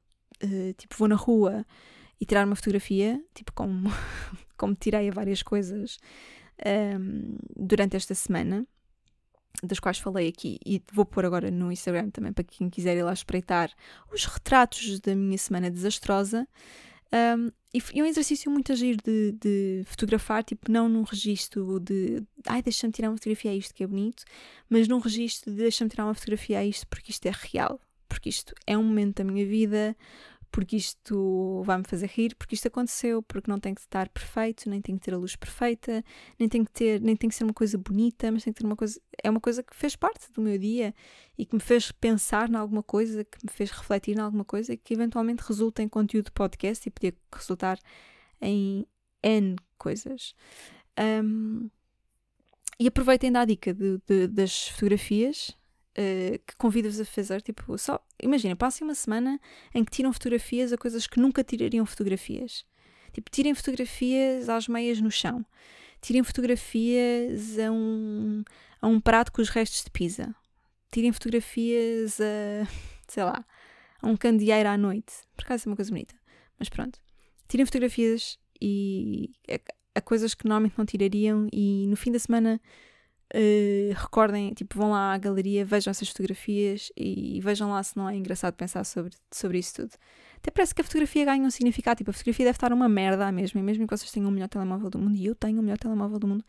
uh, 0.41 0.73
tipo 0.77 0.95
vou 0.95 1.09
na 1.09 1.15
rua 1.15 1.65
e 2.19 2.25
tirar 2.25 2.45
uma 2.45 2.55
fotografia, 2.55 3.21
tipo 3.33 3.51
como, 3.53 3.89
como 4.57 4.75
tirei 4.75 5.09
a 5.09 5.11
várias 5.11 5.41
coisas 5.43 5.97
um, 6.65 7.37
durante 7.55 7.95
esta 7.95 8.15
semana, 8.15 8.65
das 9.63 9.79
quais 9.79 9.97
falei 9.97 10.27
aqui, 10.27 10.59
e 10.65 10.81
vou 10.91 11.05
pôr 11.05 11.25
agora 11.25 11.49
no 11.49 11.71
Instagram 11.71 12.09
também 12.09 12.33
para 12.33 12.43
quem 12.43 12.69
quiser 12.69 12.97
ir 12.97 13.03
lá 13.03 13.13
espreitar 13.13 13.71
os 14.11 14.25
retratos 14.25 14.99
da 14.99 15.15
minha 15.15 15.37
semana 15.37 15.71
desastrosa. 15.71 16.47
Um, 17.13 17.51
e 17.73 17.99
é 17.99 18.03
um 18.03 18.05
exercício 18.05 18.49
muito 18.49 18.71
agir 18.71 18.97
de, 18.97 19.33
de, 19.33 19.83
fotografar, 19.85 20.43
tipo, 20.43 20.71
não 20.71 20.89
num 20.89 21.03
registro 21.03 21.79
de 21.79 22.23
ai, 22.47 22.61
deixa-me 22.61 22.91
tirar 22.91 23.09
uma 23.09 23.17
fotografia 23.17 23.51
a 23.51 23.55
isto 23.55 23.73
que 23.73 23.83
é 23.83 23.87
bonito, 23.87 24.23
mas 24.69 24.87
num 24.87 24.99
registro 24.99 25.51
de 25.51 25.57
deixa-me 25.57 25.89
tirar 25.89 26.05
uma 26.05 26.13
fotografia 26.13 26.59
a 26.59 26.65
isto 26.65 26.87
porque 26.87 27.11
isto 27.11 27.25
é 27.25 27.31
real, 27.33 27.79
porque 28.07 28.29
isto 28.29 28.53
é 28.65 28.77
um 28.77 28.83
momento 28.83 29.17
da 29.17 29.23
minha 29.23 29.45
vida, 29.45 29.95
porque 30.55 30.77
isto 30.77 31.61
vai-me 31.65 31.83
fazer 31.83 32.07
rir, 32.07 32.33
porque 32.33 32.55
isto 32.55 32.69
aconteceu, 32.69 33.21
porque 33.21 33.51
não 33.51 33.59
tem 33.59 33.75
que 33.75 33.81
estar 33.81 34.07
perfeito, 34.07 34.69
nem 34.69 34.79
tem 34.79 34.95
que 34.95 35.03
ter 35.03 35.13
a 35.13 35.17
luz 35.17 35.35
perfeita, 35.35 36.01
nem 36.39 36.47
tem 36.47 36.63
que 36.63 36.71
ter, 36.71 37.01
nem 37.01 37.13
tem 37.13 37.29
que 37.29 37.35
ser 37.35 37.43
uma 37.43 37.53
coisa 37.53 37.77
bonita, 37.77 38.31
mas 38.31 38.45
tem 38.45 38.53
que 38.53 38.61
ter 38.61 38.65
uma 38.65 38.77
coisa, 38.77 38.97
é 39.21 39.29
uma 39.29 39.41
coisa 39.41 39.61
que 39.61 39.75
fez 39.75 39.97
parte 39.97 40.31
do 40.31 40.41
meu 40.41 40.57
dia 40.57 40.95
e 41.37 41.45
que 41.45 41.53
me 41.53 41.59
fez 41.59 41.91
pensar 41.91 42.49
em 42.49 42.55
alguma 42.55 42.81
coisa, 42.81 43.25
que 43.25 43.37
me 43.43 43.51
fez 43.51 43.69
refletir 43.69 44.15
em 44.15 44.21
alguma 44.21 44.45
coisa 44.45 44.71
e 44.71 44.77
que 44.77 44.93
eventualmente 44.93 45.43
resulta 45.45 45.83
em 45.83 45.89
conteúdo 45.89 46.27
de 46.27 46.31
podcast 46.31 46.87
e 46.87 46.89
podia 46.89 47.13
resultar 47.33 47.77
em 48.39 48.87
N 49.21 49.57
coisas. 49.77 50.33
Um, 50.97 51.69
e 52.79 52.87
aproveitem 52.87 53.29
da 53.29 53.43
dica 53.43 53.73
de, 53.73 53.99
de, 54.07 54.27
das 54.27 54.69
fotografias 54.69 55.53
uh, 55.97 56.39
que 56.45 56.55
convido-vos 56.57 56.99
a 56.99 57.05
fazer, 57.05 57.41
tipo, 57.41 57.77
só, 57.77 57.99
imagina, 58.21 58.55
passem 58.55 58.85
uma 58.85 58.95
semana 58.95 59.39
em 59.73 59.83
que 59.83 59.91
tiram 59.91 60.11
fotografias 60.11 60.71
a 60.73 60.77
coisas 60.77 61.07
que 61.07 61.19
nunca 61.19 61.43
tirariam 61.43 61.85
fotografias. 61.85 62.65
Tipo, 63.13 63.31
tirem 63.31 63.55
fotografias 63.55 64.49
às 64.49 64.67
meias 64.67 64.99
no 64.99 65.09
chão. 65.09 65.45
Tirem 66.01 66.23
fotografias 66.23 67.57
a 67.57 67.71
um, 67.71 68.43
a 68.81 68.87
um 68.87 68.99
prato 68.99 69.31
com 69.31 69.41
os 69.41 69.49
restos 69.49 69.83
de 69.83 69.89
pizza. 69.89 70.35
Tirem 70.91 71.11
fotografias 71.11 72.19
a, 72.19 72.67
sei 73.07 73.23
lá, 73.23 73.45
a 74.01 74.07
um 74.07 74.17
candeeiro 74.17 74.69
à 74.69 74.77
noite. 74.77 75.13
Por 75.35 75.45
acaso 75.45 75.67
é 75.67 75.69
uma 75.69 75.75
coisa 75.75 75.91
bonita. 75.91 76.15
Mas 76.59 76.69
pronto. 76.69 76.99
Tirem 77.47 77.65
fotografias 77.65 78.37
e 78.61 79.31
a, 79.49 79.99
a 79.99 80.01
coisas 80.01 80.33
que 80.33 80.45
normalmente 80.45 80.77
não 80.77 80.85
tirariam 80.85 81.47
e 81.51 81.87
no 81.87 81.95
fim 81.95 82.11
da 82.11 82.19
semana 82.19 82.59
Uh, 83.33 83.91
recordem, 83.95 84.53
tipo, 84.53 84.77
vão 84.77 84.91
lá 84.91 85.13
à 85.13 85.17
galeria, 85.17 85.65
vejam 85.65 85.89
essas 85.89 86.07
fotografias 86.09 86.91
e 86.95 87.39
vejam 87.41 87.71
lá 87.71 87.81
se 87.81 87.97
não 87.97 88.07
é 88.07 88.15
engraçado 88.15 88.53
pensar 88.53 88.83
sobre, 88.83 89.15
sobre 89.31 89.57
isso 89.57 89.75
tudo. 89.75 89.91
Até 90.37 90.51
parece 90.51 90.75
que 90.75 90.81
a 90.81 90.83
fotografia 90.83 91.25
ganha 91.25 91.43
um 91.43 91.49
significado, 91.49 91.97
tipo, 91.97 92.11
a 92.11 92.13
fotografia 92.13 92.45
deve 92.45 92.55
estar 92.55 92.71
uma 92.71 92.87
merda 92.87 93.31
mesmo, 93.31 93.59
e 93.59 93.63
mesmo 93.63 93.87
que 93.87 93.97
vocês 93.97 94.11
tenham 94.11 94.29
o 94.29 94.31
melhor 94.31 94.47
telemóvel 94.47 94.89
do 94.91 94.99
mundo, 94.99 95.15
e 95.15 95.25
eu 95.25 95.33
tenho 95.33 95.59
o 95.59 95.63
melhor 95.63 95.77
telemóvel 95.77 96.19
do 96.19 96.27
mundo, 96.27 96.45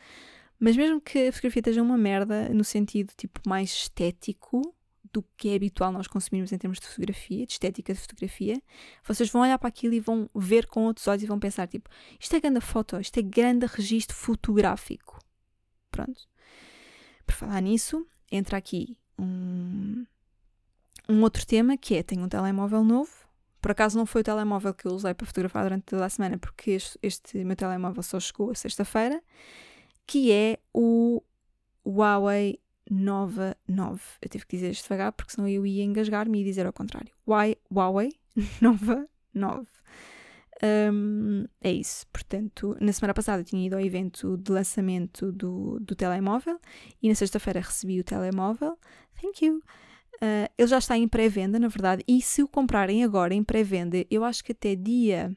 mas 0.61 0.77
mesmo 0.77 1.01
que 1.01 1.29
a 1.29 1.33
fotografia 1.33 1.61
esteja 1.61 1.83
uma 1.83 1.97
merda 1.97 2.51
no 2.51 2.63
sentido, 2.63 3.13
tipo, 3.17 3.41
mais 3.47 3.71
estético 3.71 4.61
do 5.13 5.25
que 5.35 5.49
é 5.49 5.55
habitual 5.55 5.91
nós 5.91 6.07
consumirmos 6.07 6.53
em 6.53 6.59
termos 6.59 6.79
de 6.79 6.87
fotografia, 6.87 7.47
de 7.47 7.53
estética 7.53 7.95
de 7.95 8.01
fotografia, 8.01 8.61
vocês 9.03 9.31
vão 9.31 9.41
olhar 9.43 9.59
para 9.59 9.69
aquilo 9.69 9.95
e 9.95 10.01
vão 10.01 10.29
ver 10.35 10.67
com 10.67 10.85
outros 10.85 11.09
olhos 11.09 11.23
e 11.23 11.27
vão 11.27 11.39
pensar, 11.39 11.67
tipo, 11.67 11.89
isto 12.21 12.37
é 12.37 12.41
grande 12.41 12.61
foto, 12.61 13.01
isto 13.01 13.19
é 13.19 13.23
grande 13.23 13.65
registro 13.65 14.15
fotográfico. 14.15 15.16
Pronto. 15.97 16.29
Por 17.27 17.35
falar 17.35 17.61
nisso, 17.61 18.07
entra 18.31 18.57
aqui 18.57 18.97
um, 19.19 20.05
um 21.09 21.23
outro 21.23 21.47
tema 21.47 21.77
que 21.77 21.95
é: 21.97 22.03
tenho 22.03 22.23
um 22.23 22.29
telemóvel 22.29 22.85
novo. 22.85 23.11
Por 23.61 23.73
acaso 23.73 23.99
não 23.99 24.07
foi 24.07 24.21
o 24.21 24.25
telemóvel 24.25 24.73
que 24.73 24.87
eu 24.87 24.93
usei 24.93 25.13
para 25.13 25.27
fotografar 25.27 25.65
durante 25.65 25.85
toda 25.85 26.05
a 26.05 26.09
semana, 26.09 26.39
porque 26.39 26.73
este, 26.73 26.99
este 27.03 27.45
meu 27.45 27.57
telemóvel 27.57 28.03
só 28.03 28.21
chegou 28.21 28.51
a 28.51 28.55
sexta-feira, 28.55 29.21
que 30.07 30.31
é 30.31 30.59
o 30.73 31.21
Huawei 31.85 32.61
Nova 32.89 33.57
9. 33.67 34.01
Eu 34.23 34.29
tive 34.29 34.47
que 34.47 34.57
dizer 34.57 34.71
isto 34.71 34.85
devagar 34.85 35.13
porque 35.13 35.33
senão 35.33 35.49
eu 35.49 35.67
ia 35.67 35.83
engasgar-me 35.83 36.41
e 36.41 36.45
dizer 36.45 36.67
ao 36.67 36.73
contrário. 36.73 37.13
Huawei 37.27 38.13
Nova 38.61 39.09
9. 39.35 39.67
Um, 40.63 41.45
é 41.61 41.71
isso. 41.71 42.07
Portanto, 42.09 42.77
na 42.81 42.93
semana 42.93 43.13
passada 43.13 43.45
tinha 43.45 43.67
ido 43.67 43.75
ao 43.75 43.81
evento 43.81 44.37
de 44.39 44.51
lançamento 44.51 45.31
do, 45.31 45.79
do 45.81 45.95
telemóvel 45.95 46.59
e 47.03 47.09
na 47.09 47.15
sexta-feira 47.15 47.61
recebi 47.61 48.01
o 48.01 48.05
telemóvel. 48.05 48.79
Thank 49.21 49.45
you. 49.45 49.63
Uh, 50.17 50.49
ele 50.57 50.69
já 50.69 50.79
está 50.79 50.97
em 50.97 51.07
pré-venda, 51.07 51.59
na 51.59 51.69
verdade, 51.69 52.03
e 52.09 52.23
se 52.23 52.43
o 52.43 52.49
comprarem 52.49 53.05
agora 53.05 53.35
em 53.35 53.45
pré-venda, 53.45 54.05
eu 54.11 54.25
acho 54.25 54.43
que 54.43 54.53
até 54.53 54.75
dia 54.75 55.37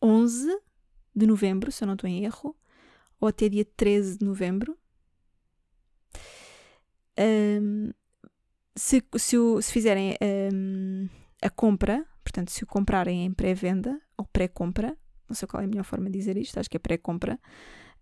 11 0.00 0.56
de 1.14 1.26
novembro, 1.26 1.72
se 1.72 1.82
eu 1.82 1.86
não 1.86 1.94
estou 1.94 2.08
em 2.08 2.24
erro, 2.24 2.56
ou 3.20 3.28
até 3.28 3.48
dia 3.48 3.64
13 3.64 4.18
de 4.18 4.24
novembro. 4.24 4.78
Um, 7.18 7.90
se, 8.76 9.02
se, 9.16 9.36
se, 9.62 9.72
fizerem 9.72 10.16
um, 10.52 11.08
a 11.40 11.48
compra 11.48 12.04
Portanto, 12.24 12.50
se 12.50 12.64
o 12.64 12.66
comprarem 12.66 13.24
em 13.24 13.32
pré-venda 13.32 14.00
ou 14.16 14.24
pré-compra, 14.24 14.96
não 15.28 15.36
sei 15.36 15.46
qual 15.46 15.60
é 15.60 15.66
a 15.66 15.68
melhor 15.68 15.84
forma 15.84 16.06
de 16.06 16.18
dizer 16.18 16.36
isto, 16.36 16.58
acho 16.58 16.68
que 16.68 16.76
é 16.76 16.80
pré-compra, 16.80 17.38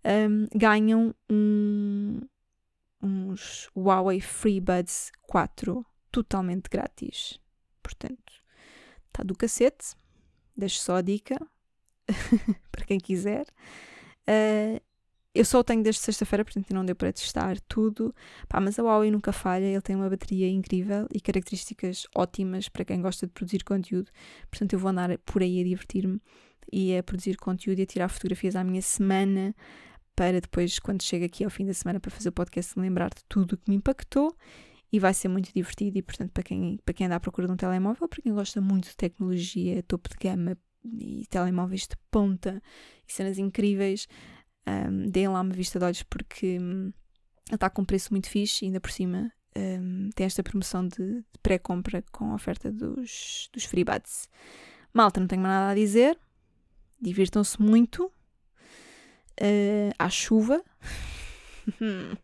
um, 0.05 0.47
ganham 0.57 1.13
um, 1.29 2.21
uns 3.01 3.69
Huawei 3.75 4.21
FreeBuds 4.21 5.11
4 5.27 5.85
totalmente 6.11 6.69
grátis. 6.69 7.39
Portanto, 7.81 8.33
está 9.07 9.23
do 9.23 9.35
cacete. 9.35 9.95
Deixo 10.55 10.79
só 10.79 10.97
a 10.97 11.01
dica 11.01 11.37
para 12.71 12.85
quem 12.85 12.99
quiser. 12.99 13.45
Uh, 14.27 14.79
eu 15.35 15.43
só 15.43 15.59
o 15.59 15.63
tenho 15.63 15.81
desde 15.81 16.01
sexta-feira, 16.01 16.45
portanto 16.45 16.71
não 16.73 16.85
deu 16.85 16.95
para 16.95 17.11
testar 17.11 17.59
tudo. 17.61 18.13
Pá, 18.47 18.59
mas 18.59 18.77
a 18.77 18.83
Huawei 18.83 19.09
nunca 19.09 19.31
falha, 19.31 19.65
ele 19.65 19.81
tem 19.81 19.95
uma 19.95 20.09
bateria 20.09 20.47
incrível 20.49 21.07
e 21.13 21.19
características 21.19 22.05
ótimas 22.15 22.69
para 22.69 22.85
quem 22.85 23.01
gosta 23.01 23.25
de 23.25 23.33
produzir 23.33 23.63
conteúdo. 23.63 24.11
Portanto, 24.49 24.73
eu 24.73 24.79
vou 24.79 24.91
andar 24.91 25.17
por 25.19 25.41
aí 25.41 25.59
a 25.59 25.63
divertir-me 25.63 26.21
e 26.71 26.95
a 26.95 27.03
produzir 27.03 27.37
conteúdo 27.37 27.79
e 27.79 27.81
a 27.83 27.85
tirar 27.85 28.09
fotografias 28.09 28.55
à 28.55 28.63
minha 28.63 28.81
semana 28.81 29.55
para 30.15 30.39
depois, 30.39 30.77
quando 30.77 31.01
chego 31.01 31.25
aqui 31.25 31.43
ao 31.43 31.49
fim 31.49 31.65
da 31.65 31.73
semana 31.73 31.99
para 31.99 32.11
fazer 32.11 32.29
o 32.29 32.31
podcast, 32.31 32.77
me 32.77 32.85
lembrar 32.85 33.09
de 33.09 33.23
tudo 33.27 33.53
o 33.53 33.57
que 33.57 33.69
me 33.69 33.75
impactou 33.75 34.35
e 34.91 34.99
vai 34.99 35.13
ser 35.13 35.27
muito 35.27 35.51
divertido. 35.51 35.97
E, 35.97 36.01
portanto, 36.03 36.31
para 36.31 36.43
quem, 36.43 36.79
para 36.85 36.93
quem 36.93 37.07
anda 37.07 37.15
à 37.15 37.19
procura 37.19 37.47
de 37.47 37.53
um 37.53 37.57
telemóvel, 37.57 38.07
para 38.07 38.21
quem 38.21 38.31
gosta 38.31 38.61
muito 38.61 38.89
de 38.89 38.95
tecnologia, 38.95 39.81
topo 39.83 40.09
de 40.09 40.15
gama 40.15 40.55
e 40.85 41.25
telemóveis 41.29 41.87
de 41.87 41.95
ponta 42.11 42.61
e 43.07 43.11
cenas 43.11 43.39
incríveis, 43.39 44.07
um, 44.67 45.09
deem 45.09 45.27
lá 45.27 45.41
uma 45.41 45.53
vista 45.53 45.79
de 45.79 45.85
olhos 45.85 46.03
porque 46.03 46.57
um, 46.59 46.93
ele 47.47 47.55
está 47.55 47.69
com 47.69 47.81
um 47.81 47.85
preço 47.85 48.11
muito 48.11 48.29
fixe 48.29 48.63
e 48.63 48.67
ainda 48.67 48.79
por 48.79 48.91
cima 48.91 49.31
um, 49.55 50.09
tem 50.15 50.25
esta 50.25 50.41
promoção 50.41 50.87
de, 50.87 50.97
de 50.97 51.39
pré-compra 51.41 52.03
com 52.11 52.31
a 52.31 52.35
oferta 52.35 52.71
dos, 52.71 53.49
dos 53.53 53.65
FreeBuds. 53.65 54.27
Malta, 54.93 55.19
não 55.19 55.27
tenho 55.27 55.41
mais 55.41 55.53
nada 55.53 55.71
a 55.71 55.75
dizer. 55.75 56.17
Divirtam-se 57.01 57.61
muito. 57.61 58.11
Uh, 59.41 59.91
à 59.97 60.09
chuva. 60.09 60.63
uh, 61.81 62.15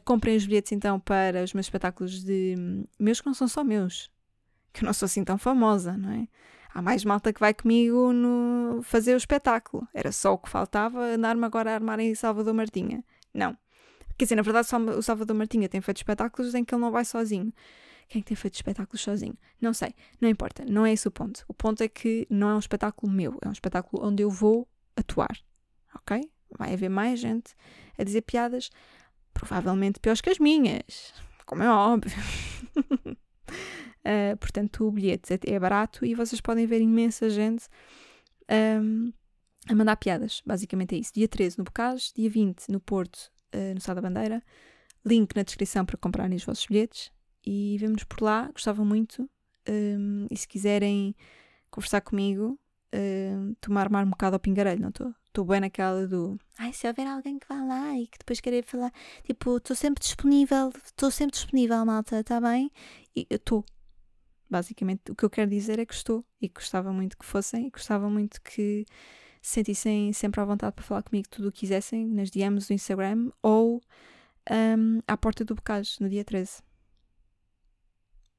comprem 0.04 0.36
os 0.36 0.44
bilhetes 0.44 0.72
então 0.72 0.98
para 0.98 1.42
os 1.42 1.54
meus 1.54 1.66
espetáculos 1.66 2.24
de. 2.24 2.56
meus 2.98 3.20
que 3.20 3.26
não 3.26 3.34
são 3.34 3.48
só 3.48 3.62
meus. 3.62 4.10
Que 4.72 4.82
eu 4.82 4.86
não 4.86 4.92
sou 4.92 5.06
assim 5.06 5.24
tão 5.24 5.38
famosa, 5.38 5.96
não 5.96 6.10
é? 6.10 6.28
Há 6.72 6.82
mais 6.82 7.04
malta 7.04 7.32
que 7.32 7.40
vai 7.40 7.54
comigo 7.54 8.12
no 8.12 8.80
fazer 8.82 9.14
o 9.14 9.16
espetáculo. 9.16 9.86
Era 9.92 10.12
só 10.12 10.34
o 10.34 10.38
que 10.38 10.48
faltava 10.48 11.00
andar-me 11.00 11.44
agora 11.44 11.70
a 11.72 11.74
armar 11.74 11.98
em 12.00 12.14
Salvador 12.14 12.54
Martinha. 12.54 13.04
Não. 13.32 13.56
Quer 14.16 14.24
dizer, 14.24 14.36
na 14.36 14.42
verdade, 14.42 14.68
o 14.96 15.02
Salvador 15.02 15.36
Martinha 15.36 15.68
tem 15.68 15.80
feito 15.80 15.98
espetáculos 15.98 16.54
em 16.54 16.64
que 16.64 16.74
ele 16.74 16.82
não 16.82 16.90
vai 16.90 17.04
sozinho. 17.04 17.52
Quem 18.08 18.20
é 18.20 18.24
tem 18.24 18.36
feito 18.36 18.54
espetáculos 18.54 19.02
sozinho? 19.02 19.36
Não 19.60 19.74
sei, 19.74 19.94
não 20.18 20.28
importa, 20.28 20.64
não 20.64 20.86
é 20.86 20.92
esse 20.92 21.06
o 21.06 21.10
ponto. 21.10 21.44
O 21.46 21.52
ponto 21.52 21.82
é 21.82 21.88
que 21.88 22.26
não 22.30 22.48
é 22.48 22.54
um 22.54 22.58
espetáculo 22.58 23.12
meu, 23.12 23.38
é 23.42 23.48
um 23.48 23.52
espetáculo 23.52 24.04
onde 24.04 24.22
eu 24.22 24.30
vou 24.30 24.66
atuar, 24.96 25.38
ok? 25.94 26.28
Vai 26.58 26.72
haver 26.72 26.88
mais 26.88 27.20
gente 27.20 27.54
a 27.98 28.02
dizer 28.02 28.22
piadas, 28.22 28.70
provavelmente 29.34 30.00
piores 30.00 30.22
que 30.22 30.30
as 30.30 30.38
minhas, 30.38 31.12
como 31.44 31.62
é 31.62 31.70
óbvio. 31.70 32.16
uh, 34.04 34.36
portanto, 34.38 34.86
o 34.86 34.90
bilhete 34.90 35.34
é, 35.34 35.38
é, 35.46 35.58
barato 35.58 36.04
e 36.04 36.14
vocês 36.14 36.40
podem 36.40 36.66
ver 36.66 36.80
imensa 36.80 37.28
gente 37.28 37.66
um, 38.82 39.12
a 39.68 39.74
mandar 39.74 39.96
piadas. 39.96 40.42
Basicamente 40.44 40.94
é 40.94 40.98
isso. 40.98 41.12
Dia 41.14 41.28
13 41.28 41.58
no 41.58 41.64
Bocage, 41.64 42.12
dia 42.14 42.30
20 42.30 42.68
no 42.70 42.80
Porto, 42.80 43.30
uh, 43.54 43.74
no 43.74 43.80
Sá 43.80 43.94
da 43.94 44.00
Bandeira. 44.00 44.42
Link 45.04 45.34
na 45.34 45.42
descrição 45.42 45.86
para 45.86 45.96
comprarem 45.96 46.36
os 46.36 46.44
vossos 46.44 46.66
bilhetes 46.66 47.10
e 47.46 47.76
vemos-nos 47.78 48.04
por 48.04 48.22
lá. 48.22 48.50
Gostava 48.52 48.84
muito. 48.84 49.28
Um, 49.68 50.26
e 50.30 50.36
se 50.36 50.48
quiserem 50.48 51.14
conversar 51.70 52.00
comigo, 52.00 52.58
um, 52.94 53.54
tomar 53.60 53.88
mar 53.90 54.04
um 54.04 54.10
bocado 54.10 54.36
ao 54.36 54.40
pingarelho, 54.40 54.80
não 54.80 54.88
estou? 54.88 55.14
Estou 55.26 55.44
bem 55.44 55.60
naquela 55.60 56.06
do. 56.06 56.38
Ai, 56.58 56.72
se 56.72 56.86
houver 56.86 57.06
alguém 57.06 57.38
que 57.38 57.46
vá 57.46 57.62
lá 57.62 57.96
e 57.96 58.06
que 58.06 58.18
depois 58.18 58.40
querer 58.40 58.64
falar, 58.64 58.92
tipo, 59.24 59.58
estou 59.58 59.76
sempre 59.76 60.02
disponível, 60.02 60.72
estou 60.84 61.10
sempre 61.10 61.36
disponível, 61.36 61.84
malta, 61.84 62.20
está 62.20 62.40
bem? 62.40 62.70
E 63.14 63.26
eu 63.30 63.36
estou. 63.36 63.64
Basicamente, 64.50 65.10
o 65.10 65.14
que 65.14 65.24
eu 65.24 65.30
quero 65.30 65.50
dizer 65.50 65.78
é 65.78 65.84
que 65.84 65.94
estou 65.94 66.24
e 66.40 66.48
gostava 66.48 66.92
muito 66.92 67.18
que 67.18 67.24
fossem 67.24 67.66
e 67.66 67.70
gostava 67.70 68.08
muito 68.08 68.40
que 68.40 68.86
se 69.42 69.54
sentissem 69.54 70.12
sempre 70.12 70.40
à 70.40 70.44
vontade 70.44 70.74
para 70.74 70.84
falar 70.84 71.02
comigo 71.02 71.28
tudo 71.28 71.48
o 71.48 71.52
que 71.52 71.60
quisessem 71.60 72.06
nas 72.06 72.30
DMs 72.30 72.66
do 72.66 72.74
Instagram 72.74 73.30
ou 73.42 73.82
um, 74.50 75.00
à 75.06 75.16
porta 75.16 75.44
do 75.44 75.54
Bocage 75.54 75.96
no 76.00 76.08
dia 76.08 76.24
13. 76.24 76.62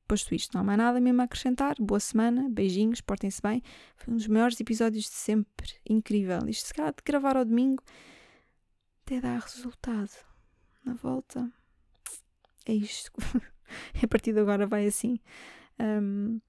Posto 0.08 0.34
isto, 0.34 0.56
não 0.56 0.62
há 0.62 0.64
mais 0.64 0.78
nada 0.80 1.00
mesmo 1.00 1.22
a 1.22 1.26
acrescentar. 1.26 1.76
Boa 1.80 2.00
semana, 2.00 2.50
beijinhos, 2.50 3.00
portem-se 3.00 3.40
bem. 3.44 3.62
Foi 3.96 4.12
um 4.12 4.18
dos 4.18 4.28
maiores 4.28 4.60
episódios 4.60 5.04
de 5.06 5.12
sempre. 5.12 5.76
Incrível. 5.88 6.40
Isto 6.48 6.70
se 6.70 6.74
calhar 6.74 6.92
de 6.92 7.04
gravar 7.06 7.38
ao 7.38 7.46
domingo 7.46 7.84
até 9.06 9.22
dar 9.22 9.40
resultado. 9.40 10.10
Na 10.84 10.96
volta. 10.96 11.52
É 12.66 12.74
isto. 12.74 13.12
a 14.04 14.08
partir 14.08 14.34
de 14.34 14.40
agora 14.40 14.66
vai 14.66 14.88
assim. 14.88 15.20
Um, 15.80 16.40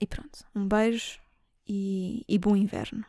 e 0.00 0.06
pronto. 0.06 0.44
Um 0.54 0.66
beijo 0.66 1.18
e, 1.66 2.24
e 2.28 2.38
bom 2.38 2.56
inverno. 2.56 3.04